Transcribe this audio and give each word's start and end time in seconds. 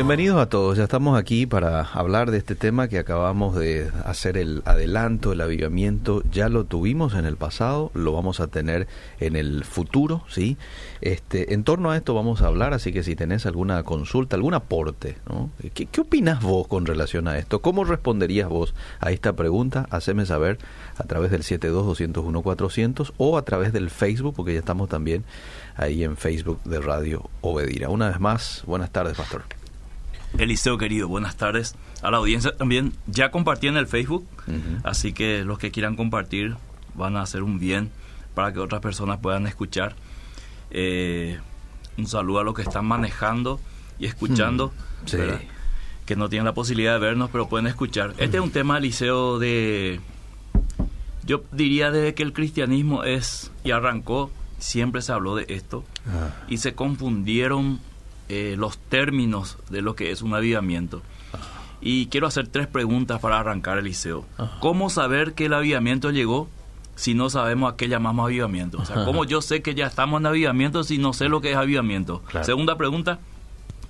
bienvenidos 0.00 0.40
a 0.40 0.48
todos. 0.48 0.78
Ya 0.78 0.84
estamos 0.84 1.18
aquí 1.18 1.44
para 1.44 1.82
hablar 1.82 2.30
de 2.30 2.38
este 2.38 2.54
tema 2.54 2.88
que 2.88 2.98
acabamos 2.98 3.54
de 3.54 3.90
hacer 4.06 4.38
el 4.38 4.62
adelanto, 4.64 5.30
el 5.30 5.42
avivamiento. 5.42 6.22
Ya 6.32 6.48
lo 6.48 6.64
tuvimos 6.64 7.12
en 7.12 7.26
el 7.26 7.36
pasado, 7.36 7.90
lo 7.92 8.14
vamos 8.14 8.40
a 8.40 8.46
tener 8.46 8.88
en 9.18 9.36
el 9.36 9.62
futuro, 9.62 10.24
¿sí? 10.26 10.56
Este, 11.02 11.52
en 11.52 11.64
torno 11.64 11.90
a 11.90 11.98
esto 11.98 12.14
vamos 12.14 12.40
a 12.40 12.46
hablar, 12.46 12.72
así 12.72 12.94
que 12.94 13.02
si 13.02 13.14
tenés 13.14 13.44
alguna 13.44 13.82
consulta, 13.82 14.36
algún 14.36 14.54
aporte, 14.54 15.18
¿no? 15.28 15.50
¿Qué, 15.74 15.84
qué 15.84 16.00
opinas 16.00 16.42
vos 16.42 16.66
con 16.66 16.86
relación 16.86 17.28
a 17.28 17.36
esto? 17.36 17.60
¿Cómo 17.60 17.84
responderías 17.84 18.48
vos 18.48 18.72
a 19.00 19.10
esta 19.10 19.34
pregunta? 19.34 19.86
Haceme 19.90 20.24
saber 20.24 20.56
a 20.96 21.04
través 21.04 21.30
del 21.30 21.42
72-201-400 21.42 23.12
o 23.18 23.36
a 23.36 23.42
través 23.42 23.74
del 23.74 23.90
Facebook, 23.90 24.32
porque 24.34 24.54
ya 24.54 24.60
estamos 24.60 24.88
también 24.88 25.24
ahí 25.76 26.04
en 26.04 26.16
Facebook 26.16 26.62
de 26.64 26.80
Radio 26.80 27.28
Obedira. 27.42 27.90
Una 27.90 28.08
vez 28.08 28.18
más, 28.18 28.62
buenas 28.64 28.90
tardes, 28.90 29.14
Pastor. 29.14 29.59
Eliseo 30.38 30.78
querido, 30.78 31.08
buenas 31.08 31.36
tardes. 31.36 31.74
A 32.02 32.10
la 32.10 32.18
audiencia 32.18 32.56
también 32.56 32.92
ya 33.06 33.30
compartí 33.30 33.66
en 33.66 33.76
el 33.76 33.86
Facebook, 33.86 34.26
así 34.84 35.12
que 35.12 35.44
los 35.44 35.58
que 35.58 35.70
quieran 35.70 35.96
compartir 35.96 36.56
van 36.94 37.16
a 37.16 37.22
hacer 37.22 37.42
un 37.42 37.58
bien 37.58 37.90
para 38.34 38.52
que 38.52 38.60
otras 38.60 38.80
personas 38.80 39.18
puedan 39.18 39.46
escuchar. 39.46 39.96
Eh, 40.70 41.38
un 41.98 42.06
saludo 42.06 42.40
a 42.40 42.44
los 42.44 42.54
que 42.54 42.62
están 42.62 42.86
manejando 42.86 43.60
y 43.98 44.06
escuchando, 44.06 44.72
que 45.06 46.16
no 46.16 46.28
tienen 46.28 46.46
la 46.46 46.54
posibilidad 46.54 46.94
de 46.94 46.98
vernos, 47.00 47.30
pero 47.30 47.48
pueden 47.48 47.66
escuchar. 47.66 48.14
Este 48.18 48.38
es 48.38 48.42
un 48.42 48.50
tema, 48.50 48.78
Eliseo, 48.78 49.38
de... 49.38 50.00
Yo 51.24 51.44
diría 51.52 51.90
desde 51.90 52.14
que 52.14 52.22
el 52.22 52.32
cristianismo 52.32 53.04
es 53.04 53.52
y 53.62 53.70
arrancó, 53.72 54.30
siempre 54.58 55.02
se 55.02 55.12
habló 55.12 55.36
de 55.36 55.44
esto 55.48 55.84
ah. 56.08 56.30
y 56.48 56.56
se 56.56 56.74
confundieron 56.74 57.80
eh, 58.32 58.54
los 58.56 58.78
términos 58.78 59.58
de 59.70 59.82
lo 59.82 59.96
que 59.96 60.12
es 60.12 60.22
un 60.22 60.34
avivamiento. 60.34 61.02
Y 61.80 62.06
quiero 62.06 62.28
hacer 62.28 62.46
tres 62.46 62.68
preguntas 62.68 63.18
para 63.18 63.40
arrancar 63.40 63.76
el 63.76 63.86
liceo. 63.86 64.24
¿Cómo 64.60 64.88
saber 64.88 65.34
que 65.34 65.46
el 65.46 65.52
avivamiento 65.52 66.12
llegó 66.12 66.48
si 66.94 67.14
no 67.14 67.28
sabemos 67.28 67.72
a 67.72 67.76
qué 67.76 67.88
llamamos 67.88 68.26
avivamiento? 68.26 68.78
O 68.78 68.84
sea, 68.84 69.04
¿cómo 69.04 69.24
yo 69.24 69.42
sé 69.42 69.62
que 69.62 69.74
ya 69.74 69.88
estamos 69.88 70.20
en 70.20 70.26
avivamiento 70.26 70.84
si 70.84 70.96
no 70.98 71.12
sé 71.12 71.28
lo 71.28 71.40
que 71.40 71.50
es 71.50 71.56
avivamiento? 71.56 72.22
Segunda 72.42 72.76
pregunta, 72.76 73.18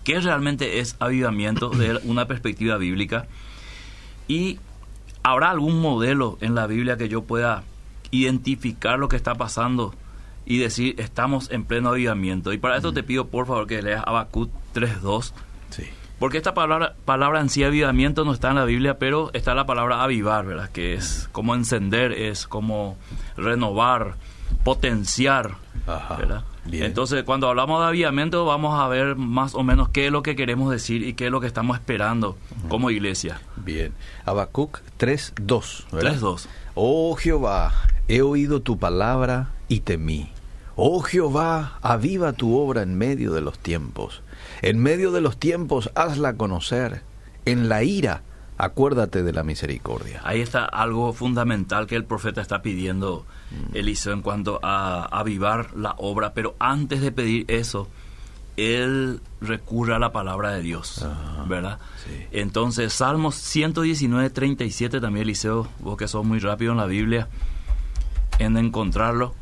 ¿qué 0.05 0.19
realmente 0.21 0.79
es 0.79 0.97
avivamiento 1.01 1.69
desde 1.69 1.99
una 2.09 2.27
perspectiva 2.27 2.79
bíblica? 2.79 3.27
Y 4.27 4.59
¿habrá 5.23 5.51
algún 5.51 5.83
modelo 5.83 6.39
en 6.41 6.55
la 6.55 6.67
Biblia 6.67 6.97
que 6.97 7.11
yo 7.11 7.25
pueda 7.25 7.65
identificar 8.11 8.99
lo 8.99 9.11
que 9.11 9.17
está 9.17 9.35
pasando 9.35 9.95
y 10.45 10.59
decir 10.59 10.95
estamos 10.99 11.51
en 11.51 11.65
pleno 11.65 11.91
avivamiento. 11.91 12.53
Y 12.53 12.59
para 12.59 12.77
esto 12.77 12.93
te 12.93 13.03
pido 13.03 13.29
por 13.29 13.47
favor 13.47 13.67
que 13.67 13.83
leas 13.83 14.03
Habacuc 14.07 14.51
3.2. 14.75 15.33
Sí. 15.71 15.85
Porque 16.19 16.37
esta 16.37 16.53
palabra, 16.53 16.97
palabra 17.07 17.41
en 17.41 17.49
sí, 17.49 17.65
avivamiento, 17.65 18.25
no 18.25 18.33
está 18.33 18.51
en 18.51 18.57
la 18.57 18.67
Biblia, 18.67 18.99
pero 18.99 19.31
está 19.33 19.55
la 19.55 19.65
palabra 19.65 20.03
avivar, 20.03 20.45
¿verdad? 20.45 20.71
Que 20.71 20.93
es 20.93 21.31
como 21.33 21.55
encender, 21.55 22.13
es 22.13 22.47
como 22.47 22.99
renovar, 23.39 24.17
potenciar, 24.63 25.57
¿verdad? 25.87 26.45
Entonces, 26.71 27.25
cuando 27.25 27.49
hablamos 27.49 27.81
de 27.81 27.87
avivamiento, 27.87 28.45
vamos 28.45 28.79
a 28.79 28.87
ver 28.89 29.17
más 29.17 29.55
o 29.55 29.63
menos 29.63 29.89
qué 29.89 30.07
es 30.07 30.13
lo 30.13 30.23
que 30.23 30.37
queremos 30.37 30.71
decir 30.71 31.03
y 31.03 31.15
qué 31.15 31.27
es 31.27 31.31
lo 31.33 31.41
que 31.41 31.47
estamos 31.47 31.79
esperando 31.79 32.37
como 32.69 32.91
iglesia. 32.91 33.41
Bien. 33.57 33.95
Habacuc 34.27 34.81
3.2, 34.99 35.87
3.2. 35.91 36.47
Oh 36.75 37.17
Jehová, 37.17 37.73
he 38.11 38.23
oído 38.23 38.61
tu 38.61 38.77
palabra 38.77 39.51
y 39.69 39.81
temí. 39.81 40.31
Oh 40.75 41.01
Jehová, 41.01 41.79
aviva 41.81 42.33
tu 42.33 42.59
obra 42.59 42.83
en 42.83 42.99
medio 42.99 43.33
de 43.33 43.41
los 43.41 43.57
tiempos. 43.57 44.23
En 44.63 44.83
medio 44.83 45.13
de 45.13 45.21
los 45.21 45.37
tiempos 45.39 45.93
hazla 45.95 46.35
conocer. 46.35 47.03
En 47.45 47.69
la 47.69 47.85
ira 47.85 48.23
acuérdate 48.59 49.23
de 49.23 49.33
la 49.33 49.45
misericordia. 49.45 50.21
Ahí 50.25 50.41
está 50.41 50.65
algo 50.65 51.13
fundamental 51.13 51.87
que 51.87 51.95
el 51.95 52.05
profeta 52.05 52.41
está 52.41 52.63
pidiendo, 52.63 53.25
mm. 53.53 53.77
Eliseo, 53.77 54.13
en 54.13 54.23
cuanto 54.23 54.59
a 54.65 55.05
avivar 55.05 55.77
la 55.77 55.95
obra. 55.97 56.35
Pero 56.35 56.57
antes 56.59 57.01
de 57.01 57.13
pedir 57.13 57.45
eso, 57.47 57.87
él 58.57 59.21
recurre 59.41 59.95
a 59.95 60.01
la 60.01 60.11
palabra 60.11 60.51
de 60.51 60.63
Dios, 60.63 61.07
¿verdad? 61.49 61.79
Entonces, 62.33 62.93
Salmos 62.93 63.37
119, 63.37 64.31
37 64.31 65.01
también, 65.01 65.23
Eliseo, 65.23 65.69
vos 65.79 65.97
que 65.97 66.09
sos 66.09 66.25
muy 66.25 66.41
rápido 66.41 66.73
en 66.73 66.79
la 66.79 66.87
Biblia, 66.87 67.29
en 68.41 68.57
encontrarlo 68.57 69.35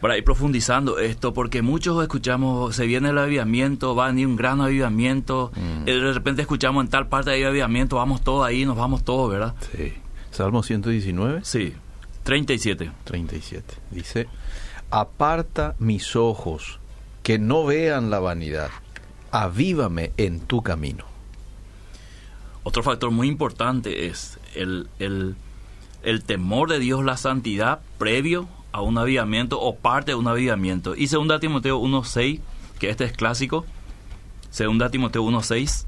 para 0.00 0.16
ir 0.16 0.24
profundizando 0.24 0.98
esto, 0.98 1.34
porque 1.34 1.62
muchos 1.62 2.02
escuchamos, 2.02 2.74
se 2.74 2.86
viene 2.86 3.10
el 3.10 3.18
avivamiento, 3.18 3.94
va 3.94 4.06
a 4.06 4.08
venir 4.08 4.26
un 4.26 4.36
gran 4.36 4.60
avivamiento, 4.60 5.52
mm. 5.54 5.84
de 5.84 6.12
repente 6.12 6.42
escuchamos 6.42 6.84
en 6.84 6.90
tal 6.90 7.06
parte 7.06 7.30
de 7.30 7.46
avivamiento, 7.46 7.96
vamos 7.96 8.22
todos 8.22 8.46
ahí, 8.46 8.64
nos 8.64 8.76
vamos 8.76 9.04
todos, 9.04 9.30
¿verdad? 9.30 9.54
Sí. 9.76 9.92
Salmo 10.30 10.62
119. 10.62 11.40
Sí, 11.44 11.74
37. 12.22 12.90
37. 13.04 13.74
Dice, 13.90 14.28
aparta 14.90 15.74
mis 15.78 16.16
ojos, 16.16 16.78
que 17.22 17.38
no 17.38 17.64
vean 17.66 18.10
la 18.10 18.20
vanidad, 18.20 18.70
avívame 19.30 20.12
en 20.16 20.40
tu 20.40 20.62
camino. 20.62 21.04
Otro 22.62 22.82
factor 22.82 23.10
muy 23.10 23.28
importante 23.28 24.06
es 24.06 24.38
el, 24.54 24.88
el, 24.98 25.34
el 26.02 26.22
temor 26.24 26.70
de 26.70 26.78
Dios, 26.78 27.04
la 27.04 27.16
santidad 27.16 27.80
previo 27.98 28.48
a 28.72 28.82
un 28.82 28.98
avivamiento 28.98 29.60
o 29.60 29.76
parte 29.76 30.12
de 30.12 30.16
un 30.16 30.28
avivamiento. 30.28 30.94
Y 30.94 31.08
segunda 31.08 31.40
Timoteo 31.40 31.80
1.6, 31.80 32.40
que 32.78 32.90
este 32.90 33.04
es 33.04 33.12
clásico, 33.12 33.66
segunda 34.50 34.90
Timoteo 34.90 35.24
1.6. 35.24 35.86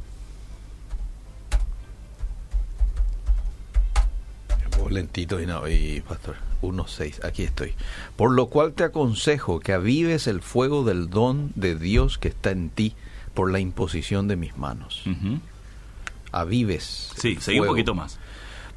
lentito 4.92 5.40
y 5.40 5.46
no, 5.46 5.66
y 5.68 6.02
pastor, 6.06 6.36
1.6, 6.62 7.24
aquí 7.24 7.42
estoy. 7.42 7.74
Por 8.16 8.32
lo 8.32 8.46
cual 8.46 8.74
te 8.74 8.84
aconsejo 8.84 9.60
que 9.60 9.72
avives 9.72 10.26
el 10.26 10.42
fuego 10.42 10.84
del 10.84 11.10
don 11.10 11.50
de 11.54 11.76
Dios 11.76 12.18
que 12.18 12.28
está 12.28 12.50
en 12.50 12.70
ti 12.70 12.94
por 13.34 13.50
la 13.50 13.58
imposición 13.58 14.28
de 14.28 14.36
mis 14.36 14.56
manos. 14.56 15.02
Avives. 16.30 17.12
Sí, 17.16 17.36
seguí 17.40 17.60
un 17.60 17.66
poquito 17.66 17.94
más. 17.94 18.18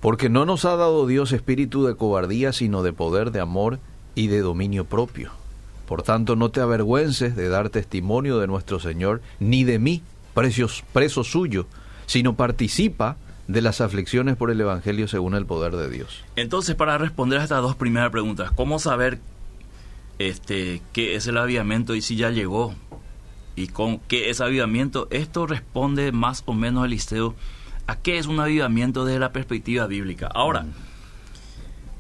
Porque 0.06 0.30
no 0.30 0.46
nos 0.46 0.66
ha 0.66 0.76
dado 0.76 1.08
Dios 1.08 1.32
espíritu 1.32 1.84
de 1.88 1.96
cobardía, 1.96 2.54
sino 2.54 2.84
de 2.84 2.94
poder, 2.94 3.32
de 3.32 3.40
amor 3.40 3.80
y 4.14 4.28
de 4.28 4.42
dominio 4.42 4.86
propio. 4.86 5.32
Por 5.88 6.04
tanto, 6.04 6.36
no 6.36 6.52
te 6.52 6.62
avergüences 6.62 7.36
de 7.36 7.50
dar 7.50 7.72
testimonio 7.72 8.38
de 8.38 8.46
nuestro 8.46 8.80
Señor, 8.80 9.24
ni 9.40 9.64
de 9.64 9.80
mí, 9.80 10.04
precios, 10.36 10.84
preso 10.94 11.24
suyo, 11.24 11.66
sino 12.06 12.36
participa 12.36 13.18
de 13.48 13.64
las 13.64 13.82
aflicciones 13.82 14.36
por 14.36 14.52
el 14.52 14.62
Evangelio 14.62 15.08
según 15.08 15.34
el 15.34 15.48
poder 15.48 15.76
de 15.76 15.90
Dios. 15.90 16.24
Entonces, 16.36 16.76
para 16.76 17.00
responder 17.00 17.40
a 17.40 17.44
estas 17.44 17.64
dos 17.64 17.76
primeras 17.76 18.12
preguntas, 18.12 18.52
¿cómo 18.52 18.78
saber 18.78 19.18
este, 20.20 20.84
qué 20.94 21.16
es 21.16 21.26
el 21.26 21.40
avivamiento 21.40 21.96
y 21.96 22.02
si 22.02 22.16
ya 22.16 22.30
llegó? 22.30 22.76
¿Y 23.56 23.70
con 23.70 23.98
qué 24.02 24.30
es 24.30 24.40
avivamiento? 24.40 25.08
Esto 25.10 25.48
responde 25.48 26.12
más 26.12 26.44
o 26.46 26.54
menos, 26.54 26.86
Eliseo, 26.86 27.34
a 27.88 27.96
qué 27.98 28.18
es 28.18 28.26
un 28.28 28.40
avivamiento 28.40 29.06
desde 29.06 29.20
la 29.20 29.32
perspectiva 29.32 29.88
bíblica. 29.88 30.28
Ahora, 30.34 30.64
mm. 30.64 30.74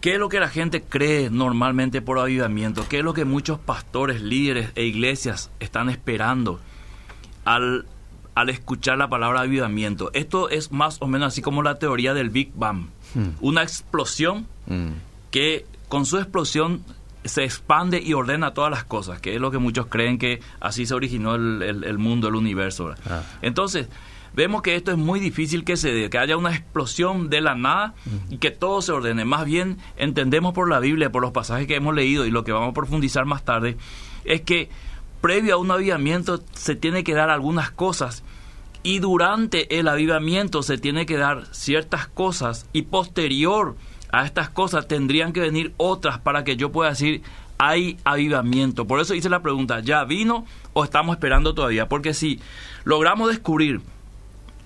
¿Qué 0.06 0.13
es 0.13 0.19
lo 0.19 0.29
que 0.29 0.40
la 0.40 0.50
gente 0.50 0.84
cree 0.84 1.31
normalmente 1.31 2.00
por 2.00 2.19
avivamiento? 2.19 2.88
¿Qué 2.88 3.00
es 3.00 3.03
lo 3.03 3.16
que 3.16 3.25
muchos 3.25 3.57
pastores, 3.57 4.22
líderes 4.22 4.69
e 4.75 4.84
iglesias 4.84 5.50
están 5.59 5.90
esperando 5.90 6.59
al, 7.44 7.88
al 8.35 8.50
escuchar 8.51 9.00
la 9.00 9.09
palabra 9.09 9.41
avivamiento? 9.41 10.12
Esto 10.13 10.47
es 10.51 10.72
más 10.72 10.97
o 11.01 11.07
menos 11.07 11.29
así 11.29 11.41
como 11.41 11.63
la 11.63 11.79
teoría 11.79 12.13
del 12.13 12.29
Big 12.29 12.52
Bang. 12.53 12.85
Hmm. 13.16 13.29
Una 13.41 13.63
explosión 13.63 14.46
hmm. 14.67 14.91
que 15.31 15.66
con 15.90 16.06
su 16.06 16.19
explosión 16.19 16.84
se 17.23 17.44
expande 17.44 18.00
y 18.00 18.13
ordena 18.13 18.53
todas 18.53 18.69
las 18.69 18.84
cosas, 18.84 19.19
que 19.19 19.34
es 19.34 19.41
lo 19.41 19.50
que 19.50 19.57
muchos 19.57 19.88
creen 19.88 20.19
que 20.19 20.40
así 20.59 20.85
se 20.85 20.94
originó 20.94 21.34
el, 21.34 21.97
mundo, 21.97 22.28
el 22.28 22.35
universo. 22.35 22.94
Ah. 23.09 23.23
Entonces, 23.41 23.90
vemos 24.35 24.62
que 24.62 24.75
esto 24.75 24.91
es 24.91 24.97
muy 24.97 25.20
difícil 25.20 25.64
que 25.64 25.78
se 25.78 25.91
dé, 25.91 26.09
que 26.09 26.17
haya 26.17 26.37
una 26.37 26.52
explosión 26.52 27.29
de 27.29 27.41
la 27.41 27.55
nada 27.55 27.93
y 28.29 28.37
que 28.37 28.52
todo 28.52 28.82
se 28.82 28.91
ordene. 28.91 29.26
Más 29.26 29.46
bien 29.46 29.78
entendemos 29.97 30.53
por 30.53 30.70
la 30.70 30.79
Biblia, 30.79 31.11
por 31.11 31.22
los 31.22 31.32
pasajes 31.32 31.67
que 31.67 31.76
hemos 31.76 31.96
leído 31.96 32.26
y 32.26 32.32
lo 32.32 32.43
que 32.43 32.52
vamos 32.52 32.70
a 32.70 32.73
profundizar 32.73 33.26
más 33.26 33.46
tarde, 33.46 33.78
es 34.26 34.41
que 34.41 34.70
previo 35.22 35.55
a 35.55 35.58
un 35.58 35.72
avivamiento 35.72 36.43
se 36.53 36.76
tiene 36.76 37.03
que 37.03 37.14
dar 37.14 37.29
algunas 37.29 37.72
cosas 37.72 38.23
y 38.84 38.99
durante 38.99 39.79
el 39.79 39.87
avivamiento 39.87 40.61
se 40.61 40.78
tiene 40.78 41.05
que 41.05 41.17
dar 41.17 41.47
ciertas 41.52 42.08
cosas 42.08 42.67
y 42.73 42.84
posterior 42.84 43.76
a 44.11 44.26
estas 44.26 44.49
cosas 44.49 44.87
tendrían 44.87 45.34
que 45.34 45.40
venir 45.40 45.73
otras 45.78 46.20
para 46.20 46.43
que 46.43 46.55
yo 46.55 46.72
pueda 46.72 46.91
decir 46.91 47.23
hay 47.58 47.97
avivamiento. 48.03 48.85
Por 48.85 48.99
eso 48.99 49.16
hice 49.16 49.29
la 49.29 49.41
pregunta, 49.41 49.79
¿ya 49.79 50.03
vino 50.03 50.46
o 50.73 50.84
estamos 50.84 51.16
esperando 51.16 51.55
todavía? 51.55 51.87
Porque 51.87 52.14
si 52.14 52.40
logramos 52.84 53.29
descubrir 53.29 53.82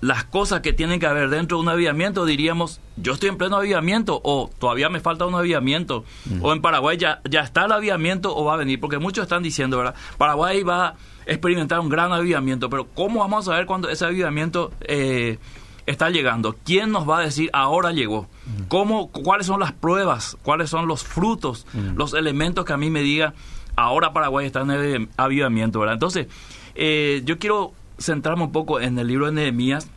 las 0.00 0.24
cosas 0.24 0.60
que 0.60 0.72
tienen 0.72 0.98
que 0.98 1.06
haber 1.06 1.28
dentro 1.28 1.58
de 1.58 1.62
un 1.62 1.68
avivamiento, 1.68 2.24
diríamos, 2.24 2.80
yo 2.96 3.12
estoy 3.12 3.28
en 3.28 3.36
pleno 3.36 3.56
avivamiento 3.56 4.20
o 4.24 4.50
todavía 4.58 4.88
me 4.88 5.00
falta 5.00 5.26
un 5.26 5.34
avivamiento, 5.34 6.04
o 6.40 6.52
en 6.52 6.62
Paraguay 6.62 6.96
ya, 6.96 7.20
ya 7.28 7.40
está 7.40 7.66
el 7.66 7.72
avivamiento 7.72 8.34
o 8.34 8.44
va 8.44 8.54
a 8.54 8.56
venir, 8.56 8.80
porque 8.80 8.98
muchos 8.98 9.24
están 9.24 9.42
diciendo, 9.42 9.76
¿verdad? 9.76 9.94
Paraguay 10.16 10.62
va 10.62 10.86
a 10.86 10.94
experimentar 11.26 11.80
un 11.80 11.90
gran 11.90 12.12
avivamiento, 12.12 12.70
pero 12.70 12.86
¿cómo 12.94 13.20
vamos 13.20 13.46
a 13.46 13.52
saber 13.52 13.66
cuando 13.66 13.90
ese 13.90 14.06
avivamiento 14.06 14.72
eh, 14.80 15.38
está 15.84 16.08
llegando? 16.08 16.56
¿Quién 16.64 16.92
nos 16.92 17.08
va 17.08 17.18
a 17.18 17.22
decir 17.22 17.50
ahora 17.52 17.92
llegó? 17.92 18.26
¿Cómo, 18.68 19.10
¿Cuáles 19.10 19.46
son 19.46 19.60
las 19.60 19.72
pruebas? 19.72 20.36
¿Cuáles 20.42 20.70
son 20.70 20.88
los 20.88 21.04
frutos? 21.04 21.66
Los 21.94 22.14
elementos 22.14 22.64
que 22.64 22.72
a 22.72 22.76
mí 22.76 22.88
me 22.90 23.02
diga, 23.02 23.34
ahora 23.76 24.12
Paraguay 24.12 24.46
está 24.46 24.62
en 24.62 25.10
avivamiento, 25.16 25.78
¿verdad? 25.78 25.94
Entonces, 25.94 26.26
eh, 26.74 27.22
yo 27.24 27.38
quiero 27.38 27.74
centrarme 28.00 28.44
un 28.44 28.52
poco 28.52 28.80
en 28.80 28.98
el 28.98 29.06
libro 29.06 29.26
de 29.26 29.32
Nehemías, 29.32 29.88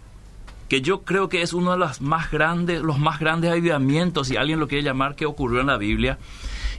que 0.69 0.81
yo 0.81 1.03
creo 1.03 1.29
que 1.29 1.41
es 1.41 1.53
uno 1.53 1.71
de 1.71 1.77
los 1.77 2.01
más 2.01 2.31
grandes, 2.31 2.81
los 2.81 2.99
más 2.99 3.19
grandes 3.19 3.51
avivamientos, 3.51 4.27
si 4.27 4.37
alguien 4.37 4.59
lo 4.59 4.67
quiere 4.67 4.83
llamar, 4.83 5.15
que 5.15 5.25
ocurrió 5.25 5.61
en 5.61 5.67
la 5.67 5.77
Biblia. 5.77 6.17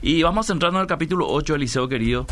Y 0.01 0.21
vamos 0.23 0.45
a 0.45 0.53
centrarnos 0.53 0.79
en 0.79 0.83
el 0.83 0.87
capítulo 0.87 1.27
8, 1.27 1.55
Eliseo 1.55 1.87
querido, 1.87 2.25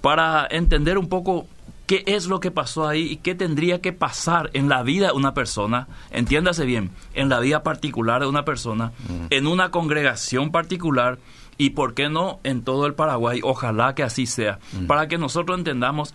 para 0.00 0.46
entender 0.50 0.98
un 0.98 1.08
poco 1.08 1.46
qué 1.86 2.04
es 2.06 2.28
lo 2.28 2.38
que 2.38 2.52
pasó 2.52 2.86
ahí 2.86 3.02
y 3.02 3.16
qué 3.16 3.34
tendría 3.34 3.80
que 3.80 3.92
pasar 3.92 4.50
en 4.52 4.68
la 4.68 4.84
vida 4.84 5.08
de 5.08 5.12
una 5.14 5.34
persona, 5.34 5.88
entiéndase 6.12 6.64
bien, 6.64 6.92
en 7.14 7.28
la 7.28 7.40
vida 7.40 7.64
particular 7.64 8.22
de 8.22 8.28
una 8.28 8.44
persona, 8.44 8.92
mm. 9.08 9.26
en 9.30 9.46
una 9.48 9.72
congregación 9.72 10.52
particular 10.52 11.18
y 11.58 11.70
por 11.70 11.94
qué 11.94 12.08
no 12.08 12.38
en 12.44 12.62
todo 12.62 12.86
el 12.86 12.94
Paraguay, 12.94 13.40
ojalá 13.42 13.96
que 13.96 14.04
así 14.04 14.26
sea, 14.26 14.60
mm. 14.72 14.86
para 14.86 15.08
que 15.08 15.18
nosotros 15.18 15.58
entendamos 15.58 16.14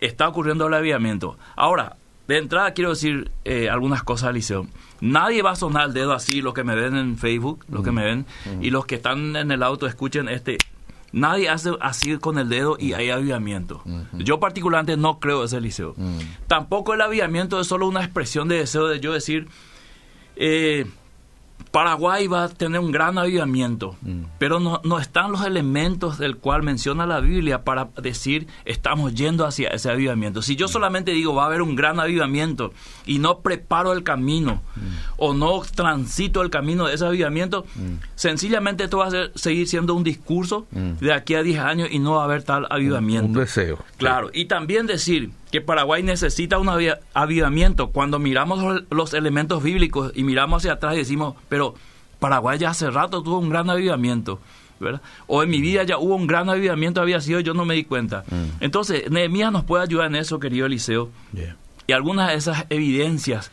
está 0.00 0.28
ocurriendo 0.28 0.66
el 0.66 0.74
avivamiento. 0.74 1.36
Ahora, 1.56 1.96
de 2.28 2.38
entrada 2.38 2.72
quiero 2.72 2.90
decir 2.90 3.30
eh, 3.44 3.68
algunas 3.68 4.02
cosas, 4.02 4.30
Eliseo. 4.30 4.66
Nadie 5.00 5.42
va 5.42 5.52
a 5.52 5.56
sonar 5.56 5.88
el 5.88 5.94
dedo 5.94 6.12
así, 6.12 6.42
los 6.42 6.54
que 6.54 6.62
me 6.62 6.74
ven 6.74 6.96
en 6.96 7.16
Facebook, 7.16 7.64
los 7.68 7.82
que 7.82 7.90
me 7.90 8.04
ven, 8.04 8.26
y 8.60 8.70
los 8.70 8.86
que 8.86 8.96
están 8.96 9.34
en 9.34 9.50
el 9.50 9.62
auto 9.62 9.86
escuchen 9.86 10.28
este. 10.28 10.58
Nadie 11.12 11.48
hace 11.48 11.70
así 11.80 12.18
con 12.18 12.38
el 12.38 12.48
dedo 12.48 12.76
y 12.78 12.92
hay 12.92 13.10
avivamiento. 13.10 13.82
Yo 14.12 14.38
particularmente 14.38 14.96
no 14.96 15.18
creo 15.18 15.42
ese 15.42 15.56
Eliseo. 15.56 15.96
Tampoco 16.46 16.94
el 16.94 17.00
avivamiento 17.00 17.58
es 17.58 17.66
solo 17.66 17.88
una 17.88 18.04
expresión 18.04 18.46
de 18.46 18.58
deseo 18.58 18.86
de 18.86 19.00
yo 19.00 19.12
decir, 19.12 19.48
eh, 20.36 20.86
Paraguay 21.70 22.26
va 22.26 22.44
a 22.44 22.48
tener 22.48 22.80
un 22.80 22.90
gran 22.90 23.16
avivamiento, 23.16 23.96
mm. 24.02 24.22
pero 24.38 24.58
no, 24.58 24.80
no, 24.82 24.98
están 24.98 25.30
los 25.30 25.44
elementos 25.44 26.18
del 26.18 26.36
cual 26.36 26.64
menciona 26.64 27.06
la 27.06 27.20
Biblia 27.20 27.62
para 27.62 27.90
decir 28.02 28.48
estamos 28.64 29.14
yendo 29.14 29.46
hacia 29.46 29.68
ese 29.68 29.88
avivamiento. 29.88 30.42
Si 30.42 30.56
yo 30.56 30.66
mm. 30.66 30.68
solamente 30.68 31.12
digo 31.12 31.34
va 31.34 31.44
a 31.44 31.46
haber 31.46 31.62
un 31.62 31.76
gran 31.76 32.00
avivamiento 32.00 32.72
y 33.06 33.20
no 33.20 33.38
preparo 33.38 33.92
el 33.92 34.02
camino 34.02 34.62
mm. 34.74 34.80
o 35.18 35.32
no 35.32 35.62
transito 35.74 36.42
el 36.42 36.50
camino 36.50 36.86
de 36.86 36.94
ese 36.94 37.06
avivamiento, 37.06 37.64
sencillamente 38.16 38.84
esto 38.84 38.98
va 38.98 39.06
a 39.06 39.30
seguir 39.36 39.68
siendo 39.68 39.94
un 39.94 40.02
discurso 40.02 40.66
de 40.72 41.12
aquí 41.12 41.34
a 41.34 41.42
10 41.42 41.58
años 41.60 41.88
y 41.90 42.00
no 42.00 42.14
va 42.14 42.22
a 42.22 42.24
haber 42.24 42.42
tal 42.42 42.66
avivamiento. 42.68 43.28
Un, 43.28 43.34
deseo. 43.34 43.78
Claro, 43.96 44.30
y 44.32 44.46
también 44.46 44.86
decir 44.86 45.30
que 45.50 45.60
Paraguay 45.60 46.02
necesita 46.02 46.58
un 46.58 46.68
avivamiento. 47.14 47.90
Cuando 47.90 48.18
miramos 48.18 48.84
los 48.90 49.14
elementos 49.14 49.62
bíblicos 49.62 50.12
y 50.14 50.22
miramos 50.22 50.62
hacia 50.62 50.74
atrás 50.74 50.94
y 50.94 50.98
decimos, 50.98 51.34
pero 51.48 51.74
Paraguay 52.18 52.58
ya 52.58 52.70
hace 52.70 52.90
rato 52.90 53.22
tuvo 53.22 53.38
un 53.38 53.50
gran 53.50 53.68
avivamiento. 53.70 54.40
¿verdad? 54.78 55.02
O 55.26 55.42
en 55.42 55.50
mi 55.50 55.60
vida 55.60 55.82
ya 55.84 55.98
hubo 55.98 56.14
un 56.14 56.26
gran 56.26 56.48
avivamiento, 56.48 57.02
había 57.02 57.20
sido, 57.20 57.40
yo 57.40 57.52
no 57.52 57.64
me 57.66 57.74
di 57.74 57.84
cuenta. 57.84 58.24
Mm. 58.30 58.62
Entonces, 58.64 59.10
Nehemías 59.10 59.52
nos 59.52 59.64
puede 59.64 59.84
ayudar 59.84 60.06
en 60.06 60.16
eso, 60.16 60.40
querido 60.40 60.66
Eliseo. 60.66 61.10
Y 61.86 61.92
algunas 61.92 62.28
de 62.28 62.36
esas 62.36 62.66
evidencias 62.70 63.50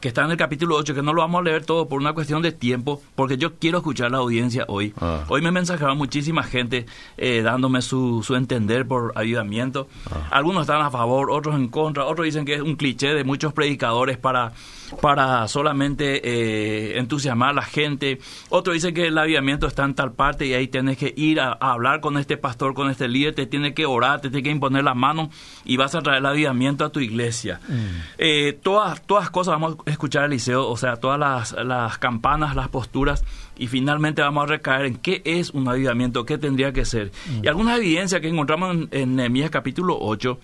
que 0.00 0.08
está 0.08 0.24
en 0.24 0.30
el 0.30 0.36
capítulo 0.36 0.76
8, 0.76 0.94
que 0.94 1.02
no 1.02 1.12
lo 1.12 1.22
vamos 1.22 1.40
a 1.40 1.44
leer 1.44 1.64
todo 1.64 1.88
por 1.88 2.00
una 2.00 2.12
cuestión 2.12 2.42
de 2.42 2.52
tiempo, 2.52 3.02
porque 3.14 3.36
yo 3.36 3.54
quiero 3.58 3.78
escuchar 3.78 4.10
la 4.10 4.18
audiencia 4.18 4.64
hoy. 4.68 4.92
Ah. 5.00 5.24
Hoy 5.28 5.42
me 5.42 5.50
mensajeaba 5.50 5.94
muchísima 5.94 6.42
gente 6.42 6.86
eh, 7.16 7.42
dándome 7.42 7.82
su, 7.82 8.22
su, 8.22 8.34
entender 8.34 8.86
por 8.86 9.12
ayudamiento. 9.16 9.88
Ah. 10.10 10.28
Algunos 10.30 10.62
están 10.62 10.82
a 10.82 10.90
favor, 10.90 11.30
otros 11.30 11.54
en 11.56 11.68
contra, 11.68 12.04
otros 12.04 12.26
dicen 12.26 12.44
que 12.44 12.54
es 12.54 12.60
un 12.60 12.76
cliché 12.76 13.14
de 13.14 13.24
muchos 13.24 13.52
predicadores 13.52 14.18
para 14.18 14.52
para 15.00 15.46
solamente 15.48 16.20
eh, 16.24 16.98
entusiasmar 16.98 17.50
a 17.50 17.52
la 17.52 17.62
gente. 17.62 18.18
Otro 18.48 18.72
dice 18.72 18.92
que 18.92 19.06
el 19.06 19.18
avivamiento 19.18 19.66
está 19.66 19.84
en 19.84 19.94
tal 19.94 20.12
parte 20.12 20.46
y 20.46 20.54
ahí 20.54 20.68
tienes 20.68 20.96
que 20.96 21.12
ir 21.16 21.40
a, 21.40 21.52
hablar 21.52 22.00
con 22.00 22.18
este 22.18 22.36
pastor, 22.36 22.74
con 22.74 22.90
este 22.90 23.08
líder, 23.08 23.34
te 23.34 23.46
tiene 23.46 23.74
que 23.74 23.86
orar, 23.86 24.20
te 24.20 24.30
tiene 24.30 24.42
que 24.42 24.50
imponer 24.50 24.84
la 24.84 24.94
mano 24.94 25.30
y 25.64 25.76
vas 25.76 25.94
a 25.94 26.00
traer 26.00 26.18
el 26.18 26.26
avivamiento 26.26 26.84
a 26.84 26.90
tu 26.90 27.00
iglesia. 27.00 27.60
Mm. 27.68 27.74
Eh, 28.18 28.58
todas, 28.62 29.02
todas 29.02 29.30
cosas 29.30 29.52
vamos 29.52 29.76
a 29.84 29.90
escuchar 29.90 30.24
al 30.24 30.30
liceo, 30.30 30.68
o 30.68 30.76
sea, 30.76 30.96
todas 30.96 31.18
las, 31.18 31.52
las 31.64 31.98
campanas, 31.98 32.56
las 32.56 32.68
posturas 32.68 33.24
y 33.56 33.66
finalmente 33.66 34.22
vamos 34.22 34.44
a 34.44 34.46
recaer 34.46 34.86
en 34.86 34.96
qué 34.96 35.22
es 35.24 35.50
un 35.50 35.68
avivamiento, 35.68 36.24
qué 36.24 36.38
tendría 36.38 36.72
que 36.72 36.84
ser. 36.84 37.12
Mm. 37.26 37.44
Y 37.44 37.48
algunas 37.48 37.78
evidencias 37.78 38.20
que 38.20 38.28
encontramos 38.28 38.74
en, 38.74 38.88
en 38.92 39.16
Nehemías 39.16 39.50
capítulo 39.50 39.96
8. 40.00 40.38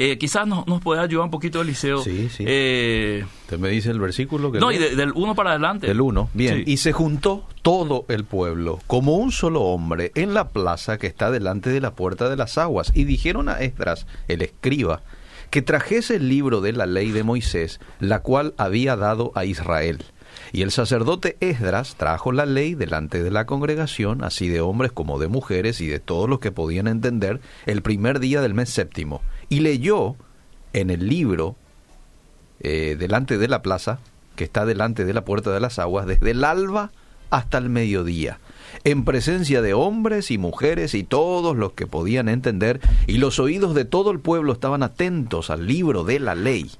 Eh, 0.00 0.16
quizás 0.16 0.46
nos, 0.46 0.64
nos 0.68 0.80
puede 0.80 1.00
ayudar 1.00 1.24
un 1.24 1.30
poquito, 1.32 1.60
Eliseo. 1.60 2.02
Sí, 2.02 2.28
sí. 2.28 2.44
Eh, 2.46 3.24
¿Te 3.48 3.58
me 3.58 3.68
dice 3.68 3.90
el 3.90 3.98
versículo? 3.98 4.52
Que 4.52 4.60
no, 4.60 4.70
y 4.70 4.78
del 4.78 5.10
1 5.12 5.34
para 5.34 5.50
adelante. 5.50 5.88
Del 5.88 6.00
1, 6.00 6.30
bien. 6.34 6.62
Y 6.66 6.76
se 6.76 6.92
juntó 6.92 7.44
todo 7.62 8.04
el 8.08 8.22
pueblo, 8.22 8.78
como 8.86 9.16
un 9.16 9.32
solo 9.32 9.62
hombre, 9.62 10.12
en 10.14 10.34
la 10.34 10.50
plaza 10.50 10.98
que 10.98 11.08
está 11.08 11.32
delante 11.32 11.70
de 11.70 11.80
la 11.80 11.94
puerta 11.94 12.28
de 12.28 12.36
las 12.36 12.58
aguas. 12.58 12.92
Y 12.94 13.04
dijeron 13.04 13.48
a 13.48 13.54
Esdras, 13.54 14.06
el 14.28 14.42
escriba, 14.42 15.02
que 15.50 15.62
trajese 15.62 16.16
el 16.16 16.28
libro 16.28 16.60
de 16.60 16.74
la 16.74 16.86
ley 16.86 17.10
de 17.10 17.24
Moisés, 17.24 17.80
la 17.98 18.20
cual 18.20 18.54
había 18.56 18.94
dado 18.94 19.32
a 19.34 19.44
Israel. 19.46 20.04
Y 20.52 20.62
el 20.62 20.70
sacerdote 20.70 21.36
Esdras 21.40 21.96
trajo 21.96 22.30
la 22.30 22.46
ley 22.46 22.76
delante 22.76 23.20
de 23.20 23.32
la 23.32 23.46
congregación, 23.46 24.22
así 24.22 24.48
de 24.48 24.60
hombres 24.60 24.92
como 24.92 25.18
de 25.18 25.26
mujeres 25.26 25.80
y 25.80 25.88
de 25.88 25.98
todos 25.98 26.28
los 26.28 26.38
que 26.38 26.52
podían 26.52 26.86
entender, 26.86 27.40
el 27.66 27.82
primer 27.82 28.20
día 28.20 28.40
del 28.40 28.54
mes 28.54 28.70
séptimo 28.70 29.22
y 29.48 29.60
leyó 29.60 30.16
en 30.72 30.90
el 30.90 31.08
libro 31.08 31.56
eh, 32.60 32.96
delante 32.98 33.38
de 33.38 33.48
la 33.48 33.62
plaza, 33.62 33.98
que 34.36 34.44
está 34.44 34.66
delante 34.66 35.04
de 35.04 35.12
la 35.12 35.24
puerta 35.24 35.52
de 35.52 35.60
las 35.60 35.78
aguas, 35.78 36.06
desde 36.06 36.32
el 36.32 36.44
alba 36.44 36.90
hasta 37.30 37.58
el 37.58 37.68
mediodía, 37.68 38.38
en 38.84 39.04
presencia 39.04 39.62
de 39.62 39.74
hombres 39.74 40.30
y 40.30 40.38
mujeres 40.38 40.94
y 40.94 41.04
todos 41.04 41.56
los 41.56 41.72
que 41.72 41.86
podían 41.86 42.28
entender, 42.28 42.80
y 43.06 43.18
los 43.18 43.38
oídos 43.38 43.74
de 43.74 43.84
todo 43.84 44.10
el 44.10 44.20
pueblo 44.20 44.52
estaban 44.52 44.82
atentos 44.82 45.50
al 45.50 45.66
libro 45.66 46.04
de 46.04 46.20
la 46.20 46.34
ley. 46.34 46.70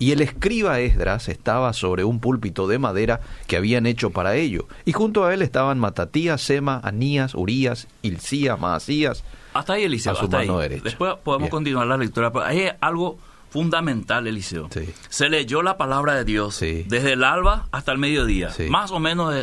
Y 0.00 0.12
el 0.12 0.20
escriba 0.20 0.78
Esdras 0.78 1.28
estaba 1.28 1.72
sobre 1.72 2.04
un 2.04 2.20
púlpito 2.20 2.68
de 2.68 2.78
madera 2.78 3.20
que 3.48 3.56
habían 3.56 3.84
hecho 3.84 4.10
para 4.10 4.36
ello, 4.36 4.68
y 4.84 4.92
junto 4.92 5.24
a 5.24 5.34
él 5.34 5.42
estaban 5.42 5.78
Matatías, 5.78 6.40
Sema, 6.40 6.80
Anías, 6.84 7.34
Urías, 7.34 7.88
Ilcía, 8.02 8.56
Maasías, 8.56 9.24
hasta 9.54 9.72
ahí, 9.74 9.84
Eliseo. 9.84 10.12
hasta 10.12 10.38
ahí. 10.38 10.48
Después 10.82 11.14
podemos 11.22 11.50
continuar 11.50 11.86
la 11.86 11.96
lectura. 11.96 12.32
Pero 12.32 12.44
hay 12.44 12.68
algo 12.80 13.18
fundamental, 13.50 14.26
Eliseo. 14.26 14.68
Se 15.08 15.28
leyó 15.28 15.62
la 15.62 15.76
palabra 15.76 16.14
de 16.14 16.24
Dios 16.24 16.60
desde 16.60 17.12
el 17.12 17.24
alba 17.24 17.66
hasta 17.72 17.92
el 17.92 17.98
mediodía. 17.98 18.50
Más 18.68 18.90
o 18.90 19.00
menos 19.00 19.34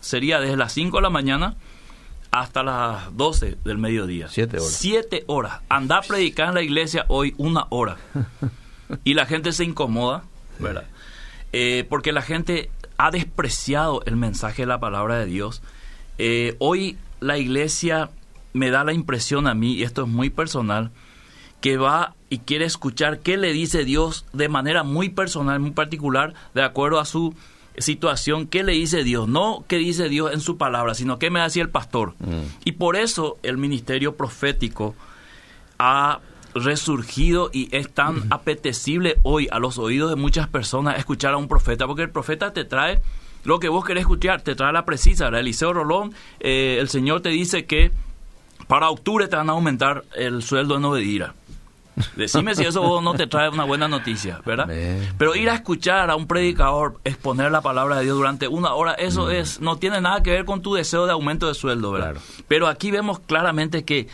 sería 0.00 0.40
desde 0.40 0.56
las 0.56 0.72
5 0.72 0.98
de 0.98 1.02
la 1.02 1.10
mañana 1.10 1.56
hasta 2.30 2.64
las 2.64 3.16
12 3.16 3.58
del 3.64 3.78
mediodía. 3.78 4.26
Siete 4.28 4.58
horas. 4.58 4.72
Siete 4.72 5.24
horas. 5.28 5.60
Andar 5.68 6.00
a 6.00 6.02
predicar 6.02 6.48
en 6.48 6.54
la 6.54 6.62
iglesia 6.62 7.04
hoy 7.08 7.32
una 7.38 7.66
hora. 7.70 7.96
y 9.04 9.14
la 9.14 9.26
gente 9.26 9.52
se 9.52 9.62
incomoda, 9.64 10.24
¿verdad? 10.58 10.84
Eh, 11.52 11.86
porque 11.88 12.10
la 12.10 12.22
gente 12.22 12.70
ha 12.96 13.12
despreciado 13.12 14.02
el 14.06 14.16
mensaje 14.16 14.62
de 14.62 14.66
la 14.66 14.80
palabra 14.80 15.16
de 15.16 15.26
Dios. 15.26 15.62
Eh, 16.18 16.56
hoy 16.58 16.98
la 17.20 17.38
iglesia 17.38 18.10
me 18.54 18.70
da 18.70 18.84
la 18.84 18.94
impresión 18.94 19.46
a 19.46 19.54
mí, 19.54 19.74
y 19.74 19.82
esto 19.82 20.04
es 20.04 20.08
muy 20.08 20.30
personal, 20.30 20.90
que 21.60 21.76
va 21.76 22.14
y 22.30 22.38
quiere 22.38 22.64
escuchar 22.64 23.18
qué 23.18 23.36
le 23.36 23.52
dice 23.52 23.84
Dios 23.84 24.24
de 24.32 24.48
manera 24.48 24.84
muy 24.84 25.08
personal, 25.08 25.60
muy 25.60 25.72
particular, 25.72 26.34
de 26.54 26.62
acuerdo 26.62 27.00
a 27.00 27.04
su 27.04 27.34
situación, 27.76 28.46
qué 28.46 28.62
le 28.62 28.72
dice 28.72 29.02
Dios, 29.02 29.28
no 29.28 29.64
qué 29.66 29.78
dice 29.78 30.08
Dios 30.08 30.32
en 30.32 30.40
su 30.40 30.56
palabra, 30.56 30.94
sino 30.94 31.18
qué 31.18 31.30
me 31.30 31.40
decía 31.40 31.62
el 31.62 31.70
pastor. 31.70 32.14
Mm. 32.20 32.64
Y 32.64 32.72
por 32.72 32.96
eso 32.96 33.38
el 33.42 33.56
ministerio 33.58 34.16
profético 34.16 34.94
ha 35.78 36.20
resurgido 36.54 37.50
y 37.52 37.74
es 37.76 37.92
tan 37.92 38.22
apetecible 38.30 39.18
hoy 39.24 39.48
a 39.50 39.58
los 39.58 39.78
oídos 39.78 40.10
de 40.10 40.16
muchas 40.16 40.46
personas 40.46 40.98
escuchar 40.98 41.34
a 41.34 41.36
un 41.36 41.48
profeta, 41.48 41.86
porque 41.86 42.02
el 42.02 42.10
profeta 42.10 42.52
te 42.52 42.64
trae 42.64 43.02
lo 43.42 43.58
que 43.58 43.68
vos 43.68 43.84
querés 43.84 44.02
escuchar, 44.02 44.42
te 44.42 44.54
trae 44.54 44.72
la 44.72 44.84
precisa. 44.84 45.28
Eliseo 45.28 45.72
Rolón, 45.72 46.14
eh, 46.40 46.78
el 46.80 46.88
Señor 46.88 47.20
te 47.20 47.30
dice 47.30 47.66
que 47.66 47.90
para 48.66 48.90
octubre 48.90 49.28
te 49.28 49.36
van 49.36 49.48
a 49.50 49.52
aumentar 49.52 50.04
el 50.14 50.42
sueldo 50.42 50.76
en 50.76 50.84
Obedira. 50.84 51.34
Decime 52.16 52.54
si 52.54 52.64
eso 52.64 53.00
no 53.00 53.14
te 53.14 53.26
trae 53.26 53.48
una 53.48 53.64
buena 53.64 53.86
noticia, 53.86 54.40
¿verdad? 54.44 54.68
Pero 55.16 55.36
ir 55.36 55.48
a 55.48 55.54
escuchar 55.54 56.10
a 56.10 56.16
un 56.16 56.26
predicador 56.26 56.98
exponer 57.04 57.52
la 57.52 57.60
palabra 57.60 57.96
de 57.96 58.04
Dios 58.04 58.16
durante 58.16 58.48
una 58.48 58.74
hora, 58.74 58.94
eso 58.94 59.26
mm. 59.26 59.30
es 59.30 59.60
no 59.60 59.76
tiene 59.76 60.00
nada 60.00 60.22
que 60.22 60.30
ver 60.30 60.44
con 60.44 60.60
tu 60.60 60.74
deseo 60.74 61.06
de 61.06 61.12
aumento 61.12 61.46
de 61.46 61.54
sueldo, 61.54 61.92
¿verdad? 61.92 62.16
Pero 62.48 62.66
aquí 62.66 62.90
vemos 62.90 63.20
claramente 63.20 63.84
que 63.84 64.08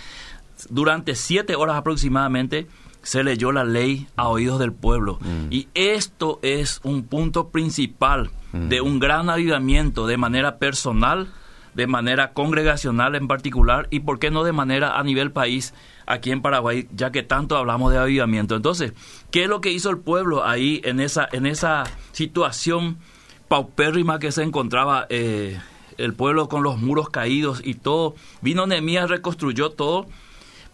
durante 0.69 1.15
siete 1.15 1.57
horas 1.57 1.77
aproximadamente 1.77 2.67
se 3.03 3.25
leyó 3.25 3.51
la 3.51 3.65
ley 3.65 4.09
a 4.17 4.29
oídos 4.29 4.59
del 4.59 4.73
pueblo. 4.73 5.19
Mm. 5.21 5.47
Y 5.51 5.69
esto 5.75 6.39
es 6.43 6.81
un 6.83 7.05
punto 7.05 7.49
principal 7.49 8.31
de 8.53 8.81
un 8.81 8.99
gran 8.99 9.31
avivamiento 9.31 10.07
de 10.09 10.17
manera 10.17 10.59
personal, 10.59 11.29
de 11.81 11.87
manera 11.87 12.35
congregacional 12.35 13.15
en 13.15 13.27
particular 13.27 13.89
y, 13.89 14.01
por 14.01 14.19
qué 14.19 14.31
no, 14.31 14.45
de 14.45 14.53
manera 14.53 14.99
a 14.99 15.03
nivel 15.03 15.33
país 15.33 15.73
aquí 16.05 16.31
en 16.31 16.43
Paraguay, 16.43 16.87
ya 16.95 17.11
que 17.11 17.23
tanto 17.23 17.57
hablamos 17.57 17.91
de 17.91 17.97
avivamiento. 17.97 18.55
Entonces, 18.55 18.93
¿qué 19.31 19.45
es 19.45 19.49
lo 19.49 19.63
que 19.63 19.73
hizo 19.73 19.89
el 19.89 19.97
pueblo 19.97 20.45
ahí 20.45 20.83
en 20.85 21.01
esa, 21.01 21.27
en 21.33 21.47
esa 21.47 21.85
situación 22.13 22.99
paupérrima 23.49 24.19
que 24.19 24.31
se 24.31 24.43
encontraba 24.43 25.07
eh, 25.09 25.59
el 25.97 26.13
pueblo 26.13 26.51
con 26.51 26.63
los 26.63 26.77
muros 26.77 27.09
caídos 27.09 27.63
y 27.65 27.73
todo? 27.73 28.15
Vino 28.43 28.67
Nehemías, 28.67 29.09
reconstruyó 29.09 29.71
todo 29.71 30.07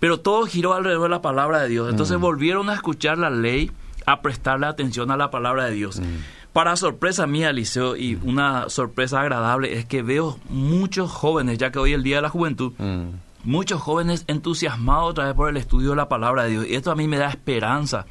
pero 0.01 0.21
todo 0.21 0.45
giró 0.45 0.75
alrededor 0.75 1.05
de 1.05 1.09
la 1.09 1.23
palabra 1.23 1.63
de 1.63 1.69
Dios. 1.69 1.89
Entonces 1.89 2.19
mm. 2.19 2.21
volvieron 2.21 2.69
a 2.69 2.75
escuchar 2.75 3.17
la 3.17 3.31
ley, 3.31 3.71
a 4.07 4.23
prestarle 4.23 4.67
atención 4.67 5.11
a 5.11 5.17
la 5.17 5.31
palabra 5.31 5.65
de 5.67 5.73
Dios. 5.73 6.01
Mm. 6.01 6.05
Para 6.53 6.77
sorpresa 6.77 7.27
mía, 7.27 7.53
Liceo, 7.53 7.97
y 7.97 8.15
una 8.23 8.71
sorpresa 8.71 9.21
agradable, 9.21 9.75
es 9.75 9.85
que 9.85 10.03
veo 10.03 10.39
muchos 10.49 11.11
jóvenes, 11.11 11.59
ya 11.59 11.71
que 11.71 11.79
hoy 11.79 11.91
es 11.91 11.97
el 11.97 12.03
Día 12.03 12.17
de 12.17 12.23
la 12.23 12.31
Juventud, 12.31 12.73
mm. 12.79 13.09
muchos 13.45 13.83
jóvenes 13.83 14.25
entusiasmados 14.27 15.11
otra 15.11 15.27
vez 15.27 15.35
por 15.35 15.51
el 15.51 15.59
estudio 15.59 15.91
de 15.91 15.97
la 15.97 16.09
palabra 16.09 16.45
de 16.45 16.51
Dios. 16.51 16.67
Y 16.67 16.75
esto 16.77 16.91
a 16.91 16.95
mí 16.97 17.09
me 17.09 17.19
da 17.19 17.29
esperanza 17.29 18.07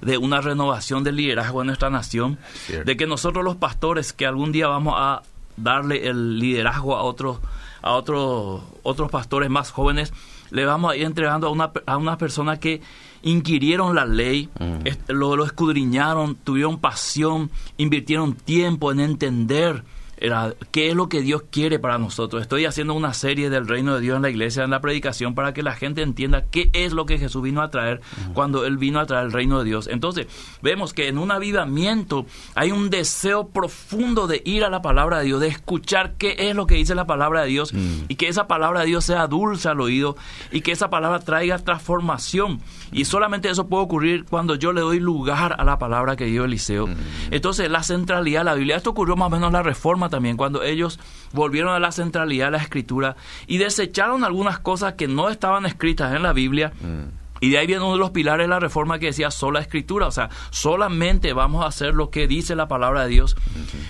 de 0.00 0.18
una 0.18 0.40
renovación 0.40 1.02
del 1.02 1.16
liderazgo 1.16 1.62
en 1.62 1.66
nuestra 1.66 1.90
nación, 1.90 2.38
de 2.84 2.96
que 2.96 3.06
nosotros 3.06 3.44
los 3.44 3.56
pastores, 3.56 4.12
que 4.12 4.26
algún 4.26 4.52
día 4.52 4.68
vamos 4.68 4.94
a 4.96 5.22
darle 5.56 6.06
el 6.06 6.38
liderazgo 6.38 6.94
a 6.94 7.02
otros 7.02 7.38
a 7.82 7.92
otros 7.92 8.62
otros 8.82 9.10
pastores 9.10 9.50
más 9.50 9.70
jóvenes, 9.70 10.12
le 10.50 10.64
vamos 10.64 10.92
a 10.92 10.96
ir 10.96 11.04
entregando 11.04 11.46
a 11.48 11.50
una, 11.50 11.72
a 11.86 11.96
una 11.96 12.18
persona 12.18 12.58
que 12.58 12.80
inquirieron 13.22 13.94
la 13.94 14.04
ley, 14.04 14.48
mm. 14.58 15.12
lo, 15.12 15.36
lo 15.36 15.44
escudriñaron, 15.44 16.36
tuvieron 16.36 16.78
pasión, 16.78 17.50
invirtieron 17.76 18.34
tiempo 18.34 18.92
en 18.92 19.00
entender 19.00 19.82
era 20.20 20.54
qué 20.70 20.90
es 20.90 20.96
lo 20.96 21.08
que 21.08 21.20
Dios 21.20 21.44
quiere 21.50 21.78
para 21.78 21.98
nosotros. 21.98 22.42
Estoy 22.42 22.64
haciendo 22.64 22.94
una 22.94 23.14
serie 23.14 23.50
del 23.50 23.68
reino 23.68 23.94
de 23.94 24.00
Dios 24.00 24.16
en 24.16 24.22
la 24.22 24.30
iglesia, 24.30 24.64
en 24.64 24.70
la 24.70 24.80
predicación, 24.80 25.34
para 25.34 25.52
que 25.52 25.62
la 25.62 25.74
gente 25.74 26.02
entienda 26.02 26.44
qué 26.50 26.70
es 26.72 26.92
lo 26.92 27.06
que 27.06 27.18
Jesús 27.18 27.42
vino 27.42 27.62
a 27.62 27.70
traer 27.70 28.00
cuando 28.34 28.64
Él 28.64 28.78
vino 28.78 29.00
a 29.00 29.06
traer 29.06 29.26
el 29.26 29.32
reino 29.32 29.58
de 29.58 29.64
Dios. 29.64 29.88
Entonces, 29.88 30.26
vemos 30.62 30.92
que 30.92 31.08
en 31.08 31.18
un 31.18 31.30
avivamiento 31.30 32.26
hay 32.54 32.72
un 32.72 32.90
deseo 32.90 33.48
profundo 33.48 34.26
de 34.26 34.42
ir 34.44 34.64
a 34.64 34.70
la 34.70 34.82
palabra 34.82 35.18
de 35.18 35.26
Dios, 35.26 35.40
de 35.40 35.48
escuchar 35.48 36.14
qué 36.14 36.36
es 36.38 36.54
lo 36.54 36.66
que 36.66 36.74
dice 36.74 36.94
la 36.94 37.06
palabra 37.06 37.42
de 37.42 37.48
Dios 37.48 37.72
mm. 37.72 38.04
y 38.08 38.16
que 38.16 38.28
esa 38.28 38.46
palabra 38.46 38.80
de 38.80 38.86
Dios 38.86 39.04
sea 39.04 39.26
dulce 39.26 39.68
al 39.68 39.80
oído 39.80 40.16
y 40.50 40.60
que 40.62 40.72
esa 40.72 40.90
palabra 40.90 41.20
traiga 41.20 41.58
transformación. 41.58 42.60
Y 42.90 43.04
solamente 43.04 43.50
eso 43.50 43.68
puede 43.68 43.84
ocurrir 43.84 44.24
cuando 44.24 44.54
yo 44.54 44.72
le 44.72 44.80
doy 44.80 45.00
lugar 45.00 45.56
a 45.58 45.64
la 45.64 45.78
palabra 45.78 46.16
que 46.16 46.24
dio 46.24 46.44
Eliseo. 46.44 46.86
Mm. 46.86 46.96
Entonces, 47.30 47.70
la 47.70 47.82
centralidad 47.82 48.40
de 48.40 48.44
la 48.44 48.54
Biblia, 48.54 48.76
esto 48.76 48.90
ocurrió 48.90 49.16
más 49.16 49.26
o 49.26 49.30
menos 49.30 49.48
en 49.48 49.52
la 49.52 49.62
reforma 49.62 50.07
también, 50.08 50.36
cuando 50.36 50.62
ellos 50.62 50.98
volvieron 51.32 51.72
a 51.72 51.78
la 51.78 51.92
centralidad 51.92 52.46
de 52.46 52.52
la 52.52 52.58
escritura 52.58 53.16
y 53.46 53.58
desecharon 53.58 54.24
algunas 54.24 54.58
cosas 54.58 54.94
que 54.94 55.08
no 55.08 55.28
estaban 55.28 55.66
escritas 55.66 56.14
en 56.14 56.22
la 56.22 56.32
Biblia. 56.32 56.72
Mm. 56.80 57.18
Y 57.40 57.50
de 57.50 57.58
ahí 57.58 57.66
viene 57.66 57.82
uno 57.82 57.92
de 57.92 57.98
los 57.98 58.10
pilares 58.10 58.44
de 58.44 58.48
la 58.48 58.58
reforma 58.58 58.98
que 58.98 59.06
decía 59.06 59.30
sola 59.30 59.60
escritura, 59.60 60.08
o 60.08 60.10
sea, 60.10 60.28
solamente 60.50 61.32
vamos 61.32 61.64
a 61.64 61.68
hacer 61.68 61.94
lo 61.94 62.10
que 62.10 62.26
dice 62.26 62.56
la 62.56 62.66
palabra 62.66 63.04
de 63.04 63.10
Dios. 63.10 63.36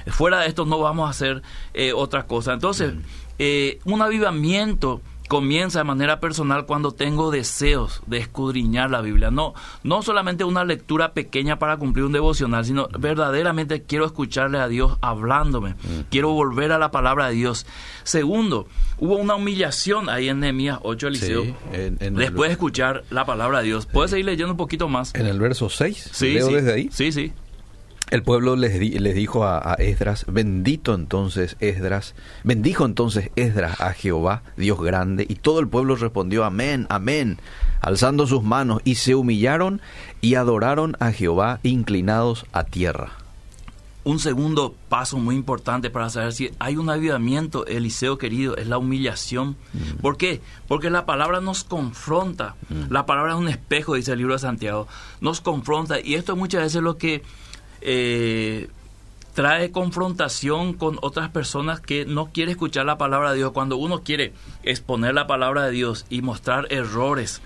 Fuera 0.09 0.41
de 0.41 0.49
esto 0.49 0.67
no 0.67 0.79
vamos 0.79 1.07
a 1.07 1.11
hacer 1.11 1.43
eh, 1.73 1.93
otra 1.95 2.27
cosa. 2.27 2.53
Entonces, 2.53 2.95
mm. 2.95 3.01
eh, 3.39 3.79
un 3.85 4.03
avivamiento 4.03 5.01
comienza 5.29 5.81
de 5.81 5.85
manera 5.85 6.21
personal 6.21 6.67
cuando 6.67 6.93
tengo 6.93 7.31
deseos 7.31 8.01
de 8.07 8.19
escudriñar 8.19 8.91
la 8.91 9.03
Biblia. 9.03 9.31
No, 9.31 9.55
no 9.85 10.03
solamente 10.03 10.45
una 10.45 10.65
lectura 10.65 11.13
pequeña 11.13 11.59
para 11.59 11.77
cumplir 11.77 12.07
un 12.07 12.13
devocional, 12.13 12.65
sino 12.65 12.89
verdaderamente 12.99 13.83
quiero 13.83 14.07
escucharle 14.07 14.59
a 14.59 14.69
Dios 14.69 14.97
hablándome. 15.03 15.71
Mm. 15.71 16.09
Quiero 16.11 16.31
volver 16.31 16.73
a 16.73 16.79
la 16.79 16.91
palabra 16.91 17.29
de 17.29 17.35
Dios. 17.35 17.67
Segundo, 18.03 18.67
hubo 18.99 19.17
una 19.17 19.35
humillación 19.35 20.09
ahí 20.09 20.29
en 20.29 20.41
Nehemías 20.41 20.79
8, 20.83 21.09
Eliseo. 21.09 21.45
después 21.71 22.49
de 22.49 22.53
escuchar 22.53 23.05
la 23.11 23.27
palabra 23.27 23.59
de 23.59 23.67
Dios. 23.67 23.87
¿Puedes 23.87 24.11
seguir 24.11 24.27
leyendo 24.27 24.53
un 24.53 24.57
poquito 24.57 24.89
más? 24.89 25.15
En 25.15 25.27
el 25.27 25.39
verso 25.39 25.69
6. 25.69 26.11
Sí, 26.13 26.33
leo 26.33 26.49
sí. 26.49 26.55
desde 26.55 26.73
ahí. 26.73 26.89
Sí, 26.91 27.13
sí. 27.13 27.33
El 28.11 28.23
pueblo 28.23 28.57
les, 28.57 28.79
les 28.79 29.15
dijo 29.15 29.45
a, 29.45 29.75
Esdras, 29.75 30.25
bendito 30.29 30.95
entonces 30.95 31.57
Esdras, 31.61 32.15
bendijo 32.43 32.87
entonces 32.87 33.31
Esdras 33.37 33.83
a 33.83 33.93
Jehová, 33.93 34.43
Dios 34.57 34.81
grande, 34.81 35.27
y 35.29 35.35
todo 35.35 35.61
el 35.61 35.69
pueblo 35.69 35.95
respondió, 35.95 36.45
amén, 36.45 36.87
amén, 36.89 37.39
alzando 37.83 38.27
sus 38.27 38.43
manos, 38.43 38.81
y 38.85 38.95
se 38.95 39.15
humillaron 39.15 39.83
y 40.23 40.37
adoraron 40.37 40.97
a 41.01 41.13
Jehová 41.13 41.61
inclinados 41.63 42.47
a 42.53 42.65
tierra. 42.65 43.13
Un 44.05 44.21
segundo 44.21 44.75
paso 44.89 45.19
muy 45.19 45.35
importante 45.35 45.91
para 45.91 46.09
saber 46.09 46.33
si 46.33 46.51
hay 46.59 46.79
un 46.79 46.89
avivamiento, 46.89 47.67
Eliseo 47.67 48.17
querido, 48.17 48.57
es 48.57 48.67
la 48.69 48.79
humillación. 48.79 49.57
Mm. 49.75 50.01
¿Por 50.01 50.17
qué? 50.17 50.41
Porque 50.67 50.89
la 50.89 51.05
palabra 51.05 51.43
nos 51.43 51.63
confronta. 51.63 52.55
Mm. 52.71 52.91
La 52.91 53.05
palabra 53.05 53.33
es 53.33 53.39
un 53.39 53.49
espejo, 53.49 53.97
dice 53.97 54.13
el 54.13 54.19
libro 54.19 54.33
de 54.33 54.39
Santiago. 54.39 54.89
Nos 55.21 55.43
confronta. 55.43 56.01
Y 56.01 56.15
esto 56.15 56.37
muchas 56.37 56.63
veces 56.63 56.77
es 56.77 56.83
lo 56.83 56.97
que 56.97 57.23
eh, 57.81 58.69
trae 59.35 59.71
confrontación 59.71 60.73
con 60.73 60.99
otras 61.01 61.31
personas 61.31 61.81
que 61.81 62.05
no 62.05 62.33
quieren 62.33 62.53
escuchar 62.53 62.87
la 62.87 62.99
palabra 62.99 63.31
de 63.31 63.37
Dios. 63.37 63.53
Cuando 63.53 63.77
uno 63.77 64.03
quiere 64.03 64.33
exponer 64.65 65.15
la 65.15 65.27
palabra 65.27 65.67
de 65.67 65.71
Dios 65.71 66.07
y 66.11 66.23
mostrar 66.23 66.67
errores 66.71 67.41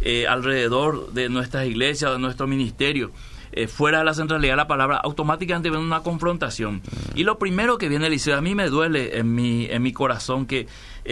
eh, 0.00 0.26
alrededor 0.26 1.12
de 1.12 1.28
nuestras 1.28 1.66
iglesias, 1.66 2.10
de 2.10 2.18
nuestro 2.18 2.48
ministerio, 2.48 3.12
eh, 3.52 3.68
fuera 3.68 3.98
de 3.98 4.04
la 4.04 4.14
centralidad 4.14 4.52
de 4.52 4.56
la 4.56 4.68
palabra, 4.68 4.98
automáticamente 4.98 5.70
viene 5.70 5.84
una 5.84 6.02
confrontación. 6.02 6.76
Mm. 6.76 7.18
Y 7.18 7.24
lo 7.24 7.38
primero 7.38 7.78
que 7.78 7.88
viene, 7.88 8.06
Eliseo, 8.06 8.36
a 8.36 8.40
mí 8.40 8.54
me 8.54 8.68
duele 8.68 9.18
en 9.18 9.34
mi, 9.34 9.66
en 9.66 9.82
mi 9.82 9.92
corazón 9.92 10.46
que 10.46 10.66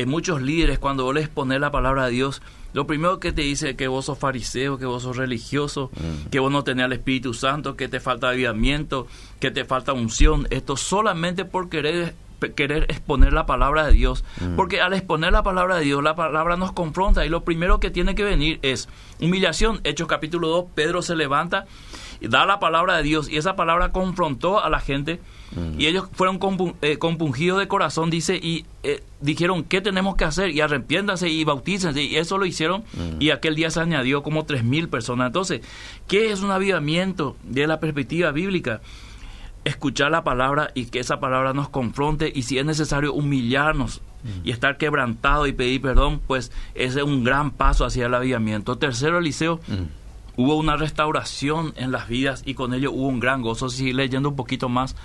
muchos 0.06 0.40
líderes, 0.40 0.78
cuando 0.78 1.02
vos 1.02 1.14
les 1.14 1.25
exponer 1.25 1.61
la 1.61 1.73
palabra 1.73 2.06
de 2.06 2.12
Dios, 2.12 2.42
lo 2.73 2.87
primero 2.87 3.18
que 3.18 3.32
te 3.32 3.42
dice 3.42 3.75
que 3.76 3.88
vos 3.88 4.04
sos 4.04 4.18
fariseo, 4.18 4.78
que 4.78 4.87
vos 4.87 5.02
sos 5.02 5.16
religioso, 5.16 5.90
mm. 5.94 6.28
que 6.30 6.38
vos 6.38 6.52
no 6.52 6.62
tenés 6.62 6.87
el 6.87 6.92
Espíritu 6.92 7.35
Santo, 7.35 7.76
que 7.76 7.88
te 7.88 8.00
falta 8.00 8.28
avivamiento, 8.28 9.06
que 9.40 9.50
te 9.50 9.64
falta 9.64 9.92
unción. 9.92 10.47
Esto 10.50 10.76
solamente 10.76 11.44
por 11.44 11.68
querer 11.68 12.14
querer 12.56 12.85
exponer 12.88 13.35
la 13.35 13.44
palabra 13.44 13.87
de 13.87 13.92
Dios. 13.92 14.25
Mm. 14.40 14.56
Porque 14.56 14.80
al 14.80 14.94
exponer 14.94 15.32
la 15.32 15.42
palabra 15.42 15.76
de 15.76 15.85
Dios, 15.85 16.02
la 16.02 16.14
palabra 16.14 16.56
nos 16.56 16.73
confronta 16.73 17.26
y 17.26 17.28
lo 17.28 17.44
primero 17.44 17.80
que 17.80 17.90
tiene 17.90 18.14
que 18.14 18.25
venir 18.25 18.59
es 18.62 18.88
humillación. 19.20 19.80
Hechos 19.85 20.09
capítulo 20.09 20.49
2, 20.49 20.64
Pedro 20.75 21.02
se 21.02 21.16
levanta 21.16 21.66
da 22.20 22.46
la 22.46 22.60
palabra 22.60 22.96
de 22.96 23.02
Dios 23.02 23.28
y 23.28 23.36
esa 23.36 23.56
palabra 23.56 23.92
confrontó 23.92 24.62
a 24.62 24.68
la 24.70 24.80
gente 24.80 25.20
y 25.78 25.86
ellos 25.86 26.04
fueron 26.12 26.38
eh, 26.80 26.98
compungidos 26.98 27.58
de 27.58 27.66
corazón, 27.66 28.08
dice, 28.08 28.36
y 28.36 28.66
eh, 28.84 29.02
dijeron, 29.20 29.64
¿qué 29.64 29.80
tenemos 29.80 30.14
que 30.14 30.24
hacer? 30.24 30.50
Y 30.50 30.60
arrepiéntanse 30.60 31.28
y 31.28 31.42
bautícense. 31.42 32.02
Y 32.02 32.16
eso 32.16 32.38
lo 32.38 32.46
hicieron. 32.46 32.84
Y 33.18 33.30
aquel 33.30 33.56
día 33.56 33.70
se 33.70 33.80
añadió 33.80 34.22
como 34.22 34.44
tres 34.44 34.62
mil 34.62 34.88
personas. 34.88 35.26
Entonces, 35.26 35.62
¿qué 36.06 36.30
es 36.30 36.42
un 36.42 36.52
avivamiento 36.52 37.36
de 37.42 37.66
la 37.66 37.80
perspectiva 37.80 38.30
bíblica? 38.30 38.80
Escuchar 39.64 40.12
la 40.12 40.22
palabra 40.22 40.70
y 40.74 40.86
que 40.86 41.00
esa 41.00 41.18
palabra 41.18 41.52
nos 41.52 41.68
confronte. 41.68 42.32
Y 42.32 42.42
si 42.42 42.58
es 42.58 42.64
necesario 42.64 43.12
humillarnos 43.12 44.02
y 44.44 44.52
estar 44.52 44.76
quebrantado 44.76 45.46
y 45.48 45.52
pedir 45.52 45.80
perdón, 45.80 46.20
pues 46.26 46.52
ese 46.74 47.00
es 47.00 47.04
un 47.04 47.24
gran 47.24 47.50
paso 47.50 47.84
hacia 47.84 48.06
el 48.06 48.14
avivamiento. 48.14 48.78
Tercero, 48.78 49.18
Eliseo 49.18 49.60
hubo 50.40 50.56
una 50.56 50.76
restauración 50.76 51.75
en 51.76 51.92
las 51.92 52.09
vidas 52.09 52.42
y 52.47 52.54
con 52.54 52.73
ello 52.73 52.92
hubo 52.92 53.09
un 53.09 53.20
gran 53.20 53.42
gozo. 53.42 53.68
Si 53.68 53.92
leyendo 53.92 54.30
un 54.30 54.37
poquito 54.37 54.70
más 54.70 54.97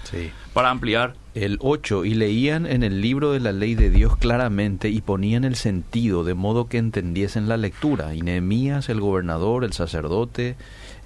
para 0.53 0.69
ampliar. 0.69 1.15
El 1.33 1.57
8, 1.59 2.05
y 2.05 2.13
leían 2.13 2.65
en 2.65 2.83
el 2.83 3.01
libro 3.01 3.33
de 3.33 3.41
la 3.41 3.51
ley 3.51 3.75
de 3.75 3.89
Dios 3.89 4.15
claramente 4.15 4.87
y 4.87 5.01
ponían 5.01 5.43
el 5.43 5.55
sentido 5.55 6.23
de 6.23 6.33
modo 6.33 6.69
que 6.69 6.77
entendiesen 6.77 7.49
la 7.49 7.57
lectura. 7.57 8.15
Y 8.15 8.21
Nehemías, 8.21 8.87
el 8.87 9.01
gobernador, 9.01 9.65
el 9.65 9.73
sacerdote, 9.73 10.55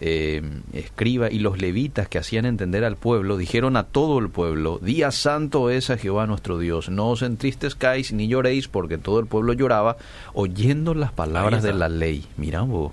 eh, 0.01 0.43
escriba 0.74 1.31
y 1.31 1.39
los 1.39 1.59
levitas 1.59 2.07
que 2.07 2.19
hacían 2.19 2.45
entender 2.45 2.86
al 2.86 2.98
pueblo, 2.98 3.38
dijeron 3.38 3.75
a 3.75 3.86
todo 3.86 4.19
el 4.19 4.29
pueblo, 4.29 4.77
Día 4.77 5.09
santo 5.09 5.71
es 5.71 5.89
a 5.89 5.98
Jehová 5.98 6.27
nuestro 6.27 6.59
Dios, 6.59 6.89
no 6.89 7.09
os 7.09 7.24
entristezcáis 7.24 8.13
ni 8.13 8.27
lloréis, 8.27 8.67
porque 8.67 9.00
todo 9.00 9.19
el 9.19 9.25
pueblo 9.25 9.53
lloraba 9.53 9.98
oyendo 10.33 10.93
las 10.93 11.12
palabras 11.12 11.63
de 11.63 11.74
la 11.74 11.89
ley. 11.89 12.25
Mirá 12.38 12.62
vos. 12.62 12.91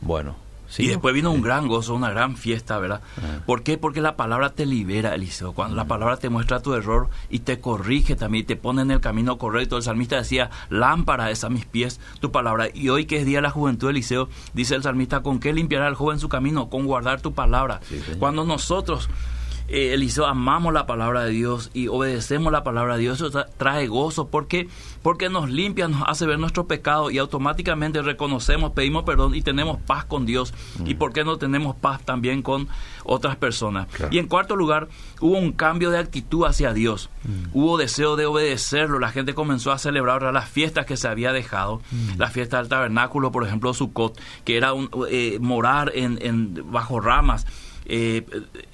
Bueno. 0.00 0.36
y 0.78 0.88
después 0.88 1.14
vino 1.14 1.30
un 1.30 1.40
gran 1.40 1.68
gozo, 1.68 1.94
una 1.94 2.10
gran 2.10 2.36
fiesta, 2.36 2.78
¿verdad? 2.78 3.00
¿Por 3.46 3.62
qué? 3.62 3.78
Porque 3.78 4.00
la 4.00 4.16
palabra 4.16 4.50
te 4.50 4.66
libera, 4.66 5.14
Eliseo. 5.14 5.52
Cuando 5.52 5.76
la 5.76 5.84
palabra 5.84 6.16
te 6.16 6.30
muestra 6.30 6.60
tu 6.60 6.74
error 6.74 7.08
y 7.30 7.40
te 7.40 7.60
corrige 7.60 8.16
también, 8.16 8.46
te 8.46 8.56
pone 8.56 8.82
en 8.82 8.90
el 8.90 9.00
camino 9.00 9.38
correcto. 9.38 9.76
El 9.76 9.82
salmista 9.82 10.16
decía, 10.16 10.50
lámpara 10.70 11.30
es 11.30 11.44
a 11.44 11.48
mis 11.48 11.64
pies 11.64 12.00
tu 12.20 12.32
palabra. 12.32 12.68
Y 12.74 12.88
hoy 12.88 13.04
que 13.04 13.18
es 13.18 13.26
Día 13.26 13.38
de 13.38 13.42
la 13.42 13.50
Juventud, 13.50 13.90
Eliseo, 13.90 14.28
dice 14.52 14.74
el 14.74 14.82
salmista, 14.82 15.20
¿con 15.20 15.38
qué 15.38 15.52
limpiará 15.52 15.86
el 15.86 15.94
joven 15.94 16.18
su 16.18 16.28
camino? 16.28 16.68
Con 16.68 16.86
guardar 16.86 17.20
tu 17.20 17.34
palabra. 17.34 17.80
Cuando 18.18 18.44
nosotros 18.44 19.08
eh, 19.68 19.94
Eliseo, 19.94 20.26
amamos 20.26 20.74
la 20.74 20.86
palabra 20.86 21.24
de 21.24 21.30
Dios 21.30 21.70
y 21.72 21.88
obedecemos 21.88 22.52
la 22.52 22.62
palabra 22.64 22.96
de 22.96 23.02
Dios, 23.02 23.20
eso 23.20 23.46
trae 23.56 23.86
gozo 23.86 24.28
porque, 24.28 24.68
porque 25.02 25.30
nos 25.30 25.48
limpia, 25.48 25.88
nos 25.88 26.02
hace 26.06 26.26
ver 26.26 26.38
nuestro 26.38 26.66
pecado 26.66 27.10
y 27.10 27.18
automáticamente 27.18 28.02
reconocemos, 28.02 28.72
pedimos 28.72 29.04
perdón 29.04 29.34
y 29.34 29.42
tenemos 29.42 29.78
paz 29.80 30.04
con 30.04 30.26
Dios. 30.26 30.52
¿Y 30.84 30.94
por 30.94 31.12
qué 31.12 31.24
no 31.24 31.38
tenemos 31.38 31.76
paz 31.76 32.02
también 32.04 32.42
con 32.42 32.68
otras 33.04 33.36
personas? 33.36 33.88
Y 34.10 34.18
en 34.18 34.28
cuarto 34.28 34.54
lugar, 34.54 34.88
hubo 35.20 35.38
un 35.38 35.52
cambio 35.52 35.90
de 35.90 35.98
actitud 35.98 36.44
hacia 36.44 36.74
Dios. 36.74 37.08
Hubo 37.52 37.78
deseo 37.78 38.16
de 38.16 38.26
obedecerlo. 38.26 38.98
La 38.98 39.10
gente 39.10 39.34
comenzó 39.34 39.72
a 39.72 39.78
celebrar 39.78 40.22
las 40.32 40.48
fiestas 40.48 40.84
que 40.84 40.96
se 40.96 41.08
había 41.08 41.32
dejado. 41.32 41.80
La 42.18 42.28
fiesta 42.28 42.58
del 42.58 42.68
tabernáculo, 42.68 43.32
por 43.32 43.46
ejemplo, 43.46 43.72
Sukkot, 43.72 44.20
que 44.44 44.56
era 44.56 44.72
un, 44.72 44.90
eh, 45.10 45.38
morar 45.40 45.92
en, 45.94 46.18
en, 46.20 46.70
bajo 46.70 47.00
ramas 47.00 47.46
eh, 47.86 48.24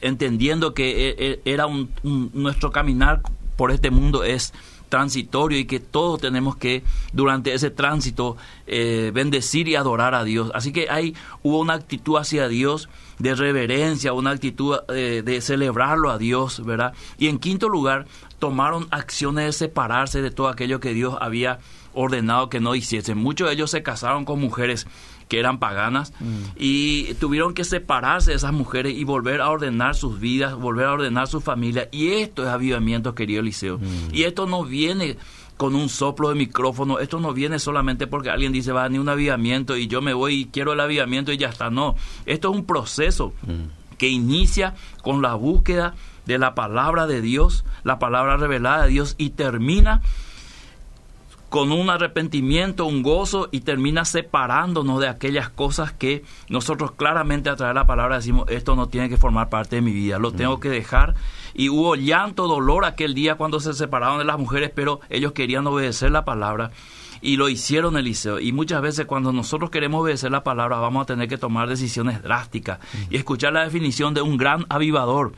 entendiendo 0.00 0.74
que 0.74 1.08
e, 1.08 1.14
e, 1.18 1.40
era 1.44 1.66
un, 1.66 1.90
nuestro 2.32 2.70
caminar 2.70 3.22
por 3.56 3.70
este 3.70 3.90
mundo 3.90 4.24
es 4.24 4.52
transitorio 4.90 5.58
y 5.58 5.64
que 5.64 5.80
todos 5.80 6.20
tenemos 6.20 6.56
que 6.56 6.82
durante 7.12 7.54
ese 7.54 7.70
tránsito 7.70 8.36
eh, 8.66 9.10
bendecir 9.14 9.68
y 9.68 9.76
adorar 9.76 10.14
a 10.14 10.24
Dios. 10.24 10.50
Así 10.54 10.72
que 10.72 10.90
hay 10.90 11.14
hubo 11.42 11.60
una 11.60 11.74
actitud 11.74 12.18
hacia 12.18 12.48
Dios 12.48 12.90
de 13.18 13.34
reverencia, 13.34 14.12
una 14.12 14.30
actitud 14.30 14.78
eh, 14.88 15.22
de 15.24 15.40
celebrarlo 15.40 16.10
a 16.10 16.18
Dios, 16.18 16.64
¿verdad? 16.64 16.92
Y 17.18 17.28
en 17.28 17.38
quinto 17.38 17.68
lugar, 17.68 18.06
tomaron 18.38 18.88
acciones 18.90 19.44
de 19.46 19.52
separarse 19.52 20.20
de 20.22 20.30
todo 20.30 20.48
aquello 20.48 20.80
que 20.80 20.92
Dios 20.92 21.16
había 21.20 21.60
ordenado 21.94 22.48
que 22.48 22.60
no 22.60 22.74
hiciesen. 22.74 23.18
Muchos 23.18 23.48
de 23.48 23.54
ellos 23.54 23.70
se 23.70 23.82
casaron 23.82 24.24
con 24.24 24.40
mujeres 24.40 24.86
que 25.28 25.38
eran 25.38 25.60
paganas 25.60 26.12
mm. 26.18 26.56
y 26.56 27.14
tuvieron 27.14 27.54
que 27.54 27.62
separarse 27.64 28.32
de 28.32 28.36
esas 28.36 28.52
mujeres 28.52 28.94
y 28.96 29.04
volver 29.04 29.40
a 29.40 29.48
ordenar 29.48 29.94
sus 29.94 30.18
vidas, 30.18 30.56
volver 30.56 30.86
a 30.86 30.92
ordenar 30.92 31.28
su 31.28 31.40
familia. 31.40 31.88
Y 31.92 32.08
esto 32.14 32.42
es 32.42 32.48
avivamiento, 32.48 33.14
querido 33.14 33.40
Eliseo. 33.40 33.78
Mm. 33.78 34.12
Y 34.12 34.24
esto 34.24 34.46
no 34.46 34.64
viene 34.64 35.16
con 35.56 35.76
un 35.76 35.88
soplo 35.88 36.30
de 36.30 36.34
micrófono. 36.34 36.98
Esto 36.98 37.20
no 37.20 37.32
viene 37.32 37.60
solamente 37.60 38.08
porque 38.08 38.30
alguien 38.30 38.50
dice, 38.50 38.72
va, 38.72 38.88
ni 38.88 38.98
un 38.98 39.08
avivamiento 39.08 39.76
y 39.76 39.86
yo 39.86 40.02
me 40.02 40.14
voy 40.14 40.34
y 40.34 40.44
quiero 40.46 40.72
el 40.72 40.80
avivamiento 40.80 41.32
y 41.32 41.36
ya 41.36 41.48
está. 41.48 41.70
No, 41.70 41.94
esto 42.26 42.50
es 42.50 42.56
un 42.56 42.64
proceso 42.64 43.32
mm. 43.42 43.96
que 43.98 44.08
inicia 44.08 44.74
con 45.02 45.22
la 45.22 45.34
búsqueda 45.34 45.94
de 46.26 46.38
la 46.38 46.54
palabra 46.54 47.06
de 47.06 47.20
Dios, 47.20 47.64
la 47.84 47.98
palabra 47.98 48.36
revelada 48.36 48.84
de 48.84 48.90
Dios 48.90 49.14
y 49.16 49.30
termina 49.30 50.02
con 51.50 51.72
un 51.72 51.90
arrepentimiento, 51.90 52.86
un 52.86 53.02
gozo 53.02 53.48
y 53.50 53.60
termina 53.60 54.04
separándonos 54.04 55.00
de 55.00 55.08
aquellas 55.08 55.50
cosas 55.50 55.92
que 55.92 56.22
nosotros 56.48 56.92
claramente 56.92 57.50
a 57.50 57.56
través 57.56 57.74
de 57.74 57.80
la 57.80 57.86
palabra 57.88 58.16
decimos, 58.16 58.48
esto 58.48 58.76
no 58.76 58.88
tiene 58.88 59.08
que 59.08 59.16
formar 59.16 59.48
parte 59.48 59.76
de 59.76 59.82
mi 59.82 59.92
vida, 59.92 60.20
lo 60.20 60.30
tengo 60.30 60.56
mm. 60.56 60.60
que 60.60 60.68
dejar. 60.70 61.16
Y 61.52 61.68
hubo 61.68 61.96
llanto, 61.96 62.46
dolor 62.46 62.84
aquel 62.84 63.14
día 63.14 63.34
cuando 63.34 63.58
se 63.58 63.74
separaron 63.74 64.18
de 64.18 64.24
las 64.24 64.38
mujeres, 64.38 64.70
pero 64.72 65.00
ellos 65.10 65.32
querían 65.32 65.66
obedecer 65.66 66.12
la 66.12 66.24
palabra 66.24 66.70
y 67.20 67.36
lo 67.36 67.48
hicieron 67.48 67.96
Eliseo. 67.96 68.38
Y 68.38 68.52
muchas 68.52 68.80
veces 68.80 69.06
cuando 69.06 69.32
nosotros 69.32 69.70
queremos 69.70 70.02
obedecer 70.02 70.30
la 70.30 70.44
palabra 70.44 70.78
vamos 70.78 71.02
a 71.02 71.06
tener 71.06 71.28
que 71.28 71.36
tomar 71.36 71.68
decisiones 71.68 72.22
drásticas 72.22 72.78
mm. 72.78 73.12
y 73.12 73.16
escuchar 73.16 73.52
la 73.52 73.64
definición 73.64 74.14
de 74.14 74.22
un 74.22 74.36
gran 74.36 74.66
avivador 74.68 75.32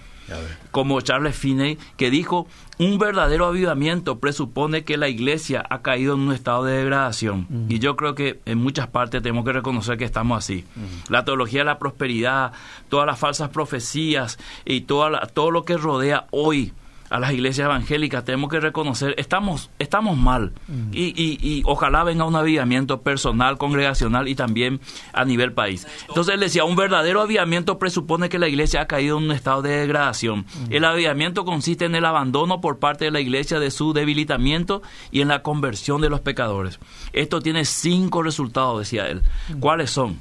como 0.71 1.00
Charles 1.00 1.37
Finney, 1.37 1.79
que 1.97 2.11
dijo, 2.11 2.47
un 2.79 2.99
verdadero 2.99 3.47
avivamiento 3.47 4.19
presupone 4.19 4.85
que 4.85 4.97
la 4.97 5.09
iglesia 5.09 5.64
ha 5.69 5.83
caído 5.83 6.14
en 6.14 6.21
un 6.21 6.33
estado 6.33 6.64
de 6.64 6.79
degradación. 6.79 7.47
Y 7.69 7.79
yo 7.79 7.97
creo 7.97 8.14
que 8.14 8.41
en 8.45 8.59
muchas 8.59 8.87
partes 8.88 9.23
tenemos 9.23 9.45
que 9.45 9.52
reconocer 9.52 9.99
que 9.99 10.05
estamos 10.05 10.38
así. 10.38 10.64
La 11.09 11.25
teología 11.25 11.61
de 11.61 11.67
la 11.67 11.79
prosperidad, 11.79 12.52
todas 12.88 13.07
las 13.07 13.19
falsas 13.19 13.50
profecías 13.50 14.38
y 14.64 14.83
toda 14.83 15.26
todo 15.26 15.50
lo 15.50 15.64
que 15.64 15.76
rodea 15.76 16.26
hoy 16.31 16.73
a 17.12 17.21
las 17.21 17.33
iglesias 17.35 17.66
evangélicas, 17.66 18.25
tenemos 18.25 18.50
que 18.50 18.59
reconocer, 18.59 19.14
estamos, 19.19 19.71
estamos 19.78 20.16
mal. 20.16 20.52
Mm. 20.66 20.90
Y, 20.95 21.12
y, 21.14 21.62
ojalá 21.66 22.04
venga 22.04 22.25
un 22.25 22.35
avivamiento 22.35 23.02
personal, 23.02 23.59
congregacional 23.59 24.28
y 24.28 24.35
también 24.35 24.81
a 25.12 25.26
nivel 25.26 25.52
país. 25.52 25.87
Entonces 26.09 26.33
él 26.33 26.40
decía, 26.40 26.64
un 26.64 26.75
verdadero 26.75 27.21
avivamiento 27.21 27.78
presupone 27.78 28.31
que 28.31 28.38
la 28.38 28.49
iglesia 28.49 28.81
ha 28.81 28.87
caído 28.87 29.19
en 29.19 29.25
un 29.25 29.33
estado 29.33 29.61
de 29.61 29.76
degradación. 29.76 30.47
Mm. 30.47 30.73
El 30.73 30.85
avivamiento 30.87 31.45
consiste 31.45 31.85
en 31.85 31.95
el 31.95 32.07
abandono 32.07 32.62
por 32.62 32.78
parte 32.78 33.04
de 33.04 33.11
la 33.11 33.21
iglesia 33.21 33.61
de 33.61 33.71
su 33.71 33.92
debilitamiento 33.92 34.81
y 35.11 35.21
en 35.21 35.28
la 35.28 35.42
conversión 35.42 36.00
de 36.00 36.09
los 36.09 36.21
pecadores. 36.21 36.81
Esto 37.12 37.42
tiene 37.42 37.66
cinco 37.66 38.23
resultados, 38.23 38.78
decía 38.78 39.07
él. 39.09 39.21
Mm. 39.50 39.61
¿Cuáles 39.61 39.90
son? 39.90 40.19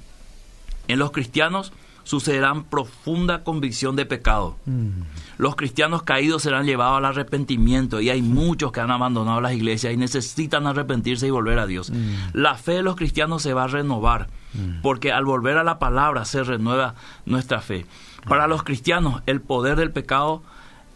En 0.89 1.00
los 1.00 1.12
cristianos 1.12 1.71
sucederán 2.03 2.63
profunda 2.63 3.43
convicción 3.43 3.96
de 3.96 4.05
pecado. 4.05 4.55
Mm. 4.65 5.01
Los 5.38 5.55
cristianos 5.55 6.03
caídos 6.03 6.43
serán 6.43 6.65
llevados 6.65 6.98
al 6.98 7.05
arrepentimiento 7.05 8.01
y 8.01 8.09
hay 8.09 8.22
muchos 8.22 8.72
que 8.72 8.79
han 8.79 8.92
abandonado 8.92 9.42
las 9.42 9.53
iglesias 9.53 9.94
y 9.94 9.98
necesitan 9.98 10.68
arrepentirse 10.68 11.27
y 11.27 11.31
volver 11.31 11.59
a 11.59 11.68
Dios. 11.68 11.90
Mm. 11.90 12.14
La 12.33 12.55
fe 12.55 12.74
de 12.74 12.83
los 12.83 12.96
cristianos 12.96 13.42
se 13.42 13.53
va 13.53 13.64
a 13.64 13.68
renovar 13.68 14.27
mm. 14.53 14.81
porque 14.81 15.11
al 15.11 15.25
volver 15.25 15.57
a 15.57 15.64
la 15.64 15.79
palabra 15.79 16.25
se 16.25 16.44
renueva 16.44 16.96
nuestra 17.25 17.61
fe. 17.61 17.85
Para 18.27 18.48
los 18.48 18.64
cristianos 18.64 19.22
el 19.25 19.42
poder 19.42 19.77
del 19.77 19.92
pecado 19.92 20.44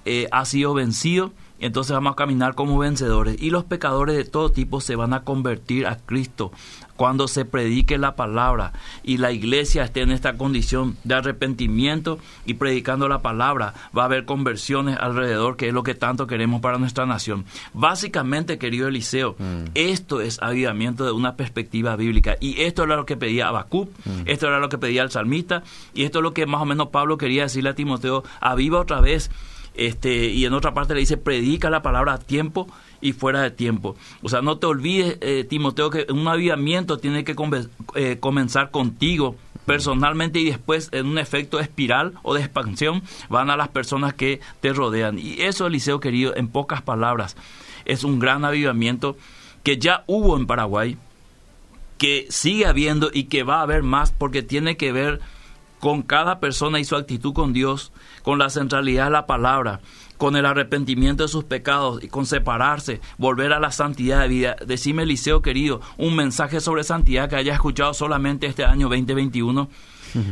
eh, 0.05 0.27
ha 0.31 0.45
sido 0.45 0.73
vencido 0.73 1.31
entonces 1.59 1.93
vamos 1.93 2.13
a 2.13 2.15
caminar 2.15 2.53
como 2.55 2.77
vencedores 2.77 3.41
y 3.41 3.49
los 3.49 3.63
pecadores 3.63 4.15
de 4.15 4.25
todo 4.25 4.51
tipo 4.51 4.81
se 4.81 4.95
van 4.95 5.13
a 5.13 5.23
convertir 5.23 5.87
a 5.87 5.97
Cristo 5.97 6.51
cuando 6.95 7.27
se 7.27 7.45
predique 7.45 7.97
la 7.97 8.15
palabra 8.15 8.73
y 9.03 9.17
la 9.17 9.31
iglesia 9.31 9.83
esté 9.83 10.01
en 10.01 10.11
esta 10.11 10.37
condición 10.37 10.97
de 11.03 11.15
arrepentimiento 11.15 12.19
y 12.45 12.55
predicando 12.55 13.07
la 13.07 13.21
palabra, 13.21 13.73
va 13.95 14.03
a 14.03 14.05
haber 14.05 14.25
conversiones 14.25 14.97
alrededor, 14.99 15.57
que 15.57 15.67
es 15.67 15.73
lo 15.73 15.83
que 15.83 15.95
tanto 15.95 16.27
queremos 16.27 16.61
para 16.61 16.77
nuestra 16.77 17.05
nación. 17.05 17.45
Básicamente, 17.73 18.57
querido 18.57 18.87
Eliseo, 18.87 19.35
mm. 19.37 19.71
esto 19.73 20.21
es 20.21 20.41
avivamiento 20.41 21.05
de 21.05 21.11
una 21.11 21.35
perspectiva 21.35 21.95
bíblica 21.95 22.37
y 22.39 22.61
esto 22.61 22.83
era 22.83 22.95
lo 22.95 23.05
que 23.05 23.17
pedía 23.17 23.47
Habacuc, 23.47 23.89
mm. 24.05 24.21
esto 24.25 24.47
era 24.47 24.59
lo 24.59 24.69
que 24.69 24.77
pedía 24.77 25.03
el 25.03 25.11
salmista 25.11 25.63
y 25.93 26.03
esto 26.03 26.19
es 26.19 26.23
lo 26.23 26.33
que 26.33 26.45
más 26.45 26.61
o 26.61 26.65
menos 26.65 26.89
Pablo 26.89 27.17
quería 27.17 27.43
decirle 27.43 27.71
a 27.71 27.75
Timoteo, 27.75 28.23
aviva 28.39 28.79
otra 28.79 29.01
vez 29.01 29.29
este, 29.75 30.27
y 30.27 30.45
en 30.45 30.53
otra 30.53 30.73
parte 30.73 30.93
le 30.93 31.01
dice, 31.01 31.17
predica 31.17 31.69
la 31.69 31.81
palabra 31.81 32.13
a 32.13 32.17
tiempo 32.17 32.67
y 33.05 33.13
fuera 33.13 33.41
de 33.41 33.51
tiempo. 33.51 33.95
O 34.23 34.29
sea, 34.29 34.41
no 34.41 34.57
te 34.57 34.65
olvides, 34.65 35.19
eh, 35.21 35.45
Timoteo, 35.47 35.91
que 35.91 36.07
un 36.09 36.27
avivamiento 36.27 36.97
tiene 36.97 37.23
que 37.23 37.35
eh, 37.93 38.17
comenzar 38.19 38.71
contigo 38.71 39.35
personalmente 39.67 40.39
y 40.39 40.45
después 40.45 40.89
en 40.91 41.05
un 41.05 41.19
efecto 41.19 41.59
espiral 41.59 42.13
o 42.23 42.33
de 42.33 42.41
expansión 42.41 43.03
van 43.29 43.51
a 43.51 43.57
las 43.57 43.67
personas 43.67 44.15
que 44.15 44.39
te 44.59 44.73
rodean. 44.73 45.19
Y 45.19 45.41
eso, 45.41 45.67
Eliseo 45.67 45.99
querido, 45.99 46.35
en 46.35 46.47
pocas 46.47 46.81
palabras, 46.81 47.37
es 47.85 48.03
un 48.03 48.17
gran 48.17 48.43
avivamiento 48.43 49.15
que 49.61 49.77
ya 49.77 50.03
hubo 50.07 50.35
en 50.35 50.47
Paraguay, 50.47 50.97
que 51.99 52.25
sigue 52.29 52.65
habiendo 52.65 53.11
y 53.13 53.25
que 53.25 53.43
va 53.43 53.59
a 53.59 53.63
haber 53.63 53.83
más 53.83 54.11
porque 54.11 54.41
tiene 54.41 54.77
que 54.77 54.91
ver 54.91 55.21
con 55.79 56.01
cada 56.01 56.39
persona 56.39 56.79
y 56.79 56.85
su 56.85 56.95
actitud 56.95 57.33
con 57.33 57.53
Dios, 57.53 57.91
con 58.23 58.39
la 58.39 58.49
centralidad 58.49 59.05
de 59.05 59.11
la 59.11 59.27
palabra, 59.27 59.81
con 60.17 60.35
el 60.35 60.45
arrepentimiento 60.45 61.23
de 61.23 61.29
sus 61.29 61.43
pecados 61.43 62.03
y 62.03 62.07
con 62.07 62.25
separarse, 62.25 63.01
volver 63.17 63.53
a 63.53 63.59
la 63.59 63.71
santidad 63.71 64.21
de 64.21 64.27
vida. 64.27 64.55
Decime, 64.65 65.03
Eliseo 65.03 65.41
querido, 65.41 65.81
un 65.97 66.15
mensaje 66.15 66.59
sobre 66.59 66.83
santidad 66.83 67.29
que 67.29 67.35
haya 67.35 67.53
escuchado 67.53 67.93
solamente 67.93 68.47
este 68.47 68.63
año 68.63 68.87
2021. 68.89 69.69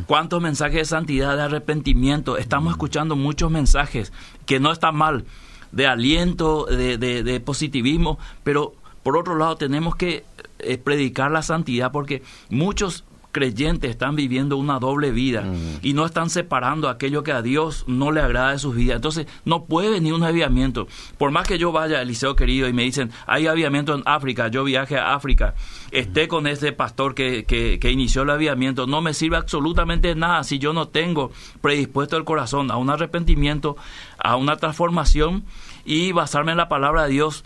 ¿Cuántos 0.07 0.41
mensajes 0.41 0.77
de 0.77 0.85
santidad, 0.85 1.35
de 1.35 1.43
arrepentimiento? 1.43 2.37
Estamos 2.37 2.71
escuchando 2.71 3.17
muchos 3.17 3.51
mensajes 3.51 4.13
que 4.45 4.61
no 4.61 4.71
están 4.71 4.95
mal, 4.95 5.25
de 5.73 5.87
aliento, 5.87 6.65
de, 6.65 6.97
de 6.97 7.39
positivismo, 7.41 8.17
pero 8.43 8.75
por 9.03 9.17
otro 9.17 9.35
lado 9.35 9.57
tenemos 9.57 9.97
que 9.97 10.23
eh, 10.59 10.77
predicar 10.77 11.29
la 11.31 11.41
santidad 11.41 11.91
porque 11.91 12.23
muchos 12.49 13.03
creyentes 13.33 13.89
están 13.89 14.15
viviendo 14.15 14.55
una 14.55 14.79
doble 14.79 15.11
vida 15.11 15.43
y 15.81 15.91
no 15.91 16.05
están 16.05 16.29
separando 16.29 16.87
aquello 16.87 17.23
que 17.23 17.33
a 17.33 17.41
Dios 17.41 17.83
no 17.87 18.11
le 18.13 18.21
agrada 18.21 18.51
de 18.51 18.59
sus 18.59 18.75
vidas. 18.75 18.95
Entonces, 18.95 19.27
no 19.43 19.65
puede 19.65 19.89
venir 19.89 20.13
un 20.13 20.23
avivamiento. 20.23 20.87
Por 21.17 21.31
más 21.31 21.45
que 21.45 21.57
yo 21.57 21.73
vaya, 21.73 22.01
Eliseo 22.01 22.35
querido, 22.37 22.69
y 22.69 22.73
me 22.73 22.83
dicen, 22.83 23.11
hay 23.27 23.47
avivamiento 23.47 23.93
en 23.95 24.03
África, 24.05 24.47
yo 24.47 24.63
viaje 24.63 24.97
a 24.97 25.15
África, 25.15 25.55
esté 25.91 26.29
con 26.29 26.47
ese 26.47 26.71
pastor 26.71 27.15
que, 27.15 27.43
que, 27.43 27.79
que 27.79 27.91
inició 27.91 28.21
el 28.21 28.29
avivamiento, 28.29 28.87
no 28.87 29.01
me 29.01 29.13
sirve 29.13 29.35
absolutamente 29.35 30.15
nada 30.15 30.43
si 30.43 30.59
yo 30.59 30.71
no 30.71 30.87
tengo 30.87 31.31
predispuesto 31.59 32.15
el 32.15 32.23
corazón 32.23 32.71
a 32.71 32.77
un 32.77 32.89
arrepentimiento, 32.89 33.75
a 34.17 34.37
una 34.37 34.55
transformación 34.55 35.43
y 35.83 36.11
basarme 36.11 36.51
en 36.51 36.57
la 36.57 36.69
palabra 36.69 37.03
de 37.03 37.09
Dios 37.09 37.43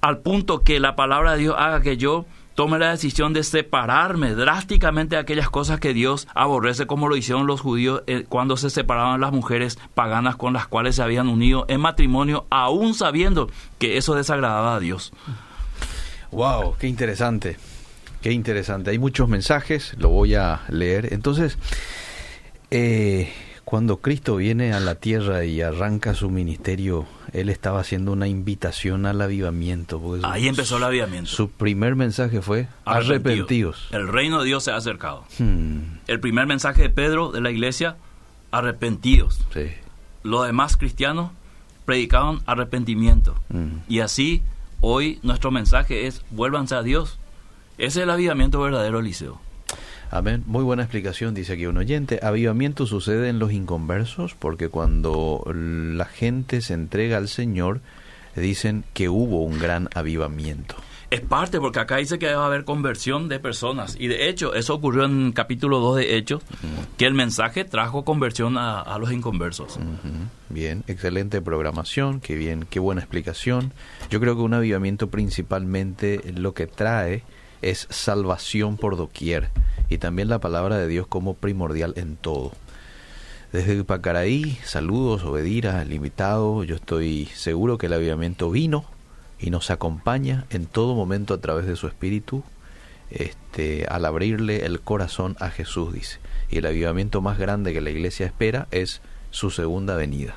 al 0.00 0.18
punto 0.18 0.62
que 0.62 0.78
la 0.78 0.94
palabra 0.94 1.32
de 1.32 1.38
Dios 1.38 1.56
haga 1.58 1.80
que 1.80 1.96
yo 1.96 2.26
tome 2.56 2.80
la 2.80 2.90
decisión 2.90 3.32
de 3.32 3.44
separarme 3.44 4.34
drásticamente 4.34 5.14
de 5.14 5.20
aquellas 5.20 5.48
cosas 5.48 5.78
que 5.78 5.94
Dios 5.94 6.26
aborrece, 6.34 6.86
como 6.86 7.06
lo 7.06 7.16
hicieron 7.16 7.46
los 7.46 7.60
judíos 7.60 8.02
eh, 8.08 8.24
cuando 8.28 8.56
se 8.56 8.70
separaban 8.70 9.20
las 9.20 9.30
mujeres 9.30 9.78
paganas 9.94 10.34
con 10.34 10.54
las 10.54 10.66
cuales 10.66 10.96
se 10.96 11.02
habían 11.02 11.28
unido 11.28 11.66
en 11.68 11.80
matrimonio, 11.80 12.46
aún 12.50 12.94
sabiendo 12.94 13.48
que 13.78 13.98
eso 13.98 14.16
desagradaba 14.16 14.74
a 14.74 14.80
Dios. 14.80 15.12
Wow, 16.32 16.74
qué 16.80 16.88
interesante, 16.88 17.58
qué 18.22 18.32
interesante. 18.32 18.90
Hay 18.90 18.98
muchos 18.98 19.28
mensajes, 19.28 19.94
lo 19.98 20.08
voy 20.08 20.34
a 20.34 20.62
leer. 20.68 21.12
Entonces, 21.12 21.58
eh, 22.70 23.32
Cuando 23.66 23.96
Cristo 23.96 24.36
viene 24.36 24.72
a 24.72 24.78
la 24.78 24.94
tierra 24.94 25.44
y 25.44 25.60
arranca 25.60 26.14
su 26.14 26.30
ministerio, 26.30 27.04
Él 27.32 27.48
estaba 27.48 27.80
haciendo 27.80 28.12
una 28.12 28.28
invitación 28.28 29.06
al 29.06 29.20
avivamiento. 29.20 30.00
Ahí 30.22 30.48
empezó 30.48 30.76
el 30.78 30.84
avivamiento. 30.84 31.30
Su 31.30 31.50
primer 31.50 31.96
mensaje 31.96 32.42
fue 32.42 32.68
arrepentidos. 32.84 33.88
El 33.92 34.08
reino 34.08 34.40
de 34.40 34.46
Dios 34.46 34.64
se 34.64 34.70
ha 34.70 34.76
acercado. 34.76 35.24
Hmm. 35.38 35.98
El 36.06 36.20
primer 36.20 36.46
mensaje 36.46 36.82
de 36.82 36.90
Pedro 36.90 37.32
de 37.32 37.40
la 37.40 37.50
iglesia, 37.50 37.96
arrepentidos. 38.50 39.40
Sí. 39.52 39.70
Los 40.22 40.46
demás 40.46 40.76
cristianos 40.76 41.30
predicaban 41.84 42.40
arrepentimiento. 42.46 43.34
Hmm. 43.48 43.78
Y 43.88 44.00
así, 44.00 44.42
hoy 44.80 45.18
nuestro 45.22 45.50
mensaje 45.50 46.06
es, 46.06 46.24
vuélvanse 46.30 46.74
a 46.74 46.82
Dios. 46.82 47.18
Ese 47.78 48.00
es 48.00 48.04
el 48.04 48.10
avivamiento 48.10 48.60
verdadero, 48.60 49.00
Eliseo. 49.00 49.40
Amén. 50.10 50.44
Muy 50.46 50.62
buena 50.62 50.82
explicación, 50.82 51.34
dice 51.34 51.54
aquí 51.54 51.66
un 51.66 51.78
oyente. 51.78 52.20
Avivamiento 52.22 52.86
sucede 52.86 53.28
en 53.28 53.38
los 53.38 53.52
inconversos 53.52 54.34
porque 54.34 54.68
cuando 54.68 55.44
la 55.52 56.04
gente 56.04 56.60
se 56.60 56.74
entrega 56.74 57.16
al 57.16 57.28
Señor, 57.28 57.80
dicen 58.36 58.84
que 58.94 59.08
hubo 59.08 59.42
un 59.42 59.58
gran 59.58 59.88
avivamiento. 59.94 60.76
Es 61.08 61.20
parte, 61.20 61.60
porque 61.60 61.78
acá 61.78 61.98
dice 61.98 62.18
que 62.18 62.34
va 62.34 62.42
a 62.42 62.46
haber 62.46 62.64
conversión 62.64 63.28
de 63.28 63.38
personas. 63.38 63.96
Y 63.98 64.08
de 64.08 64.28
hecho, 64.28 64.54
eso 64.54 64.74
ocurrió 64.74 65.04
en 65.04 65.30
capítulo 65.30 65.78
2 65.78 65.96
de 65.98 66.16
Hechos, 66.16 66.42
que 66.96 67.06
el 67.06 67.14
mensaje 67.14 67.64
trajo 67.64 68.04
conversión 68.04 68.58
a, 68.58 68.98
los 68.98 69.12
inconversos. 69.12 69.78
Bien, 70.48 70.82
excelente 70.88 71.40
programación, 71.40 72.20
qué 72.20 72.34
bien, 72.34 72.66
qué 72.68 72.80
buena 72.80 73.02
explicación. 73.02 73.72
Yo 74.10 74.18
creo 74.18 74.34
que 74.34 74.42
un 74.42 74.54
avivamiento 74.54 75.08
principalmente 75.08 76.20
lo 76.34 76.54
que 76.54 76.66
trae 76.66 77.22
es 77.62 77.86
salvación 77.90 78.76
por 78.76 78.96
doquier 78.96 79.50
y 79.88 79.98
también 79.98 80.28
la 80.28 80.38
palabra 80.38 80.78
de 80.78 80.88
Dios 80.88 81.06
como 81.06 81.34
primordial 81.34 81.94
en 81.96 82.16
todo. 82.16 82.52
Desde 83.52 83.84
Pacaraí, 83.84 84.58
saludos, 84.64 85.24
Obedira, 85.24 85.82
el 85.82 85.92
invitado. 85.92 86.64
Yo 86.64 86.74
estoy 86.74 87.26
seguro 87.34 87.78
que 87.78 87.86
el 87.86 87.92
avivamiento 87.92 88.50
vino 88.50 88.84
y 89.38 89.50
nos 89.50 89.70
acompaña 89.70 90.44
en 90.50 90.66
todo 90.66 90.94
momento 90.94 91.34
a 91.34 91.40
través 91.40 91.66
de 91.66 91.76
su 91.76 91.86
espíritu, 91.86 92.42
este, 93.10 93.86
al 93.88 94.04
abrirle 94.04 94.66
el 94.66 94.80
corazón 94.80 95.36
a 95.40 95.50
Jesús, 95.50 95.92
dice. 95.92 96.18
Y 96.50 96.58
el 96.58 96.66
avivamiento 96.66 97.22
más 97.22 97.38
grande 97.38 97.72
que 97.72 97.80
la 97.80 97.90
iglesia 97.90 98.26
espera 98.26 98.66
es 98.72 99.00
su 99.30 99.50
segunda 99.50 99.96
venida. 99.96 100.36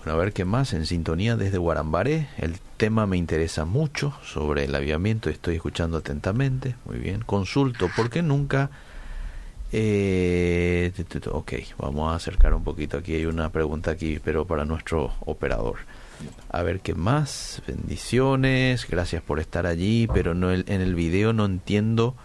Bueno, 0.00 0.14
a 0.14 0.16
ver 0.16 0.32
qué 0.32 0.46
más 0.46 0.72
en 0.72 0.86
sintonía 0.86 1.36
desde 1.36 1.58
Guarambaré. 1.58 2.26
El 2.38 2.58
tema 2.78 3.06
me 3.06 3.18
interesa 3.18 3.66
mucho 3.66 4.14
sobre 4.24 4.64
el 4.64 4.74
aviamiento, 4.74 5.28
estoy 5.28 5.56
escuchando 5.56 5.98
atentamente. 5.98 6.74
Muy 6.86 6.96
bien, 6.96 7.20
consulto, 7.20 7.90
porque 7.94 8.22
nunca... 8.22 8.70
Eh, 9.72 10.90
ok, 11.30 11.52
vamos 11.76 12.10
a 12.10 12.16
acercar 12.16 12.54
un 12.54 12.64
poquito 12.64 12.96
aquí. 12.96 13.14
Hay 13.14 13.26
una 13.26 13.50
pregunta 13.50 13.90
aquí, 13.90 14.18
pero 14.24 14.46
para 14.46 14.64
nuestro 14.64 15.12
operador. 15.26 15.80
A 16.48 16.62
ver 16.62 16.80
qué 16.80 16.94
más. 16.94 17.60
Bendiciones, 17.66 18.86
gracias 18.88 19.22
por 19.22 19.38
estar 19.38 19.66
allí, 19.66 20.08
pero 20.14 20.32
no 20.32 20.50
en 20.50 20.64
el 20.66 20.94
video 20.94 21.34
no 21.34 21.44
entiendo 21.44 22.16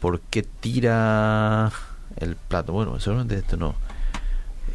por 0.00 0.20
qué 0.20 0.42
tira 0.42 1.70
el 2.16 2.36
plato. 2.36 2.72
Bueno, 2.72 2.98
seguramente 2.98 3.36
esto 3.36 3.58
no. 3.58 3.74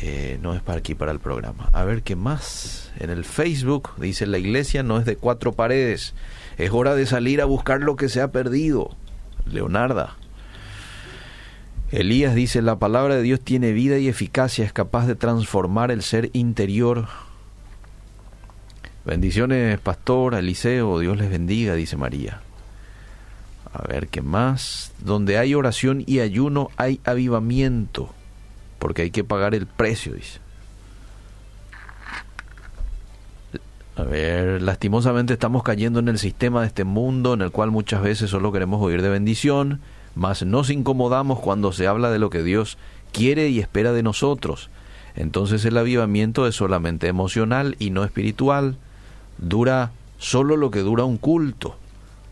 Eh, 0.01 0.39
no 0.41 0.53
es 0.53 0.62
para 0.62 0.79
aquí, 0.79 0.95
para 0.95 1.12
el 1.12 1.19
programa. 1.19 1.69
A 1.73 1.83
ver 1.83 2.03
qué 2.03 2.15
más. 2.15 2.91
En 2.99 3.09
el 3.09 3.25
Facebook 3.25 3.89
dice, 3.97 4.25
la 4.25 4.38
iglesia 4.38 4.81
no 4.81 4.97
es 4.97 5.05
de 5.05 5.17
cuatro 5.17 5.51
paredes. 5.53 6.13
Es 6.57 6.71
hora 6.71 6.95
de 6.95 7.05
salir 7.05 7.41
a 7.41 7.45
buscar 7.45 7.81
lo 7.81 7.97
que 7.97 8.07
se 8.07 8.21
ha 8.21 8.31
perdido. 8.31 8.95
Leonarda. 9.45 10.15
Elías 11.91 12.33
dice, 12.33 12.62
la 12.62 12.79
palabra 12.79 13.15
de 13.15 13.23
Dios 13.23 13.41
tiene 13.41 13.73
vida 13.73 13.97
y 13.97 14.07
eficacia, 14.07 14.63
es 14.63 14.71
capaz 14.71 15.07
de 15.07 15.15
transformar 15.15 15.91
el 15.91 16.03
ser 16.03 16.29
interior. 16.33 17.07
Bendiciones, 19.05 19.79
pastor, 19.79 20.35
Eliseo, 20.35 20.99
Dios 20.99 21.17
les 21.17 21.31
bendiga, 21.31 21.73
dice 21.73 21.97
María. 21.97 22.41
A 23.73 23.81
ver, 23.88 24.07
¿qué 24.07 24.21
más? 24.21 24.93
Donde 24.99 25.39
hay 25.39 25.55
oración 25.55 26.03
y 26.05 26.19
ayuno 26.19 26.69
hay 26.77 26.99
avivamiento 27.05 28.13
porque 28.80 29.04
hay 29.04 29.12
que 29.12 29.24
pagar 29.24 29.54
el 29.54 29.68
precio, 29.68 30.13
dice. 30.13 30.39
A 33.96 34.04
ver, 34.04 34.62
lastimosamente 34.62 35.34
estamos 35.34 35.62
cayendo 35.62 36.00
en 36.00 36.08
el 36.08 36.18
sistema 36.18 36.62
de 36.62 36.68
este 36.68 36.86
mundo 36.86 37.34
en 37.34 37.42
el 37.42 37.52
cual 37.52 37.70
muchas 37.70 38.02
veces 38.02 38.30
solo 38.30 38.54
queremos 38.54 38.82
oír 38.82 39.02
de 39.02 39.10
bendición, 39.10 39.82
mas 40.15 40.46
nos 40.46 40.70
incomodamos 40.70 41.39
cuando 41.39 41.74
se 41.74 41.86
habla 41.86 42.10
de 42.10 42.18
lo 42.18 42.30
que 42.30 42.42
Dios 42.42 42.78
quiere 43.12 43.50
y 43.50 43.60
espera 43.60 43.92
de 43.92 44.02
nosotros. 44.02 44.70
Entonces 45.15 45.65
el 45.65 45.78
avivamiento 45.78 46.48
es 46.48 46.56
solamente 46.56 47.08
emocional 47.08 47.76
y 47.78 47.89
no 47.89 48.06
espiritual. 48.06 48.78
Dura 49.38 49.92
solo 50.18 50.56
lo 50.56 50.72
que 50.72 50.80
dura 50.80 51.04
un 51.04 51.18
culto, 51.18 51.76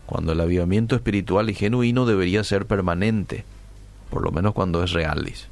cuando 0.06 0.32
el 0.32 0.40
avivamiento 0.40 0.96
espiritual 0.96 1.50
y 1.50 1.54
genuino 1.54 2.06
debería 2.06 2.44
ser 2.44 2.64
permanente, 2.64 3.44
por 4.08 4.22
lo 4.22 4.30
menos 4.30 4.54
cuando 4.54 4.82
es 4.82 4.92
real. 4.92 5.22
Dice. 5.22 5.48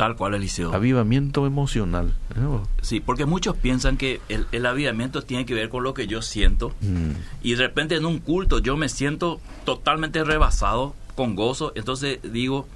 Tal 0.00 0.16
cual, 0.16 0.32
Eliseo. 0.32 0.72
Avivamiento 0.72 1.46
emocional. 1.46 2.14
Sí, 2.80 3.00
porque 3.00 3.26
muchos 3.26 3.54
piensan 3.54 3.98
que 3.98 4.22
el, 4.30 4.64
avivamiento 4.64 5.20
tiene 5.20 5.44
que 5.44 5.52
ver 5.52 5.68
con 5.68 5.82
lo 5.82 5.92
que 5.92 6.06
yo 6.06 6.22
siento. 6.22 6.70
Mm. 6.80 7.10
Y 7.42 7.50
de 7.50 7.66
repente 7.66 7.96
en 7.96 8.06
un 8.06 8.18
culto 8.18 8.60
yo 8.60 8.78
me 8.78 8.88
siento 8.88 9.42
totalmente 9.66 10.24
rebasado, 10.24 10.94
con 11.16 11.36
gozo. 11.36 11.72
Entonces 11.74 12.18
digo, 12.22 12.66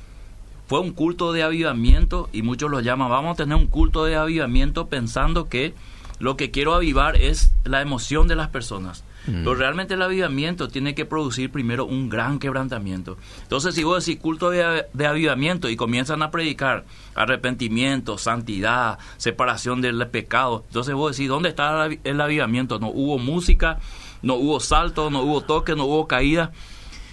fue 0.66 0.80
un 0.80 0.92
culto 0.92 1.32
de 1.32 1.42
avivamiento 1.42 2.28
y 2.30 2.42
muchos 2.42 2.70
lo 2.70 2.80
llaman, 2.80 3.08
vamos 3.08 3.32
a 3.32 3.42
tener 3.42 3.56
un 3.56 3.68
culto 3.68 4.04
de 4.04 4.16
avivamiento 4.16 4.88
pensando 4.88 5.48
que 5.48 5.72
lo 6.18 6.36
que 6.36 6.50
quiero 6.50 6.74
avivar 6.74 7.16
es 7.16 7.52
la 7.64 7.80
emoción 7.80 8.28
de 8.28 8.36
las 8.36 8.50
personas. 8.50 9.02
Pero 9.26 9.54
realmente 9.54 9.94
el 9.94 10.02
avivamiento 10.02 10.68
tiene 10.68 10.94
que 10.94 11.06
producir 11.06 11.50
primero 11.50 11.86
un 11.86 12.08
gran 12.08 12.38
quebrantamiento. 12.38 13.16
Entonces, 13.42 13.74
si 13.74 13.82
vos 13.82 14.04
decís 14.04 14.20
culto 14.20 14.50
de, 14.50 15.06
avivamiento 15.06 15.68
y 15.68 15.76
comienzan 15.76 16.22
a 16.22 16.30
predicar 16.30 16.84
arrepentimiento, 17.14 18.18
santidad, 18.18 18.98
separación 19.16 19.80
del 19.80 20.06
pecado, 20.08 20.64
entonces 20.66 20.94
vos 20.94 21.16
decís, 21.16 21.28
¿dónde 21.28 21.48
está 21.48 21.88
el 22.04 22.20
avivamiento? 22.20 22.78
No 22.78 22.88
hubo 22.88 23.18
música, 23.18 23.78
no 24.22 24.34
hubo 24.34 24.60
salto, 24.60 25.10
no 25.10 25.22
hubo 25.22 25.40
toque, 25.40 25.74
no 25.74 25.84
hubo 25.84 26.06
caída. 26.06 26.52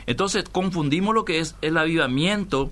Entonces, 0.05 0.43
confundimos 0.51 1.15
lo 1.15 1.25
que 1.25 1.39
es 1.39 1.55
el 1.61 1.77
avivamiento 1.77 2.71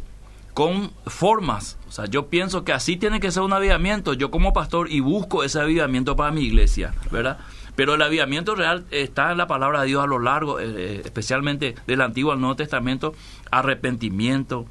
con 0.60 0.92
formas. 1.06 1.78
O 1.88 1.92
sea, 1.94 2.04
yo 2.08 2.28
pienso 2.28 2.66
que 2.66 2.74
así 2.74 2.98
tiene 2.98 3.22
que 3.22 3.32
ser 3.32 3.44
un 3.44 3.54
avivamiento. 3.54 4.12
Yo 4.12 4.30
como 4.30 4.52
pastor 4.52 4.92
y 4.92 5.00
busco 5.00 5.46
ese 5.46 5.62
avivamiento 5.62 6.18
para 6.18 6.34
mi 6.34 6.42
iglesia, 6.42 6.94
¿verdad? 7.12 7.38
Pero 7.78 7.94
el 7.94 8.02
avivamiento 8.02 8.56
real 8.56 8.84
está 8.92 9.32
en 9.32 9.38
la 9.38 9.48
palabra 9.48 9.80
de 9.80 9.88
Dios 9.88 10.04
a 10.04 10.08
lo 10.08 10.20
largo, 10.20 10.60
eh, 10.60 10.66
eh, 10.68 11.02
especialmente 11.06 11.76
del 11.88 12.02
Antiguo 12.02 12.34
al 12.34 12.42
Nuevo 12.42 12.58
Testamento, 12.58 13.14
arrepentimiento, 13.52 14.66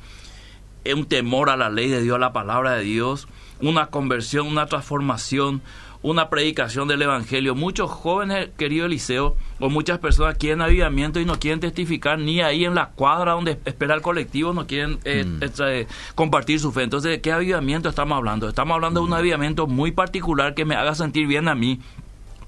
un 0.94 1.06
temor 1.06 1.48
a 1.48 1.56
la 1.56 1.70
ley 1.70 1.88
de 1.88 2.02
Dios, 2.02 2.16
a 2.16 2.18
la 2.18 2.34
palabra 2.34 2.72
de 2.72 2.82
Dios, 2.82 3.26
una 3.62 3.86
conversión, 3.86 4.46
una 4.46 4.66
transformación, 4.66 5.62
una 6.02 6.30
predicación 6.30 6.88
del 6.88 7.02
Evangelio. 7.02 7.54
Muchos 7.54 7.90
jóvenes, 7.90 8.50
querido 8.56 8.86
Eliseo, 8.86 9.36
o 9.58 9.68
muchas 9.68 9.98
personas 9.98 10.36
quieren 10.38 10.62
avivamiento 10.62 11.20
y 11.20 11.24
no 11.24 11.38
quieren 11.38 11.60
testificar 11.60 12.18
ni 12.18 12.40
ahí 12.40 12.64
en 12.64 12.74
la 12.74 12.90
cuadra 12.90 13.32
donde 13.32 13.58
espera 13.64 13.94
el 13.94 14.02
colectivo, 14.02 14.52
no 14.52 14.66
quieren 14.66 14.98
eh, 15.04 15.24
mm. 15.24 16.14
compartir 16.14 16.60
su 16.60 16.72
fe. 16.72 16.82
Entonces, 16.82 17.10
¿de 17.10 17.20
qué 17.20 17.32
avivamiento 17.32 17.88
estamos 17.88 18.16
hablando? 18.16 18.48
Estamos 18.48 18.74
hablando 18.74 19.00
de 19.00 19.06
un 19.06 19.14
avivamiento 19.14 19.66
muy 19.66 19.90
particular 19.90 20.54
que 20.54 20.64
me 20.64 20.76
haga 20.76 20.94
sentir 20.94 21.26
bien 21.26 21.48
a 21.48 21.54
mí, 21.54 21.80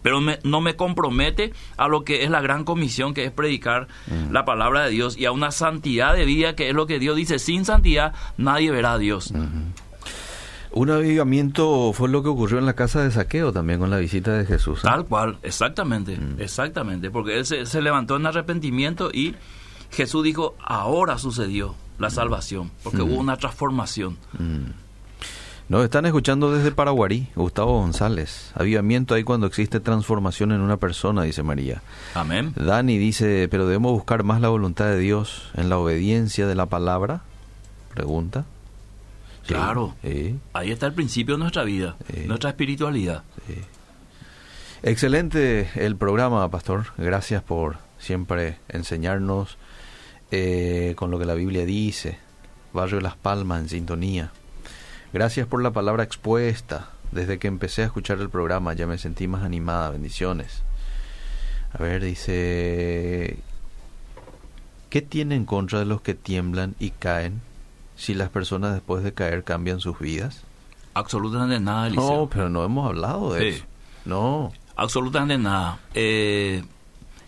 pero 0.03 0.21
no 0.45 0.61
me 0.61 0.77
compromete 0.77 1.53
a 1.77 1.89
lo 1.89 2.05
que 2.05 2.25
es 2.25 2.31
la 2.31 2.41
gran 2.41 2.65
comisión 2.65 3.15
que 3.15 3.25
es 3.25 3.33
predicar 3.33 3.89
mm. 4.07 4.33
la 4.33 4.45
palabra 4.45 4.85
de 4.85 4.91
Dios 4.91 5.17
y 5.19 5.27
a 5.27 5.33
una 5.33 5.51
santidad 5.51 6.15
de 6.15 6.25
vida 6.25 6.55
que 6.55 6.69
es 6.69 6.75
lo 6.75 6.87
que 6.87 6.99
Dios 6.99 7.17
dice, 7.17 7.39
sin 7.39 7.65
santidad 7.65 8.15
nadie 8.39 8.71
verá 8.71 8.93
a 8.95 8.99
Dios. 8.99 9.33
Un 10.73 10.91
avivamiento 10.91 11.93
fue 11.93 12.09
lo 12.09 12.23
que 12.23 12.29
ocurrió 12.29 12.59
en 12.59 12.67
la 12.67 12.75
casa 12.75 13.03
de 13.03 13.11
saqueo 13.11 13.53
también 13.53 13.81
con 13.81 13.91
la 13.91 13.99
visita 13.99 14.33
de 14.33 14.47
Jesús. 14.47 14.81
¿eh? 14.81 14.83
Tal 14.85 15.05
cual, 15.05 15.39
exactamente, 15.43 16.17
mm. 16.17 16.41
exactamente, 16.41 17.11
porque 17.11 17.39
él 17.39 17.47
se, 17.47 17.83
levantó 17.83 18.17
en 18.17 18.27
arrepentimiento 18.27 19.11
y 19.13 19.35
Jesús 19.91 20.23
dijo, 20.23 20.55
ahora 20.65 21.19
sucedió 21.19 21.75
la 21.99 22.09
mm. 22.09 22.13
salvación, 22.13 22.71
porque 22.85 23.03
hubo 23.03 23.17
una 23.17 23.37
transformación. 23.37 24.17
Nos 25.69 25.85
están 25.85 26.07
escuchando 26.07 26.53
desde 26.53 26.71
Paraguarí, 26.71 27.29
Gustavo 27.35 27.75
González. 27.81 28.53
Avivamiento 28.55 29.15
ahí 29.15 29.25
cuando 29.25 29.49
existe 29.49 29.81
transformación 29.81 30.53
en 30.53 30.61
una 30.61 30.77
persona, 30.77 31.23
dice 31.23 31.43
María. 31.43 31.83
Amén. 32.15 32.53
Dani 32.57 32.97
dice, 32.97 33.49
pero 33.51 33.67
debemos 33.67 33.93
buscar 33.93 34.23
más 34.23 34.41
la 34.41 34.49
voluntad 34.49 34.87
de 34.87 34.99
Dios 34.99 35.51
en 35.55 35.69
la 35.69 35.79
obediencia 35.79 36.47
de 36.47 36.55
la 36.55 36.67
palabra. 36.67 37.23
Pregunta. 37.95 38.47
Claro. 39.55 39.95
Ahí 40.53 40.71
está 40.71 40.87
el 40.87 40.95
principio 40.95 41.35
de 41.35 41.41
nuestra 41.41 41.65
vida, 41.65 41.97
nuestra 42.27 42.51
espiritualidad. 42.51 43.25
Excelente 44.83 45.69
el 45.75 45.97
programa, 45.97 46.49
pastor. 46.51 46.87
Gracias 46.97 47.43
por 47.43 47.77
siempre 47.99 48.57
enseñarnos 48.69 49.59
eh, 50.31 50.95
con 50.97 51.11
lo 51.11 51.19
que 51.19 51.27
la 51.27 51.35
Biblia 51.35 51.67
dice. 51.67 52.19
Barrio 52.73 53.01
Las 53.01 53.17
Palmas 53.17 53.61
en 53.61 53.69
sintonía. 53.69 54.33
Gracias 55.13 55.47
por 55.47 55.63
la 55.63 55.71
palabra 55.71 56.03
expuesta. 56.03 56.91
Desde 57.13 57.39
que 57.39 57.49
empecé 57.49 57.83
a 57.83 57.87
escuchar 57.87 58.21
el 58.21 58.31
programa 58.31 58.73
ya 58.73 58.87
me 58.87 58.97
sentí 58.97 59.29
más 59.29 59.43
animada. 59.43 59.91
Bendiciones. 59.91 60.63
A 61.73 61.83
ver, 61.83 62.03
dice... 62.03 63.39
¿Qué 64.89 65.03
tiene 65.03 65.37
en 65.37 65.45
contra 65.45 65.79
de 65.79 65.85
los 65.85 66.01
que 66.01 66.15
tiemblan 66.15 66.75
y 66.81 66.91
caen 66.91 67.43
si 68.01 68.15
las 68.15 68.31
personas 68.31 68.73
después 68.73 69.05
de 69.05 69.13
caer 69.13 69.45
cambian 69.45 69.79
sus 69.81 69.99
vidas? 69.99 70.43
Absolutamente 70.95 71.61
nada, 71.61 71.87
Eliseo. 71.87 72.11
No, 72.23 72.29
pero 72.29 72.49
no 72.49 72.65
hemos 72.65 72.87
hablado 72.89 73.35
de 73.35 73.49
eso. 73.51 73.65
No. 74.05 74.53
Absolutamente 74.75 75.37
nada. 75.39 75.79
Eh, 75.95 76.65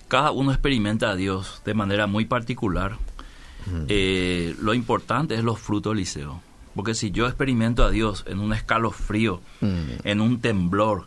cada 0.09 0.31
uno 0.31 0.51
experimenta 0.53 1.11
a 1.11 1.17
Dios 1.17 1.61
de 1.65 1.75
manera 1.75 2.07
muy 2.07 2.25
particular. 2.25 2.93
Mm. 3.67 3.85
Eh, 3.89 4.57
lo 4.61 4.73
importante 4.75 5.35
es 5.35 5.45
los 5.45 5.59
frutos, 5.61 5.93
Eliseo. 5.93 6.41
Porque 6.75 6.95
si 6.95 7.11
yo 7.11 7.27
experimento 7.27 7.85
a 7.85 7.91
Dios 7.91 8.25
en 8.27 8.39
un 8.41 8.55
escalofrío, 8.55 9.41
Mm. 9.61 9.91
en 10.05 10.21
un 10.23 10.41
temblor, 10.41 11.07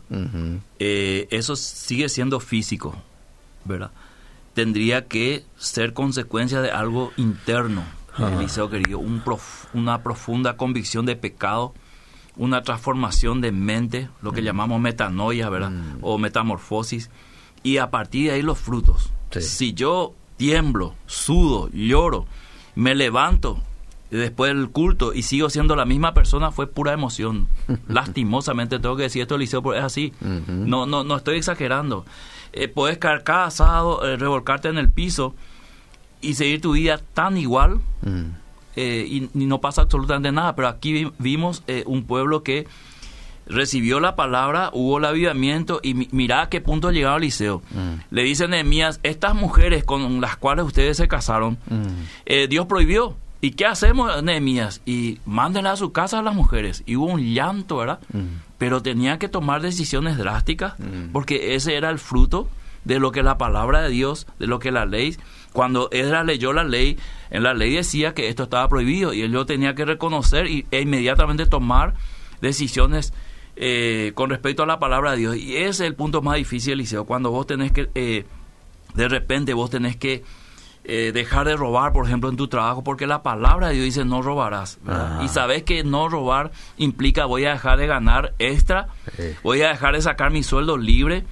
eh, 0.78 1.26
eso 1.30 1.56
sigue 1.56 2.08
siendo 2.08 2.38
físico, 2.38 2.94
¿verdad? 3.64 3.90
Tendría 4.54 5.06
que 5.06 5.44
ser 5.58 5.92
consecuencia 5.92 6.60
de 6.62 6.70
algo 6.70 7.12
interno, 7.16 7.82
Ajá. 8.16 8.34
Eliseo 8.34 8.68
querido, 8.70 8.98
un 8.98 9.20
prof- 9.20 9.66
una 9.74 10.02
profunda 10.02 10.56
convicción 10.56 11.06
de 11.06 11.16
pecado, 11.16 11.74
una 12.36 12.62
transformación 12.62 13.40
de 13.40 13.52
mente, 13.52 14.08
lo 14.22 14.32
que 14.32 14.42
llamamos 14.42 14.80
metanoia, 14.80 15.48
¿verdad? 15.48 15.70
Mm. 15.70 15.98
O 16.02 16.18
metamorfosis, 16.18 17.10
y 17.62 17.78
a 17.78 17.90
partir 17.90 18.28
de 18.28 18.36
ahí 18.36 18.42
los 18.42 18.58
frutos. 18.58 19.10
Sí. 19.30 19.40
Si 19.42 19.72
yo 19.74 20.14
tiemblo, 20.36 20.94
sudo, 21.06 21.68
lloro, 21.72 22.26
me 22.74 22.94
levanto 22.94 23.58
después 24.10 24.54
del 24.54 24.68
culto 24.70 25.12
y 25.14 25.22
sigo 25.22 25.50
siendo 25.50 25.74
la 25.76 25.84
misma 25.84 26.14
persona, 26.14 26.52
fue 26.52 26.66
pura 26.66 26.92
emoción. 26.92 27.48
Lastimosamente 27.88 28.78
tengo 28.78 28.96
que 28.96 29.04
decir 29.04 29.22
esto, 29.22 29.34
Eliseo, 29.34 29.62
porque 29.62 29.78
es 29.80 29.84
así. 29.84 30.12
No, 30.46 30.86
no, 30.86 31.04
no 31.04 31.16
estoy 31.16 31.38
exagerando. 31.38 32.04
Eh, 32.52 32.68
puedes 32.68 32.98
caer 32.98 33.24
casado, 33.24 34.06
eh, 34.06 34.16
revolcarte 34.16 34.68
en 34.68 34.78
el 34.78 34.90
piso 34.90 35.34
y 36.20 36.34
seguir 36.34 36.60
tu 36.60 36.72
vida 36.72 37.00
tan 37.14 37.36
igual 37.36 37.80
Mm. 38.02 38.30
eh, 38.76 39.06
y, 39.08 39.30
y 39.34 39.46
no 39.46 39.60
pasa 39.60 39.82
absolutamente 39.82 40.32
nada. 40.32 40.54
Pero 40.56 40.68
aquí 40.68 40.92
vi- 40.92 41.12
vimos 41.18 41.62
eh, 41.66 41.82
un 41.86 42.04
pueblo 42.04 42.42
que 42.42 42.66
recibió 43.48 44.00
la 44.00 44.16
palabra, 44.16 44.70
hubo 44.72 44.98
el 44.98 45.04
avivamiento 45.04 45.78
y 45.82 45.94
mi- 45.94 46.08
mirá 46.10 46.42
a 46.42 46.48
qué 46.48 46.60
punto 46.60 46.90
llegaba 46.90 47.16
Eliseo. 47.16 47.62
Mm. 47.70 48.00
Le 48.10 48.22
dice 48.24 48.48
Nehemías, 48.48 48.98
estas 49.04 49.34
mujeres 49.34 49.84
con 49.84 50.20
las 50.20 50.36
cuales 50.36 50.64
ustedes 50.66 50.96
se 50.96 51.06
casaron, 51.08 51.56
Mm. 51.70 51.86
eh, 52.26 52.46
Dios 52.48 52.66
prohibió. 52.66 53.16
¿Y 53.40 53.50
qué 53.52 53.66
hacemos, 53.66 54.22
Nehemías? 54.22 54.80
Y 54.86 55.18
mándenla 55.26 55.72
a 55.72 55.76
su 55.76 55.92
casa 55.92 56.18
a 56.18 56.22
las 56.22 56.34
mujeres. 56.34 56.82
Y 56.86 56.96
hubo 56.96 57.06
un 57.06 57.20
llanto, 57.34 57.76
¿verdad? 57.76 58.00
Pero 58.58 58.82
tenía 58.82 59.18
que 59.18 59.28
tomar 59.28 59.60
decisiones 59.60 60.16
drásticas 60.16 60.72
porque 61.12 61.54
ese 61.54 61.76
era 61.76 61.90
el 61.90 61.98
fruto 61.98 62.48
de 62.84 62.98
lo 62.98 63.12
que 63.12 63.22
la 63.22 63.36
palabra 63.38 63.82
de 63.82 63.90
Dios, 63.90 64.26
de 64.38 64.46
lo 64.46 64.58
que 64.58 64.72
la 64.72 64.86
ley, 64.86 65.16
cuando 65.56 65.88
Esdras 65.90 66.26
leyó 66.26 66.52
la 66.52 66.64
ley, 66.64 66.98
en 67.30 67.42
la 67.42 67.54
ley 67.54 67.72
decía 67.74 68.12
que 68.12 68.28
esto 68.28 68.42
estaba 68.42 68.68
prohibido 68.68 69.14
y 69.14 69.22
él 69.22 69.32
lo 69.32 69.46
tenía 69.46 69.74
que 69.74 69.86
reconocer 69.86 70.46
y, 70.48 70.66
e 70.70 70.82
inmediatamente 70.82 71.46
tomar 71.46 71.94
decisiones 72.42 73.14
eh, 73.56 74.12
con 74.14 74.28
respecto 74.28 74.64
a 74.64 74.66
la 74.66 74.78
palabra 74.78 75.12
de 75.12 75.16
Dios. 75.16 75.36
Y 75.36 75.56
ese 75.56 75.68
es 75.70 75.80
el 75.80 75.94
punto 75.94 76.20
más 76.20 76.36
difícil, 76.36 76.74
Eliseo, 76.74 77.06
cuando 77.06 77.30
vos 77.30 77.46
tenés 77.46 77.72
que, 77.72 77.88
eh, 77.94 78.26
de 78.94 79.08
repente 79.08 79.54
vos 79.54 79.70
tenés 79.70 79.96
que 79.96 80.24
eh, 80.84 81.10
dejar 81.14 81.46
de 81.48 81.56
robar, 81.56 81.94
por 81.94 82.04
ejemplo, 82.06 82.28
en 82.28 82.36
tu 82.36 82.48
trabajo, 82.48 82.84
porque 82.84 83.06
la 83.06 83.22
palabra 83.22 83.68
de 83.68 83.74
Dios 83.76 83.86
dice 83.86 84.04
no 84.04 84.20
robarás. 84.20 84.78
Y 85.24 85.28
sabes 85.28 85.62
que 85.62 85.84
no 85.84 86.10
robar 86.10 86.52
implica 86.76 87.24
voy 87.24 87.46
a 87.46 87.52
dejar 87.52 87.78
de 87.78 87.86
ganar 87.86 88.34
extra, 88.38 88.88
Sí. 89.16 89.22
voy 89.42 89.62
a 89.62 89.68
dejar 89.70 89.94
de 89.94 90.02
sacar 90.02 90.30
mi 90.30 90.42
sueldo 90.42 90.76
libre, 90.76 91.24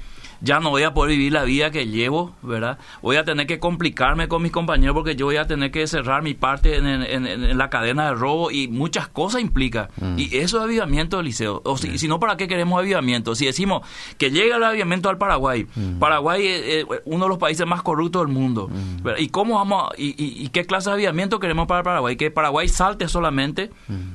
ya 0.45 0.61
no 0.61 0.71
voy 0.71 0.83
a 0.83 0.93
poder 0.95 1.17
vivir 1.17 1.33
la 1.33 1.45
vida 1.45 1.71
que 1.71 1.87
llevo, 1.87 2.35
¿verdad? 2.43 2.79
Voy 3.03 3.17
a 3.17 3.25
tener 3.25 3.47
que 3.47 3.59
complicarme 3.59 4.29
con 4.29 4.43
mis 4.43 4.53
compañeros 4.53 4.95
porque 4.95 5.17
yo 5.17 5.27
voy 5.27 5.37
a 5.37 5.47
tener 5.47 5.71
que 5.71 5.87
cerrar 5.87 6.23
mi 6.23 6.35
parte 6.35 6.77
en, 6.77 6.87
en- 6.87 7.27
en- 7.27 7.59
la 7.59 7.71
cadena 7.71 8.07
de 8.09 8.15
robo 8.15 8.51
y 8.51 8.69
muchas 8.69 9.09
cosas 9.09 9.41
implica. 9.41 9.89
Mm. 9.97 10.19
Y 10.19 10.37
eso 10.37 10.59
es 10.59 10.65
avivamiento, 10.65 11.19
Eliseo. 11.21 11.63
O 11.65 11.77
si, 11.77 11.99
si 11.99 12.09
no, 12.09 12.21
¿para 12.21 12.37
qué 12.37 12.47
queremos 12.47 12.79
avivamiento? 12.79 13.35
Si 13.35 13.47
decimos 13.47 13.83
que 14.19 14.31
llega 14.31 14.57
el 14.57 14.65
avivamiento 14.65 15.09
al 15.09 15.19
Paraguay, 15.19 15.67
Mm. 15.75 15.99
Paraguay 15.99 16.47
es 16.47 16.87
uno 17.07 17.25
de 17.25 17.29
los 17.29 17.39
países 17.39 17.67
más 17.67 17.83
corruptos 17.83 18.23
del 18.27 18.33
mundo. 18.35 18.69
¿verdad? 19.03 19.19
¿Y 19.21 19.29
cómo 19.29 19.55
vamos 19.57 19.85
a- 19.91 19.95
y, 20.01 20.09
y- 20.23 20.45
y 20.45 20.49
qué 20.51 20.65
clase 20.67 20.91
de 20.91 20.95
avivamiento 20.95 21.41
queremos 21.41 21.67
para 21.67 21.83
Paraguay? 21.83 22.17
Que 22.17 22.31
Paraguay 22.31 22.69
salte 22.69 23.09
solamente, 23.09 23.71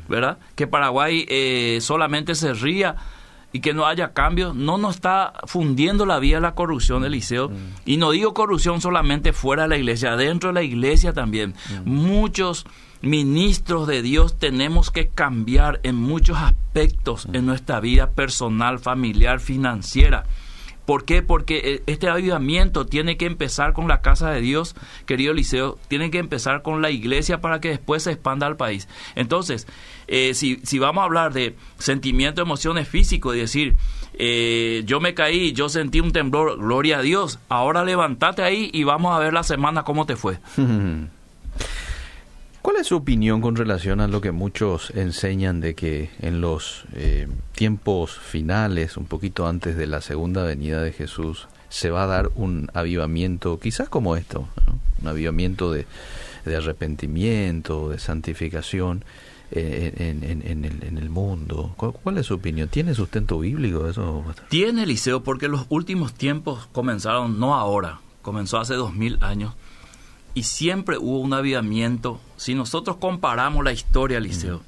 ¿verdad? 0.08 0.38
Que 0.56 0.68
Paraguay 0.68 1.26
eh, 1.28 1.80
solamente 1.82 2.36
se 2.36 2.54
ría 2.54 2.96
y 3.52 3.62
que 3.62 3.74
no 3.74 3.86
haya 3.86 4.14
cambios, 4.14 4.56
no 4.56 4.78
nos 4.78 4.96
está 4.96 5.34
fundiendo 5.46 6.06
la 6.06 6.20
vida 6.20 6.40
la 6.40 6.56
corrupción, 6.56 7.04
Eliseo. 7.04 7.52
Y 7.86 7.98
no 7.98 8.12
digo 8.12 8.34
corrupción 8.34 8.82
solamente 8.82 9.34
fuera 9.34 9.64
de 9.64 9.70
la 9.70 9.78
iglesia, 9.78 10.16
dentro 10.16 10.50
de 10.50 10.54
la 10.54 10.64
iglesia 10.64 11.14
también. 11.14 11.56
Muchos 11.86 12.66
ministros 13.02 13.88
de 13.88 14.02
Dios 14.02 14.38
tenemos 14.38 14.92
que 14.92 15.08
cambiar 15.08 15.80
en 15.84 15.96
muchos 15.96 16.38
aspectos 16.38 17.28
en 17.34 17.46
nuestra 17.46 17.80
vida 17.80 18.12
personal, 18.12 18.80
familiar, 18.80 19.40
financiera. 19.40 20.26
¿Por 20.90 21.06
qué? 21.06 21.22
Porque 21.22 21.62
eh, 21.64 21.84
este 21.86 22.10
avivamiento 22.10 22.88
tiene 22.88 23.16
que 23.16 23.28
empezar 23.28 23.74
con 23.74 23.88
la 23.88 24.02
casa 24.02 24.32
de 24.32 24.42
Dios, 24.42 24.76
querido 25.06 25.34
Eliseo, 25.34 25.78
tiene 25.88 26.10
que 26.10 26.18
empezar 26.18 26.64
con 26.64 26.82
la 26.82 26.90
iglesia 26.90 27.42
para 27.42 27.62
que 27.62 27.70
después 27.70 28.02
se 28.02 28.12
expanda 28.12 28.48
al 28.48 28.58
país. 28.58 28.88
Entonces, 29.14 29.68
eh, 30.12 30.34
si, 30.34 30.80
vamos 30.80 31.04
a 31.04 31.06
hablar 31.06 31.34
de 31.34 31.56
sentimiento, 31.78 32.42
emociones 32.42 32.88
físicos, 32.88 33.36
y 33.36 33.40
decir, 33.40 33.76
eh, 34.14 34.82
yo 34.86 35.00
me 35.00 35.14
caí, 35.14 35.54
yo 35.54 35.70
sentí 35.70 36.00
un 36.00 36.12
temblor, 36.12 36.58
gloria 36.58 36.98
a 36.98 37.02
Dios, 37.04 37.38
ahora 37.48 37.86
levántate 37.86 38.42
ahí 38.42 38.72
y 38.74 38.84
vamos 38.84 39.16
a 39.16 39.20
ver 39.20 39.34
la 39.34 39.44
semana 39.44 39.84
cómo 39.84 40.08
te 40.08 40.16
fue. 40.16 40.40
¿Cuál 42.62 42.76
es 42.78 42.88
su 42.88 42.98
opinión 42.98 43.40
con 43.40 43.56
relación 43.56 44.02
a 44.02 44.08
lo 44.08 44.20
que 44.20 44.32
muchos 44.32 44.90
enseñan 44.96 45.62
de 45.62 45.76
que 45.76 46.10
en 46.20 46.42
los 46.42 46.86
eh, 46.94 47.28
tiempos 47.54 48.18
finales, 48.18 48.98
un 48.98 49.06
poquito 49.06 49.48
antes 49.48 49.78
de 49.78 49.88
la 49.88 50.02
segunda 50.02 50.44
venida 50.44 50.82
de 50.82 50.92
Jesús, 50.92 51.48
se 51.70 51.90
va 51.90 52.04
a 52.04 52.08
dar 52.08 52.32
un 52.36 52.70
avivamiento, 52.74 53.60
quizás 53.60 53.90
como 53.90 54.18
esto, 54.18 54.50
un 55.02 55.08
avivamiento 55.08 55.72
de, 55.72 55.86
arrepentimiento, 56.46 57.90
de 57.90 58.00
santificación 58.00 59.06
en, 59.52 60.24
en- 60.24 60.42
en 60.46 60.66
el, 60.66 60.84
en 60.84 60.98
el 60.98 61.10
mundo? 61.10 61.74
¿Cuál, 61.78 61.94
cuál 61.94 62.18
es 62.18 62.28
su 62.28 62.36
opinión? 62.36 62.70
¿Tiene 62.70 62.94
sustento 62.94 63.40
bíblico 63.40 63.88
eso? 63.88 64.24
Tiene 64.50 64.84
Eliseo 64.84 65.24
porque 65.24 65.48
los 65.48 65.66
últimos 65.70 66.14
tiempos 66.14 66.68
comenzaron 66.72 67.40
no 67.40 67.56
ahora, 67.56 68.00
comenzó 68.22 68.60
hace 68.60 68.76
dos 68.76 68.94
mil 68.94 69.18
años 69.22 69.54
y 70.36 70.44
siempre 70.44 70.98
hubo 70.98 71.20
un 71.20 71.34
avivamiento. 71.34 72.20
Si 72.38 72.54
nosotros 72.56 72.98
comparamos 72.98 73.64
la 73.64 73.72
historia, 73.74 74.20
Eliseo, 74.20 74.62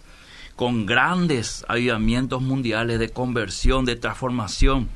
con 0.55 0.85
grandes 0.85 1.63
avivamientos 1.67 2.41
mundiales 2.41 2.99
de 2.99 3.09
conversión, 3.09 3.85
de 3.85 3.95
transformación, 3.95 4.89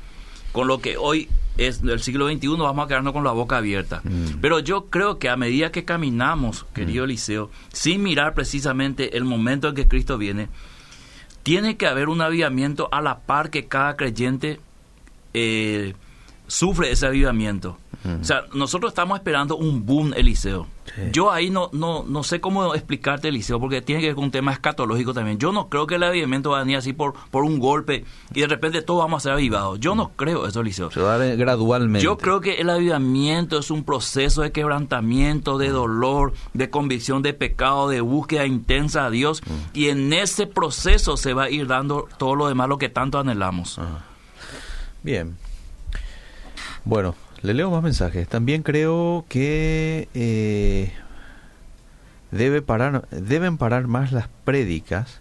con 0.52 0.66
lo 0.68 0.80
que 0.80 0.96
hoy 0.96 1.28
es 1.58 1.82
del 1.82 2.00
siglo 2.00 2.28
XXI, 2.28 2.48
vamos 2.58 2.84
a 2.84 2.88
quedarnos 2.88 3.12
con 3.12 3.24
la 3.24 3.32
boca 3.32 3.58
abierta. 3.58 4.00
Mm. 4.04 4.40
Pero 4.40 4.60
yo 4.60 4.86
creo 4.86 5.18
que 5.18 5.28
a 5.28 5.36
medida 5.36 5.72
que 5.72 5.84
caminamos, 5.84 6.64
querido 6.74 7.04
Eliseo, 7.04 7.50
sin 7.72 8.02
mirar 8.02 8.34
precisamente 8.34 9.16
el 9.16 9.24
momento 9.24 9.68
en 9.68 9.74
que 9.74 9.88
Cristo 9.88 10.18
viene, 10.18 10.48
tiene 11.42 11.76
que 11.76 11.86
haber 11.86 12.08
un 12.08 12.20
avivamiento 12.20 12.88
a 12.92 13.00
la 13.00 13.20
par 13.20 13.50
que 13.50 13.66
cada 13.66 13.96
creyente 13.96 14.60
eh, 15.32 15.94
sufre 16.46 16.90
ese 16.90 17.06
avivamiento. 17.06 17.76
Mm. 18.04 18.20
O 18.20 18.24
sea, 18.24 18.44
nosotros 18.54 18.90
estamos 18.90 19.18
esperando 19.18 19.56
un 19.56 19.84
boom, 19.84 20.12
Eliseo. 20.16 20.66
Sí. 20.84 21.02
Yo 21.12 21.32
ahí 21.32 21.50
no, 21.50 21.68
no, 21.72 22.04
no 22.06 22.22
sé 22.22 22.40
cómo 22.40 22.74
explicarte, 22.74 23.28
Eliseo, 23.28 23.58
porque 23.58 23.82
tiene 23.82 24.00
que 24.00 24.08
ver 24.08 24.14
con 24.14 24.24
un 24.24 24.30
tema 24.30 24.52
escatológico 24.52 25.12
también. 25.12 25.38
Yo 25.38 25.50
no 25.52 25.68
creo 25.68 25.86
que 25.86 25.96
el 25.96 26.02
avivamiento 26.02 26.50
va 26.50 26.58
a 26.58 26.60
venir 26.60 26.76
así 26.76 26.92
por, 26.92 27.14
por 27.30 27.42
un 27.42 27.58
golpe 27.58 28.04
y 28.32 28.40
de 28.40 28.46
repente 28.46 28.82
todos 28.82 29.00
vamos 29.00 29.22
a 29.22 29.24
ser 29.24 29.32
avivados. 29.32 29.80
Yo 29.80 29.94
no 29.94 30.12
creo 30.14 30.46
eso, 30.46 30.60
Eliseo. 30.60 30.90
Se 30.90 31.00
va 31.00 31.14
a 31.14 31.18
dar 31.18 31.36
gradualmente. 31.36 32.04
Yo 32.04 32.16
creo 32.18 32.40
que 32.40 32.54
el 32.60 32.70
avivamiento 32.70 33.58
es 33.58 33.70
un 33.70 33.82
proceso 33.82 34.42
de 34.42 34.52
quebrantamiento, 34.52 35.58
de 35.58 35.70
dolor, 35.70 36.32
de 36.54 36.70
convicción 36.70 37.22
de 37.22 37.34
pecado, 37.34 37.88
de 37.88 38.00
búsqueda 38.00 38.46
intensa 38.46 39.06
a 39.06 39.10
Dios. 39.10 39.42
Y 39.74 39.88
en 39.88 40.12
ese 40.12 40.46
proceso 40.46 41.16
se 41.16 41.34
va 41.34 41.44
a 41.44 41.50
ir 41.50 41.66
dando 41.66 42.06
todo 42.18 42.36
lo 42.36 42.46
demás, 42.48 42.68
lo 42.68 42.78
que 42.78 42.88
tanto 42.88 43.18
anhelamos. 43.18 43.78
Ah. 43.78 44.04
Bien. 45.02 45.36
Bueno, 46.86 47.16
le 47.42 47.52
leo 47.52 47.68
más 47.68 47.82
mensajes. 47.82 48.28
También 48.28 48.62
creo 48.62 49.24
que 49.28 50.08
eh, 50.14 50.92
debe 52.30 52.62
parar, 52.62 53.08
deben 53.10 53.58
parar 53.58 53.88
más 53.88 54.12
las 54.12 54.28
prédicas 54.44 55.20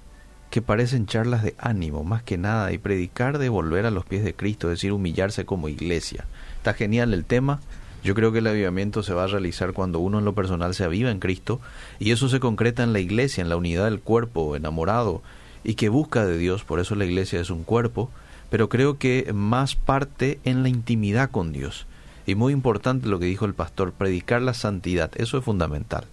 que 0.52 0.62
parecen 0.62 1.08
charlas 1.08 1.42
de 1.42 1.56
ánimo, 1.58 2.04
más 2.04 2.22
que 2.22 2.38
nada, 2.38 2.72
y 2.72 2.78
predicar 2.78 3.40
de 3.40 3.50
volver 3.50 3.88
a 3.88 3.92
los 3.92 4.06
pies 4.06 4.24
de 4.24 4.36
Cristo, 4.36 4.68
es 4.68 4.78
decir, 4.78 4.92
humillarse 4.92 5.46
como 5.46 5.68
iglesia. 5.68 6.26
Está 6.58 6.76
genial 6.76 7.16
el 7.16 7.26
tema. 7.26 7.62
Yo 8.04 8.14
creo 8.14 8.32
que 8.32 8.40
el 8.40 8.48
avivamiento 8.48 9.02
se 9.02 9.16
va 9.16 9.24
a 9.24 9.28
realizar 9.28 9.74
cuando 9.74 9.98
uno 9.98 10.20
en 10.20 10.26
lo 10.26 10.36
personal 10.36 10.76
se 10.76 10.84
aviva 10.84 11.10
en 11.10 11.20
Cristo 11.20 11.60
y 11.98 12.12
eso 12.12 12.30
se 12.30 12.40
concreta 12.40 12.84
en 12.84 12.94
la 12.94 13.00
iglesia, 13.00 13.42
en 13.42 13.50
la 13.50 13.58
unidad 13.58 13.86
del 13.86 14.02
cuerpo, 14.02 14.56
enamorado 14.56 15.24
y 15.64 15.74
que 15.74 15.90
busca 15.90 16.28
de 16.28 16.38
Dios, 16.38 16.64
por 16.64 16.80
eso 16.80 16.94
la 16.94 17.06
iglesia 17.06 17.42
es 17.42 17.50
un 17.50 17.64
cuerpo, 17.64 18.12
pero 18.56 18.70
creo 18.70 18.98
que 18.98 19.34
más 19.34 19.76
parte 19.76 20.40
en 20.46 20.64
la 20.64 20.70
intimidad 20.70 21.30
con 21.30 21.52
Dios. 21.52 21.88
Y 22.26 22.36
muy 22.36 22.54
importante 22.54 23.10
lo 23.10 23.20
que 23.20 23.26
dijo 23.26 23.44
el 23.44 23.54
pastor, 23.54 23.92
predicar 23.92 24.42
la 24.42 24.54
santidad, 24.54 25.12
eso 25.16 25.38
es 25.38 25.44
fundamental. 25.44 26.06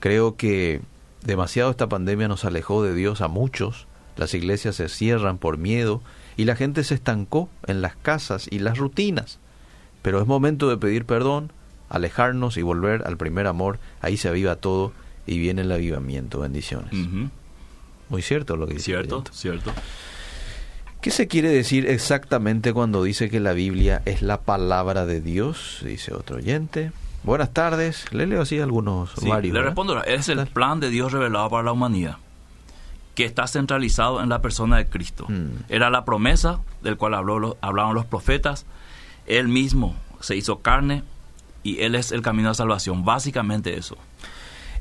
Creo 0.00 0.34
que 0.34 0.80
demasiado 1.22 1.70
esta 1.70 1.86
pandemia 1.86 2.26
nos 2.26 2.46
alejó 2.46 2.82
de 2.82 2.94
Dios 2.94 3.20
a 3.20 3.28
muchos, 3.28 3.86
las 4.16 4.32
iglesias 4.32 4.76
se 4.76 4.88
cierran 4.88 5.36
por 5.36 5.58
miedo 5.58 6.00
y 6.38 6.46
la 6.46 6.56
gente 6.56 6.84
se 6.84 6.94
estancó 6.94 7.50
en 7.66 7.82
las 7.82 7.96
casas 7.96 8.48
y 8.50 8.60
las 8.60 8.78
rutinas. 8.78 9.38
Pero 10.00 10.22
es 10.22 10.26
momento 10.26 10.70
de 10.70 10.78
pedir 10.78 11.04
perdón, 11.04 11.52
alejarnos 11.90 12.56
y 12.56 12.62
volver 12.62 13.06
al 13.06 13.18
primer 13.18 13.46
amor, 13.46 13.78
ahí 14.00 14.16
se 14.16 14.30
aviva 14.30 14.56
todo 14.56 14.94
y 15.26 15.38
viene 15.38 15.60
el 15.60 15.72
avivamiento, 15.72 16.40
bendiciones. 16.40 16.94
Muy 18.08 18.22
cierto 18.22 18.56
lo 18.56 18.66
que 18.66 18.72
dice. 18.72 18.86
Cierto, 18.86 19.22
cierto. 19.32 19.74
¿Qué 21.00 21.12
se 21.12 21.28
quiere 21.28 21.48
decir 21.50 21.86
exactamente 21.88 22.72
cuando 22.72 23.04
dice 23.04 23.30
que 23.30 23.38
la 23.38 23.52
Biblia 23.52 24.02
es 24.04 24.20
la 24.20 24.40
palabra 24.40 25.06
de 25.06 25.20
Dios? 25.20 25.80
Dice 25.84 26.12
otro 26.12 26.38
oyente. 26.38 26.90
Buenas 27.22 27.54
tardes. 27.54 28.12
Le 28.12 28.26
leo 28.26 28.42
así 28.42 28.58
algunos 28.58 29.14
varios. 29.24 29.54
Le 29.54 29.62
respondo, 29.62 30.02
es 30.02 30.28
el 30.28 30.44
plan 30.48 30.80
de 30.80 30.90
Dios 30.90 31.12
revelado 31.12 31.50
para 31.50 31.62
la 31.62 31.72
humanidad, 31.72 32.16
que 33.14 33.24
está 33.24 33.46
centralizado 33.46 34.20
en 34.22 34.28
la 34.28 34.42
persona 34.42 34.76
de 34.78 34.86
Cristo. 34.86 35.26
Mm. 35.28 35.64
Era 35.68 35.88
la 35.88 36.04
promesa 36.04 36.60
del 36.82 36.96
cual 36.96 37.14
habló, 37.14 37.56
hablaban 37.60 37.94
los 37.94 38.04
profetas. 38.04 38.66
Él 39.26 39.46
mismo 39.46 39.94
se 40.20 40.34
hizo 40.34 40.60
carne 40.60 41.04
y 41.62 41.80
Él 41.80 41.94
es 41.94 42.10
el 42.10 42.22
camino 42.22 42.48
de 42.48 42.56
salvación. 42.56 43.04
Básicamente 43.04 43.78
eso. 43.78 43.96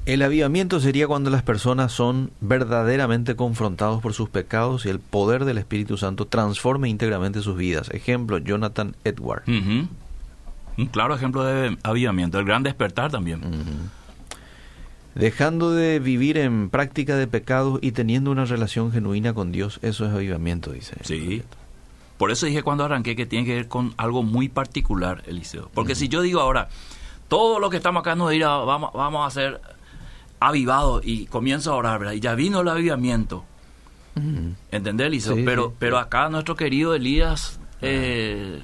El 0.07 0.21
avivamiento 0.21 0.79
sería 0.79 1.05
cuando 1.05 1.29
las 1.29 1.43
personas 1.43 1.91
son 1.91 2.31
verdaderamente 2.39 3.35
confrontados 3.35 4.01
por 4.01 4.13
sus 4.13 4.29
pecados 4.29 4.85
y 4.85 4.89
el 4.89 5.01
poder 5.01 5.43
del 5.43 5.57
Espíritu 5.57 5.97
Santo 5.97 6.25
transforme 6.25 6.87
íntegramente 6.87 7.41
sus 7.41 7.57
vidas. 7.57 7.89
Ejemplo, 7.89 8.37
Jonathan 8.37 8.95
Edward. 9.03 9.43
Un 9.49 10.85
claro 10.93 11.13
ejemplo 11.13 11.43
de 11.43 11.77
avivamiento, 11.83 12.39
el 12.39 12.45
gran 12.45 12.63
despertar 12.63 13.11
también. 13.11 13.41
Dejando 15.13 15.71
de 15.71 15.99
vivir 15.99 16.37
en 16.37 16.69
práctica 16.69 17.17
de 17.17 17.27
pecados 17.27 17.79
y 17.81 17.91
teniendo 17.91 18.31
una 18.31 18.45
relación 18.45 18.93
genuina 18.93 19.33
con 19.33 19.51
Dios, 19.51 19.77
eso 19.81 20.05
es 20.05 20.13
avivamiento, 20.13 20.71
dice. 20.71 20.95
Sí. 21.01 21.43
Por 22.17 22.31
eso 22.31 22.45
dije 22.45 22.63
cuando 22.63 22.85
arranqué 22.85 23.17
que 23.17 23.25
tiene 23.25 23.45
que 23.45 23.55
ver 23.55 23.67
con 23.67 23.93
algo 23.97 24.23
muy 24.23 24.47
particular, 24.47 25.21
Eliseo. 25.27 25.69
Porque 25.73 25.95
si 25.95 26.07
yo 26.07 26.21
digo 26.21 26.39
ahora, 26.39 26.69
todo 27.27 27.59
lo 27.59 27.69
que 27.69 27.75
estamos 27.75 27.99
acá 27.99 28.15
no 28.15 28.29
dirá, 28.29 28.55
vamos, 28.55 28.91
vamos 28.93 29.25
a 29.25 29.27
hacer 29.27 29.59
avivado 30.39 31.01
y 31.03 31.25
comienzo 31.27 31.73
a 31.73 31.75
orar, 31.75 31.99
¿verdad? 31.99 32.13
Y 32.13 32.19
ya 32.19 32.35
vino 32.35 32.61
el 32.61 32.67
avivamiento. 32.67 33.45
¿Entendés, 34.71 35.07
Eliseo? 35.07 35.37
pero, 35.45 35.73
pero 35.77 35.99
acá 35.99 36.27
nuestro 36.29 36.55
querido 36.55 36.95
Elías 36.95 37.59
eh, 37.81 38.61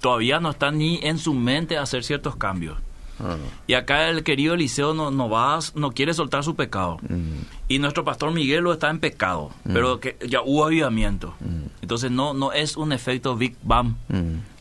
todavía 0.00 0.40
no 0.40 0.50
está 0.50 0.70
ni 0.70 1.00
en 1.02 1.18
su 1.18 1.32
mente 1.32 1.78
hacer 1.78 2.04
ciertos 2.04 2.36
cambios. 2.36 2.78
Ah. 3.20 3.36
Y 3.66 3.74
acá 3.74 4.08
el 4.10 4.22
querido 4.22 4.54
Eliseo 4.54 4.94
no, 4.94 5.10
no, 5.10 5.28
va, 5.28 5.58
no 5.74 5.92
quiere 5.92 6.14
soltar 6.14 6.44
su 6.44 6.54
pecado. 6.54 6.98
Y 7.66 7.78
nuestro 7.78 8.04
pastor 8.04 8.32
Miguel 8.32 8.64
lo 8.64 8.72
está 8.72 8.90
en 8.90 9.00
pecado, 9.00 9.50
pero 9.64 10.00
que 10.00 10.16
ya 10.26 10.42
hubo 10.42 10.64
avivamiento. 10.64 11.34
Entonces 11.82 12.10
no, 12.10 12.34
no 12.34 12.52
es 12.52 12.76
un 12.76 12.92
efecto 12.92 13.36
Big 13.36 13.56
Bang, 13.62 13.94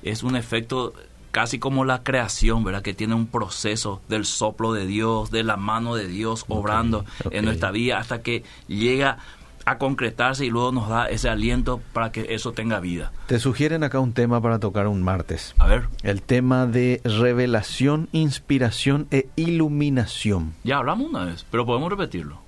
es 0.01 0.23
un 0.23 0.35
efecto 0.35 0.93
casi 1.37 1.59
como 1.59 1.85
la 1.85 2.01
creación, 2.01 2.63
¿verdad? 2.63 2.81
Que 2.81 2.95
tiene 2.95 3.13
un 3.13 3.27
proceso 3.27 4.01
del 4.09 4.25
soplo 4.25 4.73
de 4.73 4.87
Dios, 4.87 5.29
de 5.29 5.43
la 5.43 5.55
mano 5.55 5.93
de 5.93 6.07
Dios 6.07 6.45
obrando 6.47 7.05
en 7.29 7.45
nuestra 7.45 7.69
vida 7.69 7.99
hasta 7.99 8.23
que 8.23 8.43
llega 8.67 9.19
a 9.63 9.77
concretarse 9.77 10.47
y 10.47 10.49
luego 10.49 10.71
nos 10.71 10.89
da 10.89 11.07
ese 11.07 11.29
aliento 11.29 11.79
para 11.93 12.11
que 12.11 12.33
eso 12.33 12.53
tenga 12.53 12.79
vida. 12.79 13.11
Te 13.27 13.37
sugieren 13.37 13.83
acá 13.83 13.99
un 13.99 14.13
tema 14.13 14.41
para 14.41 14.57
tocar 14.57 14.87
un 14.87 15.03
martes. 15.03 15.53
A 15.59 15.67
ver. 15.67 15.89
El 16.01 16.23
tema 16.23 16.65
de 16.65 17.01
revelación, 17.03 18.09
inspiración 18.13 19.05
e 19.11 19.29
iluminación. 19.35 20.55
Ya 20.63 20.77
hablamos 20.77 21.07
una 21.07 21.25
vez, 21.25 21.45
pero 21.51 21.67
podemos 21.67 21.91
repetirlo. 21.91 22.39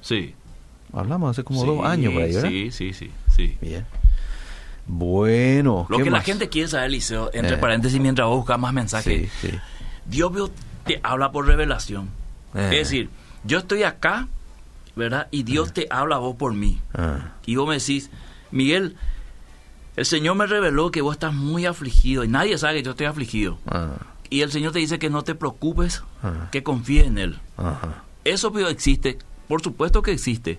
Sí. 0.00 0.34
Hablamos 0.92 1.30
hace 1.30 1.44
como 1.44 1.64
dos 1.64 1.86
años 1.86 2.12
por 2.12 2.22
ahí, 2.22 2.34
¿verdad? 2.34 2.48
Sí, 2.48 2.72
sí, 2.72 2.92
sí, 2.92 3.12
sí. 3.28 3.56
Bien. 3.60 3.86
Bueno. 4.86 5.86
Lo 5.88 5.98
que 5.98 6.10
la 6.10 6.20
gente 6.20 6.48
quiere 6.48 6.68
saber, 6.68 6.90
Liceo, 6.90 7.30
entre 7.32 7.54
eh. 7.54 7.58
paréntesis, 7.58 8.00
mientras 8.00 8.28
vos 8.28 8.38
buscas 8.38 8.58
más 8.58 8.72
mensajes. 8.72 9.30
Dios 10.06 10.50
te 10.84 11.00
habla 11.02 11.32
por 11.32 11.46
revelación. 11.46 12.10
Es 12.54 12.72
eh. 12.72 12.76
decir, 12.76 13.10
yo 13.44 13.58
estoy 13.58 13.82
acá, 13.82 14.28
¿verdad? 14.94 15.28
Y 15.30 15.42
Dios 15.42 15.70
eh. 15.70 15.72
te 15.72 15.86
habla 15.90 16.16
a 16.16 16.18
vos 16.18 16.36
por 16.36 16.52
mí. 16.52 16.80
Y 17.46 17.56
vos 17.56 17.68
me 17.68 17.74
decís, 17.74 18.10
Miguel, 18.50 18.96
el 19.96 20.04
Señor 20.04 20.36
me 20.36 20.46
reveló 20.46 20.90
que 20.90 21.00
vos 21.00 21.14
estás 21.14 21.32
muy 21.32 21.66
afligido 21.66 22.24
y 22.24 22.28
nadie 22.28 22.58
sabe 22.58 22.76
que 22.76 22.82
yo 22.82 22.90
estoy 22.90 23.06
afligido. 23.06 23.58
Y 24.30 24.42
el 24.42 24.50
Señor 24.50 24.72
te 24.72 24.80
dice 24.80 24.98
que 24.98 25.10
no 25.10 25.22
te 25.22 25.34
preocupes, 25.34 26.02
que 26.50 26.62
confíes 26.62 27.06
en 27.06 27.18
Él. 27.18 27.38
Eso 28.24 28.56
existe, 28.68 29.18
por 29.48 29.62
supuesto 29.62 30.02
que 30.02 30.12
existe 30.12 30.58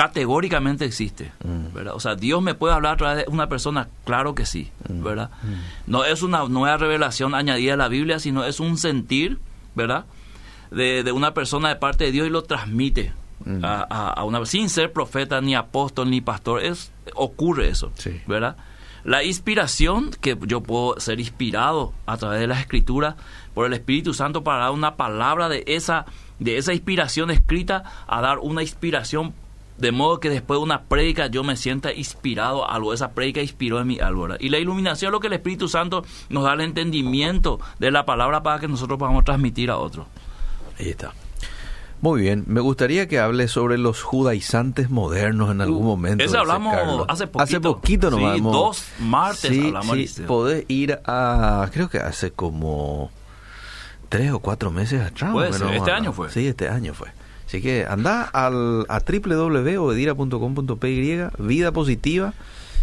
categóricamente 0.00 0.86
existe, 0.86 1.30
mm. 1.44 1.74
¿verdad? 1.74 1.94
O 1.94 2.00
sea, 2.00 2.14
Dios 2.14 2.40
me 2.40 2.54
puede 2.54 2.72
hablar 2.72 2.94
a 2.94 2.96
través 2.96 3.26
de 3.26 3.30
una 3.30 3.50
persona, 3.50 3.90
claro 4.06 4.34
que 4.34 4.46
sí, 4.46 4.70
mm. 4.88 5.02
¿verdad? 5.02 5.28
Mm. 5.42 5.90
No 5.90 6.06
es 6.06 6.22
una 6.22 6.42
nueva 6.48 6.78
revelación 6.78 7.34
añadida 7.34 7.74
a 7.74 7.76
la 7.76 7.88
Biblia, 7.88 8.18
sino 8.18 8.44
es 8.44 8.60
un 8.60 8.78
sentir, 8.78 9.38
¿verdad? 9.74 10.06
De, 10.70 11.02
de 11.02 11.12
una 11.12 11.34
persona 11.34 11.68
de 11.68 11.76
parte 11.76 12.04
de 12.04 12.12
Dios 12.12 12.26
y 12.26 12.30
lo 12.30 12.44
transmite 12.44 13.12
a, 13.62 13.82
a, 13.82 14.24
una 14.24 14.42
sin 14.46 14.70
ser 14.70 14.90
profeta 14.90 15.42
ni 15.42 15.54
apóstol 15.54 16.08
ni 16.08 16.22
pastor, 16.22 16.64
es 16.64 16.92
ocurre 17.14 17.68
eso, 17.68 17.92
¿verdad? 18.26 18.56
La 19.04 19.22
inspiración, 19.22 20.12
que 20.22 20.34
yo 20.46 20.62
puedo 20.62 20.98
ser 20.98 21.20
inspirado 21.20 21.92
a 22.06 22.16
través 22.16 22.40
de 22.40 22.46
las 22.46 22.60
escrituras 22.60 23.16
por 23.52 23.66
el 23.66 23.74
Espíritu 23.74 24.14
Santo 24.14 24.44
para 24.44 24.60
dar 24.60 24.70
una 24.70 24.96
palabra 24.96 25.50
de 25.50 25.62
esa, 25.66 26.06
de 26.38 26.56
esa 26.56 26.72
inspiración 26.72 27.30
escrita 27.30 27.84
a 28.06 28.22
dar 28.22 28.38
una 28.38 28.62
inspiración 28.62 29.34
de 29.80 29.92
modo 29.92 30.20
que 30.20 30.28
después 30.28 30.58
de 30.58 30.64
una 30.64 30.82
prédica 30.82 31.26
yo 31.26 31.42
me 31.42 31.56
sienta 31.56 31.92
inspirado 31.92 32.64
a 32.64 32.74
algo. 32.74 32.92
Esa 32.92 33.12
prédica 33.12 33.40
inspiró 33.40 33.80
en 33.80 33.86
mi 33.86 33.98
algo. 33.98 34.28
Y 34.38 34.50
la 34.50 34.58
iluminación 34.58 35.08
es 35.08 35.12
lo 35.12 35.20
que 35.20 35.28
el 35.28 35.32
Espíritu 35.32 35.68
Santo 35.68 36.04
nos 36.28 36.44
da 36.44 36.52
el 36.52 36.60
entendimiento 36.60 37.58
de 37.78 37.90
la 37.90 38.04
palabra 38.04 38.42
para 38.42 38.60
que 38.60 38.68
nosotros 38.68 38.98
podamos 38.98 39.24
transmitir 39.24 39.70
a 39.70 39.78
otros. 39.78 40.06
Ahí 40.78 40.90
está. 40.90 41.12
Muy 42.02 42.22
bien, 42.22 42.44
me 42.46 42.60
gustaría 42.60 43.08
que 43.08 43.18
hable 43.18 43.46
sobre 43.46 43.76
los 43.76 44.02
judaizantes 44.02 44.88
modernos 44.88 45.50
en 45.50 45.60
algún 45.60 45.82
uh, 45.82 45.88
momento. 45.88 46.24
Eso 46.24 46.38
hablamos 46.38 46.74
hace 47.08 47.26
poquito. 47.26 47.42
Hace 47.42 47.60
poquito 47.60 48.10
nomás. 48.10 48.36
Sí, 48.36 48.42
dos 48.42 48.84
martes 49.00 49.64
hablamos. 49.64 49.96
Sí, 49.96 50.22
podés 50.22 50.64
ir 50.68 50.98
a, 51.04 51.68
creo 51.70 51.90
que 51.90 51.98
hace 51.98 52.30
como 52.30 53.10
tres 54.08 54.32
o 54.32 54.38
cuatro 54.38 54.70
meses 54.70 55.02
atrás. 55.02 55.34
este 55.72 55.90
año 55.90 56.12
fue. 56.12 56.30
Sí, 56.30 56.46
este 56.46 56.68
año 56.68 56.94
fue. 56.94 57.08
Así 57.50 57.60
que 57.60 57.84
anda 57.84 58.22
al, 58.22 58.86
a 58.88 59.00
www.obedira.com.py, 59.00 61.20
vida 61.40 61.72
positiva, 61.72 62.32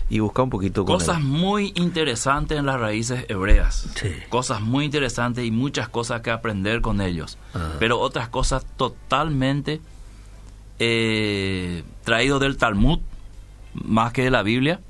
y 0.09 0.19
busca 0.19 0.41
un 0.41 0.49
poquito 0.49 0.83
cosas 0.83 1.21
muy 1.21 1.71
interesantes 1.75 2.59
en 2.59 2.65
las 2.65 2.77
raíces 2.77 3.23
hebreas. 3.29 3.87
Cosas 4.27 4.59
muy 4.59 4.83
interesantes 4.83 5.45
y 5.45 5.51
muchas 5.51 5.87
cosas 5.87 6.19
que 6.19 6.31
aprender 6.31 6.81
con 6.81 6.99
ellos. 6.99 7.37
Ah. 7.53 7.75
pero 7.79 7.97
otras 8.01 8.27
cosas 8.27 8.65
totalmente 8.75 9.79
eh, 10.79 11.85
traído 12.03 12.39
del 12.39 12.57
Talmud 12.57 12.99
más 13.73 14.11
que 14.11 14.23
de 14.23 14.31
la 14.31 14.43
Biblia 14.43 14.81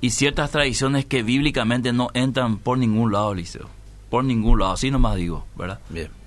y 0.00 0.12
ciertas 0.12 0.50
tradiciones 0.50 1.04
que 1.04 1.22
bíblicamente 1.22 1.92
no 1.92 2.08
entran 2.14 2.56
por 2.56 2.78
ningún 2.78 3.12
lado 3.12 3.34
Liceo 3.34 3.68
por 4.08 4.24
ningún 4.24 4.60
lado 4.60 4.72
así 4.72 4.90
nomás 4.90 5.16
digo 5.16 5.44
verdad 5.56 5.78
bien 5.90 6.19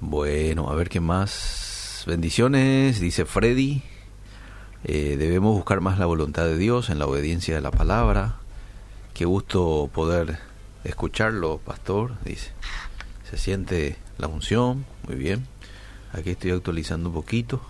bueno, 0.00 0.70
a 0.70 0.74
ver 0.74 0.88
qué 0.88 1.00
más. 1.00 2.04
Bendiciones, 2.06 3.00
dice 3.00 3.26
Freddy. 3.26 3.82
Eh, 4.84 5.16
debemos 5.18 5.54
buscar 5.54 5.82
más 5.82 5.98
la 5.98 6.06
voluntad 6.06 6.44
de 6.46 6.56
Dios 6.56 6.88
en 6.88 6.98
la 6.98 7.06
obediencia 7.06 7.54
de 7.54 7.60
la 7.60 7.70
palabra. 7.70 8.36
Qué 9.12 9.26
gusto 9.26 9.90
poder 9.92 10.38
escucharlo, 10.84 11.58
pastor, 11.58 12.14
dice. 12.24 12.52
Se 13.30 13.36
siente 13.36 13.98
la 14.16 14.28
unción, 14.28 14.86
muy 15.06 15.16
bien. 15.16 15.46
Aquí 16.12 16.30
estoy 16.30 16.52
actualizando 16.52 17.10
un 17.10 17.14
poquito. 17.14 17.60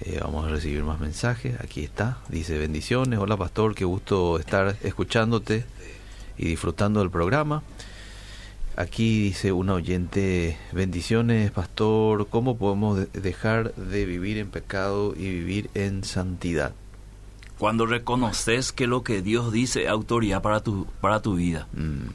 Eh, 0.00 0.20
vamos 0.22 0.46
a 0.46 0.48
recibir 0.48 0.84
más 0.84 1.00
mensajes. 1.00 1.60
Aquí 1.60 1.82
está. 1.82 2.18
Dice 2.28 2.56
bendiciones. 2.56 3.18
Hola 3.18 3.36
pastor, 3.36 3.74
qué 3.74 3.84
gusto 3.84 4.38
estar 4.38 4.76
escuchándote 4.82 5.64
y 6.38 6.46
disfrutando 6.46 7.00
del 7.00 7.10
programa. 7.10 7.62
Aquí 8.74 9.20
dice 9.24 9.52
una 9.52 9.74
oyente, 9.74 10.56
bendiciones, 10.72 11.50
pastor, 11.50 12.28
¿cómo 12.28 12.56
podemos 12.56 13.12
dejar 13.12 13.74
de 13.74 14.06
vivir 14.06 14.38
en 14.38 14.48
pecado 14.48 15.12
y 15.14 15.28
vivir 15.28 15.68
en 15.74 16.04
santidad? 16.04 16.72
Cuando 17.58 17.84
reconoces 17.84 18.72
que 18.72 18.86
lo 18.86 19.02
que 19.02 19.20
Dios 19.20 19.52
dice 19.52 19.84
es 19.84 19.88
autoridad 19.90 20.40
para 20.40 20.62
tu, 20.62 20.86
para 21.02 21.20
tu 21.20 21.34
vida. 21.34 21.68
Mm. 21.74 22.08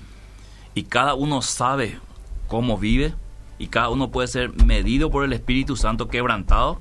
Y 0.74 0.84
cada 0.84 1.14
uno 1.14 1.43
sabe 1.43 1.99
cómo 2.47 2.80
vive 2.80 3.14
y 3.60 3.68
cada 3.68 3.89
uno 3.89 4.10
puede 4.10 4.28
ser 4.28 4.51
medido 4.66 5.12
por 5.12 5.24
el 5.24 5.34
Espíritu 5.34 5.76
Santo 5.76 6.08
quebrantado, 6.08 6.80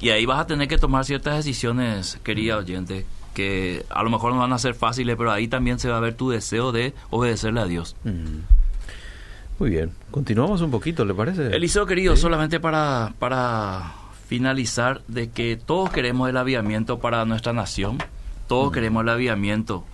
Y 0.00 0.10
ahí 0.10 0.26
vas 0.26 0.40
a 0.40 0.46
tener 0.46 0.68
que 0.68 0.76
tomar 0.76 1.06
ciertas 1.06 1.36
decisiones, 1.36 2.18
querida 2.22 2.58
oyente, 2.58 3.06
que 3.32 3.86
a 3.88 4.02
lo 4.02 4.10
mejor 4.10 4.34
no 4.34 4.40
van 4.40 4.52
a 4.52 4.58
ser 4.58 4.74
fáciles, 4.74 5.16
pero 5.16 5.32
ahí 5.32 5.48
también 5.48 5.78
se 5.78 5.88
va 5.88 5.96
a 5.96 6.00
ver 6.00 6.14
tu 6.14 6.28
deseo 6.28 6.72
de 6.72 6.92
obedecerle 7.08 7.60
a 7.60 7.66
Dios. 7.66 7.96
Muy 9.58 9.70
bien, 9.70 9.92
continuamos 10.10 10.60
un 10.62 10.70
poquito, 10.72 11.04
¿le 11.04 11.14
parece? 11.14 11.54
Eliseo, 11.54 11.86
querido, 11.86 12.16
solamente 12.16 12.58
para, 12.58 13.14
para 13.20 13.94
finalizar, 14.26 15.02
de 15.06 15.30
que 15.30 15.56
todos 15.56 15.90
queremos 15.90 16.28
el 16.28 16.36
aviamiento 16.36 16.98
para 16.98 17.24
nuestra 17.24 17.52
nación, 17.52 17.98
todos 18.48 18.72
queremos 18.72 19.04
el 19.04 19.10
aviamiento 19.10 19.84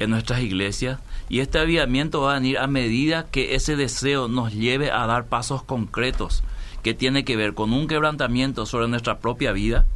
en 0.00 0.10
nuestras 0.10 0.40
iglesias, 0.40 1.00
y 1.30 1.40
este 1.40 1.58
aviamiento 1.58 2.20
va 2.20 2.32
a 2.32 2.34
venir 2.34 2.58
a 2.58 2.66
medida 2.66 3.26
que 3.30 3.54
ese 3.54 3.74
deseo 3.74 4.28
nos 4.28 4.52
lleve 4.52 4.90
a 4.90 5.06
dar 5.06 5.24
pasos 5.24 5.62
concretos 5.62 6.44
que 6.82 6.92
tiene 6.92 7.24
que 7.24 7.36
ver 7.36 7.54
con 7.54 7.72
un 7.72 7.88
quebrantamiento 7.88 8.66
sobre 8.66 8.86
nuestra 8.86 9.18
propia 9.18 9.52
vida, 9.52 9.86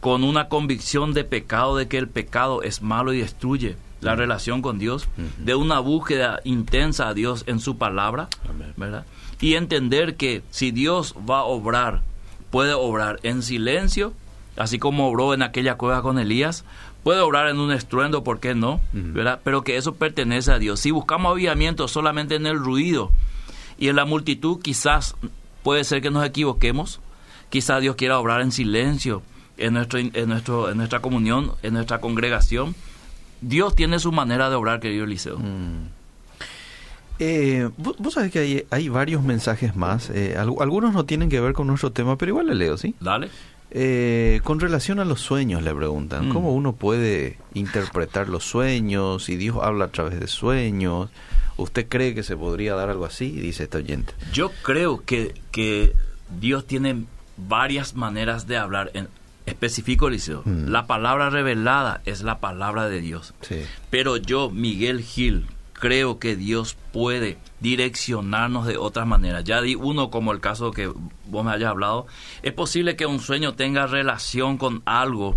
con 0.00 0.24
una 0.24 0.48
convicción 0.48 1.12
de 1.12 1.24
pecado, 1.24 1.76
de 1.76 1.86
que 1.86 1.98
el 1.98 2.08
pecado 2.08 2.62
es 2.62 2.80
malo 2.80 3.12
y 3.12 3.20
destruye 3.20 3.76
la 4.00 4.14
relación 4.14 4.62
con 4.62 4.78
Dios, 4.78 5.08
de 5.38 5.54
una 5.54 5.80
búsqueda 5.80 6.40
intensa 6.44 7.08
a 7.08 7.14
Dios 7.14 7.44
en 7.46 7.60
su 7.60 7.78
palabra, 7.78 8.28
¿verdad? 8.76 9.04
Y 9.40 9.54
entender 9.54 10.16
que 10.16 10.42
si 10.50 10.70
Dios 10.70 11.14
va 11.28 11.40
a 11.40 11.44
obrar, 11.44 12.02
puede 12.50 12.72
obrar 12.74 13.20
en 13.22 13.42
silencio, 13.42 14.12
así 14.56 14.78
como 14.78 15.08
obró 15.08 15.34
en 15.34 15.42
aquella 15.42 15.76
cueva 15.76 16.02
con 16.02 16.18
Elías, 16.18 16.64
puede 17.02 17.20
obrar 17.20 17.48
en 17.48 17.58
un 17.58 17.72
estruendo, 17.72 18.24
¿por 18.24 18.40
qué 18.40 18.54
no? 18.54 18.80
¿verdad? 18.92 19.40
Pero 19.44 19.62
que 19.62 19.76
eso 19.76 19.94
pertenece 19.94 20.52
a 20.52 20.58
Dios. 20.58 20.80
Si 20.80 20.90
buscamos 20.90 21.32
avivamiento 21.32 21.88
solamente 21.88 22.34
en 22.34 22.46
el 22.46 22.58
ruido 22.58 23.10
y 23.78 23.88
en 23.88 23.96
la 23.96 24.04
multitud, 24.04 24.60
quizás 24.60 25.16
puede 25.62 25.84
ser 25.84 26.02
que 26.02 26.10
nos 26.10 26.24
equivoquemos, 26.24 27.00
quizás 27.50 27.80
Dios 27.80 27.96
quiera 27.96 28.18
obrar 28.18 28.40
en 28.40 28.52
silencio 28.52 29.22
en, 29.58 29.74
nuestro, 29.74 29.98
en, 29.98 30.28
nuestro, 30.28 30.70
en 30.70 30.76
nuestra 30.76 31.00
comunión, 31.00 31.52
en 31.62 31.74
nuestra 31.74 32.00
congregación. 32.00 32.74
Dios 33.40 33.74
tiene 33.74 33.98
su 33.98 34.12
manera 34.12 34.50
de 34.50 34.56
obrar, 34.56 34.80
querido 34.80 35.04
Eliseo. 35.04 35.38
Mm. 35.38 35.88
Eh, 37.20 37.68
vos, 37.76 38.14
sabés 38.14 38.30
que 38.30 38.38
hay, 38.38 38.64
hay, 38.70 38.88
varios 38.88 39.22
mensajes 39.22 39.74
más. 39.74 40.10
Eh, 40.10 40.36
algunos 40.38 40.92
no 40.92 41.04
tienen 41.04 41.28
que 41.28 41.40
ver 41.40 41.52
con 41.52 41.66
nuestro 41.66 41.90
tema, 41.90 42.16
pero 42.16 42.30
igual 42.30 42.46
le 42.46 42.54
leo, 42.54 42.76
¿sí? 42.78 42.94
Dale. 43.00 43.28
Eh, 43.70 44.40
con 44.44 44.60
relación 44.60 44.98
a 45.00 45.04
los 45.04 45.20
sueños, 45.20 45.62
le 45.62 45.74
preguntan, 45.74 46.28
Mm. 46.28 46.32
¿cómo 46.32 46.54
uno 46.54 46.74
puede 46.74 47.38
interpretar 47.54 48.28
los 48.28 48.44
sueños? 48.44 49.24
Si 49.24 49.36
Dios 49.36 49.58
habla 49.60 49.86
a 49.86 49.88
través 49.88 50.20
de 50.20 50.26
sueños, 50.28 51.10
¿usted 51.56 51.86
cree 51.88 52.14
que 52.14 52.22
se 52.22 52.36
podría 52.36 52.74
dar 52.74 52.88
algo 52.88 53.04
así? 53.04 53.30
Dice 53.30 53.64
este 53.64 53.78
oyente. 53.78 54.12
Yo 54.32 54.52
creo 54.62 55.04
que, 55.04 55.34
que 55.50 55.92
Dios 56.40 56.66
tiene 56.66 57.04
varias 57.36 57.94
maneras 57.94 58.46
de 58.46 58.56
hablar. 58.56 58.90
En 58.94 59.08
específico, 59.58 60.06
Eliseo, 60.08 60.42
Mm. 60.44 60.68
la 60.68 60.86
palabra 60.86 61.30
revelada 61.30 62.00
es 62.06 62.22
la 62.22 62.38
palabra 62.38 62.88
de 62.88 63.00
Dios. 63.00 63.34
Sí. 63.40 63.62
Pero 63.90 64.16
yo, 64.16 64.50
Miguel 64.50 65.02
Gil, 65.02 65.46
creo 65.72 66.18
que 66.20 66.36
Dios 66.36 66.76
puede 66.92 67.38
direccionarnos 67.60 68.66
de 68.66 68.76
otras 68.78 69.06
maneras. 69.06 69.44
Ya 69.44 69.60
di 69.60 69.74
uno 69.74 70.10
como 70.10 70.32
el 70.32 70.40
caso 70.40 70.70
que 70.70 70.92
vos 71.26 71.44
me 71.44 71.50
hayas 71.52 71.70
hablado. 71.70 72.06
Es 72.42 72.52
posible 72.52 72.94
que 72.96 73.06
un 73.06 73.18
sueño 73.20 73.54
tenga 73.54 73.86
relación 73.86 74.58
con 74.58 74.82
algo 74.86 75.36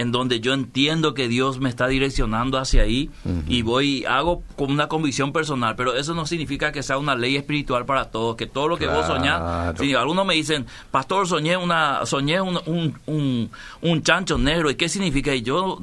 en 0.00 0.12
donde 0.12 0.40
yo 0.40 0.54
entiendo 0.54 1.14
que 1.14 1.28
Dios 1.28 1.58
me 1.58 1.68
está 1.68 1.86
direccionando 1.88 2.58
hacia 2.58 2.82
ahí 2.82 3.10
y 3.48 3.62
voy 3.62 4.04
hago 4.04 4.42
con 4.56 4.70
una 4.70 4.88
convicción 4.88 5.32
personal, 5.32 5.74
pero 5.76 5.94
eso 5.94 6.14
no 6.14 6.26
significa 6.26 6.72
que 6.72 6.82
sea 6.82 6.98
una 6.98 7.14
ley 7.14 7.36
espiritual 7.36 7.84
para 7.84 8.06
todos, 8.06 8.36
que 8.36 8.46
todo 8.46 8.68
lo 8.68 8.76
que 8.76 8.86
vos 8.86 9.06
soñás, 9.06 9.78
si 9.78 9.94
algunos 9.94 10.24
me 10.26 10.34
dicen, 10.34 10.66
pastor, 10.90 11.26
soñé 11.26 11.56
una 11.56 12.04
soñé 12.06 12.40
un, 12.40 12.58
un, 12.66 12.98
un, 13.06 13.50
un 13.82 14.02
chancho 14.02 14.38
negro, 14.38 14.70
¿y 14.70 14.76
qué 14.76 14.88
significa? 14.88 15.34
Y 15.34 15.42
yo 15.42 15.78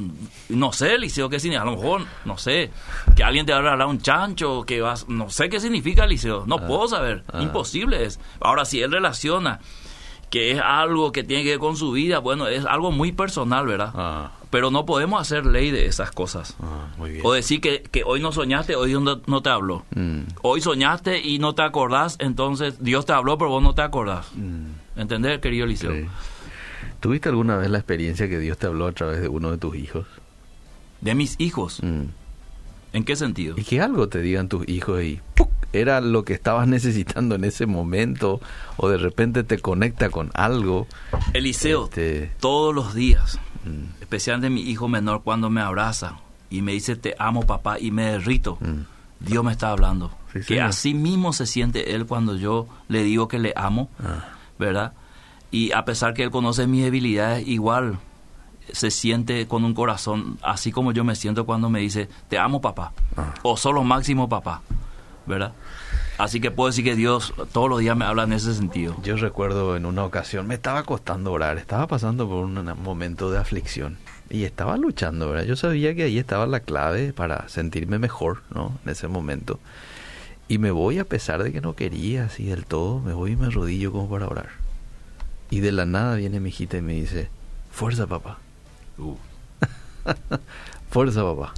no 0.49 0.71
sé, 0.71 0.95
Eliseo, 0.95 1.29
qué 1.29 1.39
significa, 1.39 1.63
a 1.63 1.71
lo 1.71 1.77
mejor, 1.77 2.01
no 2.25 2.37
sé, 2.37 2.71
que 3.15 3.23
alguien 3.23 3.45
te 3.45 3.51
va 3.51 3.59
a 3.59 3.71
hablar 3.71 3.87
un 3.87 4.01
chancho, 4.01 4.63
que 4.63 4.81
vas, 4.81 5.07
no 5.07 5.29
sé 5.29 5.49
qué 5.49 5.59
significa, 5.59 6.05
Eliseo, 6.05 6.45
no 6.47 6.57
puedo 6.65 6.87
saber, 6.87 7.23
ah. 7.31 7.41
imposible 7.41 8.05
es. 8.05 8.19
Ahora, 8.39 8.65
si 8.65 8.81
él 8.81 8.91
relaciona 8.91 9.59
que 10.35 10.51
es 10.51 10.59
algo 10.61 11.13
que 11.13 11.23
tiene 11.23 11.45
que 11.45 11.51
ver 11.51 11.59
con 11.59 11.77
su 11.77 11.93
vida, 11.93 12.19
bueno, 12.19 12.49
es 12.49 12.65
algo 12.65 12.91
muy 12.91 13.13
personal, 13.13 13.65
¿verdad? 13.67 13.91
Ah, 13.95 14.31
Pero 14.49 14.69
no 14.69 14.85
podemos 14.85 15.21
hacer 15.21 15.45
ley 15.45 15.71
de 15.71 15.85
esas 15.85 16.11
cosas. 16.11 16.57
ah, 16.61 16.87
muy 16.97 17.11
bien. 17.11 17.21
O 17.25 17.31
decir 17.31 17.61
que, 17.61 17.83
que 17.83 18.03
hoy 18.03 18.19
no 18.19 18.33
soñaste, 18.33 18.75
hoy 18.75 18.89
Dios 18.89 19.01
no, 19.01 19.21
no 19.27 19.41
te 19.41 19.49
habló. 19.49 19.85
Mm, 19.95 20.23
Hoy 20.41 20.59
soñaste 20.59 21.21
y 21.21 21.39
no 21.39 21.55
te 21.55 21.61
acordás, 21.61 22.17
entonces 22.19 22.83
Dios 22.83 23.05
te 23.05 23.13
habló, 23.13 23.37
pero 23.37 23.49
vos 23.49 23.63
no 23.63 23.75
te 23.75 23.81
acordás. 23.81 24.27
mm, 24.35 24.99
¿Entendés, 24.99 25.39
querido 25.39 25.63
Eliseo? 25.63 25.93
sí. 25.93 26.05
¿Tuviste 26.99 27.29
alguna 27.29 27.55
vez 27.55 27.69
la 27.69 27.77
experiencia 27.77 28.27
que 28.27 28.37
Dios 28.37 28.57
te 28.57 28.67
habló 28.67 28.87
a 28.87 28.91
través 28.91 29.21
de 29.21 29.29
uno 29.29 29.51
de 29.51 29.57
tus 29.57 29.73
hijos? 29.77 30.05
De 30.99 31.15
mis 31.15 31.35
hijos. 31.39 31.81
Mm. 31.81 32.07
¿En 32.91 33.03
qué 33.05 33.15
sentido? 33.15 33.55
Y 33.57 33.63
que 33.63 33.79
algo 33.79 34.09
te 34.09 34.19
digan 34.21 34.49
tus 34.49 34.67
hijos 34.67 35.01
y 35.01 35.21
¡puc! 35.33 35.44
Era 35.81 36.01
lo 36.01 36.23
que 36.23 36.33
estabas 36.33 36.67
necesitando 36.75 37.35
en 37.35 37.43
ese 37.43 37.65
momento 37.65 38.39
o 38.77 38.89
de 38.89 38.97
repente 38.97 39.43
te 39.43 39.59
conecta 39.59 40.09
con 40.09 40.31
algo. 40.33 40.87
Eliseo, 41.33 41.85
Este, 41.85 42.31
todos 42.39 42.73
los 42.73 42.93
días, 42.93 43.39
mm, 43.65 44.01
especialmente 44.01 44.49
mi 44.49 44.61
hijo 44.61 44.87
menor, 44.87 45.23
cuando 45.23 45.49
me 45.49 45.61
abraza 45.61 46.17
y 46.49 46.61
me 46.61 46.73
dice 46.73 46.95
te 46.95 47.15
amo 47.19 47.41
papá 47.45 47.79
y 47.79 47.91
me 47.91 48.03
derrito, 48.11 48.57
mm, 48.61 49.25
Dios 49.25 49.43
me 49.43 49.51
está 49.51 49.71
hablando. 49.71 50.11
Sí, 50.33 50.39
que 50.39 50.43
señor. 50.45 50.63
así 50.65 50.93
mismo 50.93 51.31
se 51.33 51.45
siente 51.45 51.95
él 51.95 52.05
cuando 52.05 52.35
yo 52.35 52.67
le 52.89 53.03
digo 53.03 53.27
que 53.27 53.39
le 53.39 53.53
amo, 53.55 53.89
ah, 54.03 54.25
¿verdad? 54.59 54.93
Y 55.51 55.71
a 55.71 55.85
pesar 55.85 56.13
que 56.13 56.23
él 56.23 56.31
conoce 56.31 56.67
mis 56.67 56.83
debilidades, 56.83 57.47
igual 57.47 57.97
se 58.73 58.89
siente 58.91 59.47
con 59.47 59.63
un 59.63 59.73
corazón 59.73 60.37
así 60.41 60.71
como 60.71 60.91
yo 60.91 61.03
me 61.03 61.15
siento 61.15 61.45
cuando 61.45 61.69
me 61.69 61.79
dice 61.81 62.09
te 62.29 62.39
amo 62.39 62.61
papá 62.61 62.93
Ah. 63.15 63.33
o 63.43 63.55
solo 63.57 63.83
máximo 63.83 64.27
papá, 64.27 64.61
¿verdad? 65.25 65.53
Así 66.17 66.39
que 66.39 66.51
puedo 66.51 66.69
decir 66.69 66.83
que 66.85 66.95
Dios 66.95 67.33
todos 67.51 67.69
los 67.69 67.79
días 67.79 67.97
me 67.97 68.05
habla 68.05 68.23
en 68.23 68.33
ese 68.33 68.53
sentido. 68.53 68.95
Yo 69.03 69.15
recuerdo 69.17 69.75
en 69.75 69.85
una 69.85 70.05
ocasión, 70.05 70.47
me 70.47 70.55
estaba 70.55 70.83
costando 70.83 71.31
orar, 71.31 71.57
estaba 71.57 71.87
pasando 71.87 72.27
por 72.27 72.45
un 72.45 72.63
momento 72.81 73.31
de 73.31 73.37
aflicción 73.37 73.97
y 74.29 74.43
estaba 74.43 74.77
luchando, 74.77 75.29
¿verdad? 75.29 75.45
Yo 75.45 75.55
sabía 75.55 75.93
que 75.93 76.03
ahí 76.03 76.17
estaba 76.17 76.47
la 76.47 76.61
clave 76.61 77.13
para 77.13 77.47
sentirme 77.49 77.99
mejor, 77.99 78.43
¿no? 78.53 78.77
En 78.85 78.91
ese 78.91 79.07
momento. 79.07 79.59
Y 80.47 80.57
me 80.57 80.71
voy 80.71 80.99
a 80.99 81.05
pesar 81.05 81.43
de 81.43 81.51
que 81.51 81.61
no 81.61 81.75
quería 81.75 82.25
así 82.25 82.45
del 82.45 82.65
todo, 82.65 82.99
me 82.99 83.13
voy 83.13 83.31
y 83.31 83.35
me 83.35 83.47
arrodillo 83.47 83.91
como 83.91 84.09
para 84.09 84.27
orar. 84.27 84.49
Y 85.49 85.59
de 85.59 85.71
la 85.71 85.85
nada 85.85 86.15
viene 86.15 86.39
mi 86.39 86.49
hijita 86.49 86.77
y 86.77 86.81
me 86.81 86.93
dice, 86.93 87.29
fuerza 87.71 88.07
papá, 88.07 88.39
Uh, 88.97 89.17
fuerza 90.89 91.21
papá. 91.21 91.53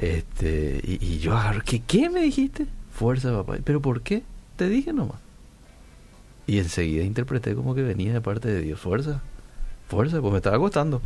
Este, 0.00 0.80
y, 0.82 1.04
y 1.04 1.18
yo 1.18 1.36
agarro, 1.36 1.60
¿qué, 1.64 1.80
¿qué 1.80 2.08
me 2.08 2.20
dijiste? 2.22 2.66
Fuerza 2.94 3.30
papá. 3.32 3.58
¿Pero 3.62 3.80
por 3.82 4.00
qué? 4.02 4.22
Te 4.56 4.68
dije 4.68 4.92
nomás. 4.92 5.18
Y 6.46 6.58
enseguida 6.58 7.04
interpreté 7.04 7.54
como 7.54 7.74
que 7.74 7.82
venía 7.82 8.12
de 8.12 8.20
parte 8.20 8.48
de 8.48 8.60
Dios. 8.62 8.80
Fuerza, 8.80 9.20
fuerza, 9.88 10.20
pues 10.20 10.32
me 10.32 10.38
estaba 10.38 10.58
costando. 10.58 11.02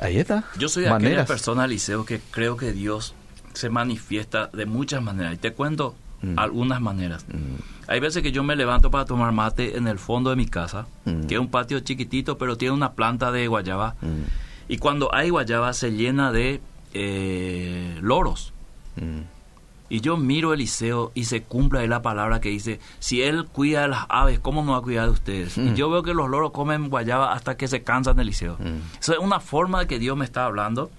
Ahí 0.00 0.18
está. 0.18 0.44
Yo 0.58 0.68
soy 0.68 0.82
de 0.84 0.88
aquella 0.90 1.02
Maneras. 1.02 1.26
persona, 1.28 1.66
Liceo, 1.66 2.04
que 2.04 2.20
creo 2.30 2.56
que 2.56 2.72
Dios 2.72 3.14
se 3.54 3.70
manifiesta 3.70 4.48
de 4.48 4.66
muchas 4.66 5.02
maneras. 5.02 5.34
Y 5.34 5.38
te 5.38 5.52
cuento 5.52 5.94
Mm. 6.22 6.38
algunas 6.38 6.80
maneras. 6.80 7.24
Mm, 7.28 7.88
Hay 7.88 7.98
veces 7.98 8.22
que 8.22 8.30
yo 8.30 8.44
me 8.44 8.54
levanto 8.54 8.92
para 8.92 9.04
tomar 9.06 9.32
mate 9.32 9.76
en 9.76 9.88
el 9.88 9.98
fondo 9.98 10.30
de 10.30 10.36
mi 10.36 10.46
casa, 10.46 10.86
Mm. 11.04 11.22
que 11.26 11.34
es 11.34 11.40
un 11.40 11.48
patio 11.48 11.80
chiquitito, 11.80 12.38
pero 12.38 12.56
tiene 12.56 12.72
una 12.74 12.92
planta 12.92 13.32
de 13.32 13.48
guayaba. 13.48 13.96
Y 14.68 14.78
cuando 14.78 15.12
hay 15.12 15.30
guayaba 15.30 15.72
se 15.72 15.90
llena 15.90 16.30
de 16.30 16.60
eh, 16.94 17.98
loros. 18.00 18.52
mm. 18.96 19.20
Y 19.88 20.00
yo 20.00 20.16
miro 20.16 20.54
Eliseo 20.54 21.12
y 21.14 21.24
se 21.24 21.42
cumple 21.42 21.80
ahí 21.80 21.86
la 21.86 22.00
palabra 22.00 22.40
que 22.40 22.48
dice, 22.48 22.80
si 22.98 23.20
él 23.20 23.44
cuida 23.44 23.82
de 23.82 23.88
las 23.88 24.06
aves, 24.08 24.38
¿cómo 24.38 24.64
no 24.64 24.72
va 24.72 24.78
a 24.78 24.80
cuidar 24.80 25.04
de 25.04 25.10
ustedes? 25.10 25.58
Mm. 25.58 25.68
Y 25.68 25.74
yo 25.74 25.90
veo 25.90 26.02
que 26.02 26.14
los 26.14 26.30
loros 26.30 26.52
comen 26.52 26.88
guayaba 26.88 27.34
hasta 27.34 27.58
que 27.58 27.68
se 27.68 27.82
cansan 27.82 28.18
Eliseo. 28.18 28.56
Mm. 28.58 28.98
Eso 28.98 29.12
es 29.12 29.18
una 29.18 29.38
forma 29.38 29.80
de 29.80 29.86
que 29.88 29.98
Dios 29.98 30.16
me 30.16 30.24
está 30.24 30.46
hablando, 30.46 30.90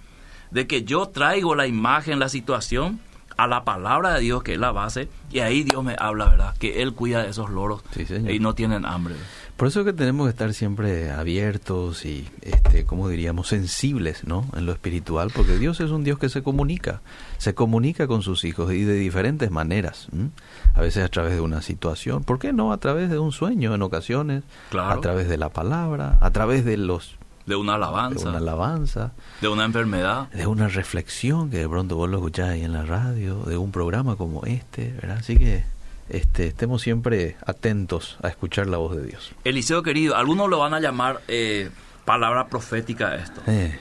de 0.51 0.67
que 0.67 0.83
yo 0.83 1.07
traigo 1.07 1.55
la 1.55 1.65
imagen, 1.65 2.19
la 2.19 2.29
situación 2.29 2.99
a 3.35 3.47
la 3.47 3.63
palabra 3.63 4.13
de 4.13 4.19
Dios, 4.21 4.43
que 4.43 4.53
es 4.53 4.59
la 4.59 4.71
base, 4.71 5.09
y 5.31 5.39
ahí 5.39 5.63
Dios 5.63 5.83
me 5.83 5.95
habla, 5.97 6.25
¿verdad? 6.25 6.55
Que 6.59 6.83
Él 6.83 6.93
cuida 6.93 7.23
de 7.23 7.29
esos 7.29 7.49
loros 7.49 7.81
Sí, 7.95 8.05
y 8.29 8.37
no 8.37 8.53
tienen 8.53 8.85
hambre. 8.85 9.15
Por 9.57 9.67
eso 9.67 9.85
que 9.85 9.93
tenemos 9.93 10.25
que 10.25 10.31
estar 10.31 10.53
siempre 10.53 11.11
abiertos 11.11 12.05
y, 12.05 12.27
este, 12.41 12.85
como 12.85 13.07
diríamos, 13.07 13.47
sensibles, 13.47 14.23
¿no? 14.25 14.45
En 14.57 14.65
lo 14.65 14.71
espiritual, 14.71 15.31
porque 15.33 15.57
Dios 15.57 15.79
es 15.79 15.91
un 15.91 16.03
Dios 16.03 16.17
que 16.19 16.27
se 16.27 16.41
comunica, 16.41 17.01
se 17.37 17.53
comunica 17.53 18.07
con 18.07 18.23
sus 18.23 18.43
hijos 18.45 18.73
y 18.73 18.83
de 18.83 18.95
diferentes 18.95 19.51
maneras. 19.51 20.07
¿m? 20.11 20.31
A 20.73 20.81
veces 20.81 21.03
a 21.05 21.07
través 21.07 21.33
de 21.33 21.41
una 21.41 21.61
situación, 21.61 22.23
¿por 22.23 22.39
qué 22.39 22.51
no? 22.51 22.73
A 22.73 22.77
través 22.77 23.09
de 23.11 23.19
un 23.19 23.31
sueño 23.31 23.73
en 23.75 23.81
ocasiones, 23.83 24.43
Claro. 24.71 24.89
a 24.97 25.01
través 25.01 25.29
de 25.29 25.37
la 25.37 25.49
palabra, 25.49 26.17
a 26.19 26.31
través 26.31 26.65
de 26.65 26.75
los 26.77 27.15
De 27.45 27.55
una 27.55 27.73
de 27.73 27.77
alabanza, 27.77 28.29
una 28.29 28.39
alabanza, 28.39 29.11
de 29.39 29.47
una 29.49 29.65
enfermedad. 29.65 30.29
de 30.31 30.47
una 30.47 30.67
reflexión 30.67 31.49
que 31.51 31.57
de 31.59 31.69
pronto 31.69 31.95
vos 31.95 32.09
lo 32.09 32.17
escuchás 32.17 32.49
ahí 32.49 32.63
en 32.63 32.73
la 32.73 32.83
radio, 32.85 33.43
de 33.43 33.57
un 33.57 33.71
programa 33.71 34.15
como 34.15 34.45
este, 34.45 34.93
¿verdad? 34.93 35.17
Así 35.19 35.37
que 35.37 35.63
este, 36.15 36.47
estemos 36.47 36.81
siempre 36.81 37.35
atentos 37.45 38.17
a 38.21 38.27
escuchar 38.29 38.67
la 38.67 38.77
voz 38.77 38.95
de 38.95 39.05
Dios. 39.05 39.33
Eliseo 39.43 39.83
querido, 39.83 40.15
algunos 40.15 40.49
lo 40.49 40.59
van 40.59 40.73
a 40.73 40.79
llamar 40.79 41.21
eh, 41.27 41.69
palabra 42.05 42.47
profética 42.47 43.15
esto. 43.15 43.41
Eh, 43.47 43.79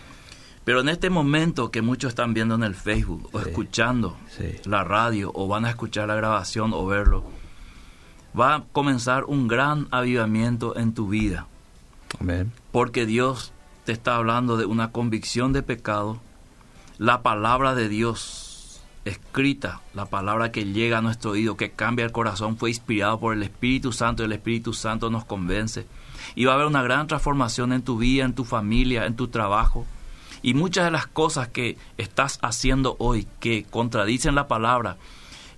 Pero 0.65 0.81
en 0.81 0.89
este 0.89 1.11
momento 1.11 1.71
que 1.73 1.83
muchos 1.83 2.11
están 2.11 2.35
viendo 2.35 2.55
en 2.55 2.63
el 2.63 2.75
Facebook 2.77 3.29
o 3.33 3.41
Sí. 3.41 3.49
escuchando 3.49 4.17
Sí. 4.37 4.55
la 4.65 4.85
radio 4.85 5.31
o 5.35 5.49
van 5.49 5.65
a 5.65 5.71
escuchar 5.71 6.07
la 6.09 6.15
grabación 6.15 6.73
o 6.73 6.87
verlo, 6.87 7.25
va 8.39 8.55
a 8.55 8.65
comenzar 8.73 9.25
un 9.25 9.49
gran 9.49 9.89
avivamiento 9.91 10.77
en 10.77 10.95
tu 10.95 11.09
vida. 11.09 11.47
amén. 12.21 12.53
Porque 12.71 13.07
Dios 13.07 13.53
te 13.85 13.93
está 13.93 14.17
hablando 14.17 14.57
de 14.57 14.67
una 14.67 14.93
convicción 14.93 15.53
de 15.53 15.63
pecado. 15.63 16.21
La 16.99 17.23
palabra 17.23 17.75
de 17.75 17.89
Dios 17.89 18.52
escrita, 19.05 19.81
la 19.95 20.07
palabra 20.07 20.53
que 20.53 20.65
llega 20.65 20.99
a 20.99 21.03
nuestro 21.03 21.33
oído, 21.33 21.57
que 21.57 21.73
cambia 21.73 22.05
el 22.05 22.13
corazón, 22.13 22.57
fue 22.57 22.71
inspirado 22.71 23.19
por 23.19 23.35
el 23.35 23.43
Espíritu 23.43 23.93
Santo 23.93 24.23
y 24.23 24.27
el 24.27 24.33
Espíritu 24.33 24.73
Santo 24.73 25.11
nos 25.11 25.25
convence. 25.25 25.87
Y 26.35 26.45
va 26.45 26.53
a 26.53 26.55
haber 26.55 26.67
una 26.67 26.83
gran 26.83 27.07
transformación 27.07 27.73
en 27.73 27.83
tu 27.83 27.99
vida, 27.99 28.25
en 28.25 28.35
tu 28.35 28.45
familia, 28.45 29.07
en 29.07 29.17
tu 29.17 29.29
trabajo. 29.29 29.87
Y 30.43 30.55
muchas 30.55 30.85
de 30.85 30.91
las 30.91 31.07
cosas 31.07 31.49
que 31.49 31.77
estás 31.99 32.39
haciendo 32.43 32.97
hoy 32.99 33.27
que 33.41 33.65
contradicen 33.65 34.35
la 34.35 34.49
palabra 34.49 34.97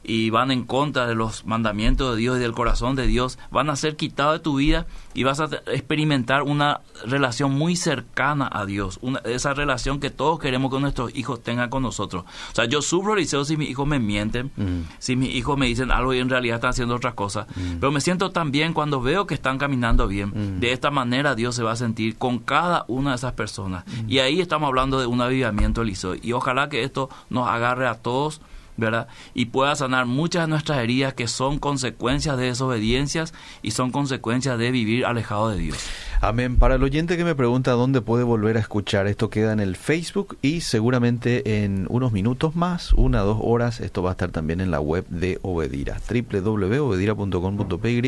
y 0.05 0.31
van 0.31 0.51
en 0.51 0.65
contra 0.65 1.07
de 1.07 1.15
los 1.15 1.47
mandamientos 1.47 2.15
de 2.15 2.21
Dios 2.21 2.37
y 2.37 2.41
del 2.41 2.53
corazón 2.53 2.95
de 2.95 3.07
Dios, 3.07 3.39
van 3.51 3.71
a 3.71 3.77
ser 3.77 3.97
quitados 3.97 4.35
de 4.35 4.41
tu 4.41 4.57
vida 4.57 4.87
y 5.15 5.23
vas 5.25 5.41
a 5.41 5.49
experimentar 5.67 6.43
una 6.43 6.81
relación 7.07 7.53
muy 7.53 7.77
cercana 7.77 8.49
a 8.53 8.67
Dios, 8.67 8.99
una, 9.03 9.21
esa 9.21 9.55
relación 9.55 10.01
que 10.01 10.11
todos 10.11 10.39
queremos 10.39 10.73
que 10.73 10.81
nuestros 10.81 11.15
hijos 11.15 11.43
tengan 11.43 11.71
con 11.71 11.83
nosotros. 11.83 12.25
O 12.53 12.55
sea, 12.55 12.67
yo 12.67 12.83
sufro 12.83 13.15
Eliseo 13.15 13.45
si 13.45 13.57
mis 13.57 13.71
hijos 13.71 13.87
me 13.87 13.99
mienten, 13.99 14.51
Mm. 14.57 14.83
si 14.99 15.17
mis 15.17 15.35
hijos 15.35 15.57
me 15.57 15.67
dicen 15.67 15.91
algo 15.91 16.13
y 16.15 16.19
en 16.19 16.29
realidad 16.29 16.57
están 16.57 16.71
haciendo 16.71 16.95
otras 16.95 17.15
cosas, 17.15 17.47
pero 17.81 17.91
me 17.91 18.01
siento 18.01 18.31
tan 18.31 18.51
bien 18.51 18.73
cuando 18.73 19.01
veo 19.01 19.27
que 19.27 19.35
están 19.35 19.59
caminando 19.59 20.07
bien. 20.07 20.31
Mm. 20.31 20.61
De 20.61 20.73
esta 20.73 20.91
manera 20.91 21.35
Dios 21.35 21.55
se 21.55 21.63
va 21.63 21.73
a 21.73 21.77
sentir 21.77 22.17
con 22.17 22.39
cada 22.39 22.85
una 22.89 23.11
de 23.11 23.17
esas 23.17 23.33
personas. 23.33 23.85
Y 24.07 24.19
ahí 24.19 24.41
estamos 24.41 24.69
hablando 24.69 25.01
de 25.01 25.07
un 25.07 25.21
avivamiento, 25.21 25.83
Eliseo. 25.83 26.15
Y 26.21 26.33
ojalá 26.33 26.69
que 26.69 26.83
esto 26.85 27.09
nos 27.31 27.49
agarre 27.49 27.87
a 27.87 27.95
todos 27.95 28.41
¿verdad? 28.77 29.09
Y 29.35 29.47
pueda 29.47 29.75
sanar 29.77 30.07
muchas 30.07 30.45
de 30.45 30.49
nuestras 30.49 30.79
heridas 30.79 31.15
que 31.15 31.29
son 31.29 31.59
consecuencias 31.59 32.37
de 32.37 32.47
desobediencias 32.47 33.35
y 33.63 33.71
son 33.73 33.91
consecuencias 33.91 34.59
de 34.59 34.71
vivir 34.71 35.07
alejado 35.07 35.51
de 35.51 35.59
Dios. 35.59 35.79
Amén. 36.21 36.57
Para 36.57 36.77
el 36.77 36.83
oyente 36.83 37.17
que 37.17 37.25
me 37.25 37.35
pregunta 37.35 37.73
dónde 37.73 38.01
puede 38.01 38.25
volver 38.25 38.57
a 38.57 38.61
escuchar, 38.61 39.07
esto 39.07 39.29
queda 39.29 39.53
en 39.53 39.61
el 39.61 39.77
Facebook 39.77 40.39
y 40.41 40.63
seguramente 40.63 41.65
en 41.65 41.87
unos 41.91 42.13
minutos 42.13 42.57
más, 42.57 42.93
una 42.95 43.23
o 43.25 43.27
dos 43.27 43.39
horas, 43.43 43.81
esto 43.81 44.03
va 44.03 44.11
a 44.11 44.13
estar 44.13 44.31
también 44.31 44.61
en 44.61 44.71
la 44.71 44.81
web 44.81 45.07
de 45.09 45.39
Obedira, 45.43 45.99
www.obedira.com.py. 46.09 48.05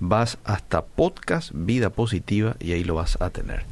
Vas 0.00 0.38
hasta 0.44 0.84
podcast 0.84 1.52
Vida 1.54 1.90
Positiva 1.90 2.56
y 2.60 2.72
ahí 2.72 2.84
lo 2.84 2.96
vas 2.96 3.20
a 3.20 3.30
tener. 3.30 3.64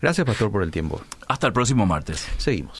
Gracias, 0.00 0.26
Pastor, 0.26 0.50
por 0.50 0.62
el 0.62 0.70
tiempo. 0.70 1.00
Hasta 1.28 1.46
el 1.46 1.52
próximo 1.52 1.86
martes. 1.86 2.28
Seguimos. 2.36 2.72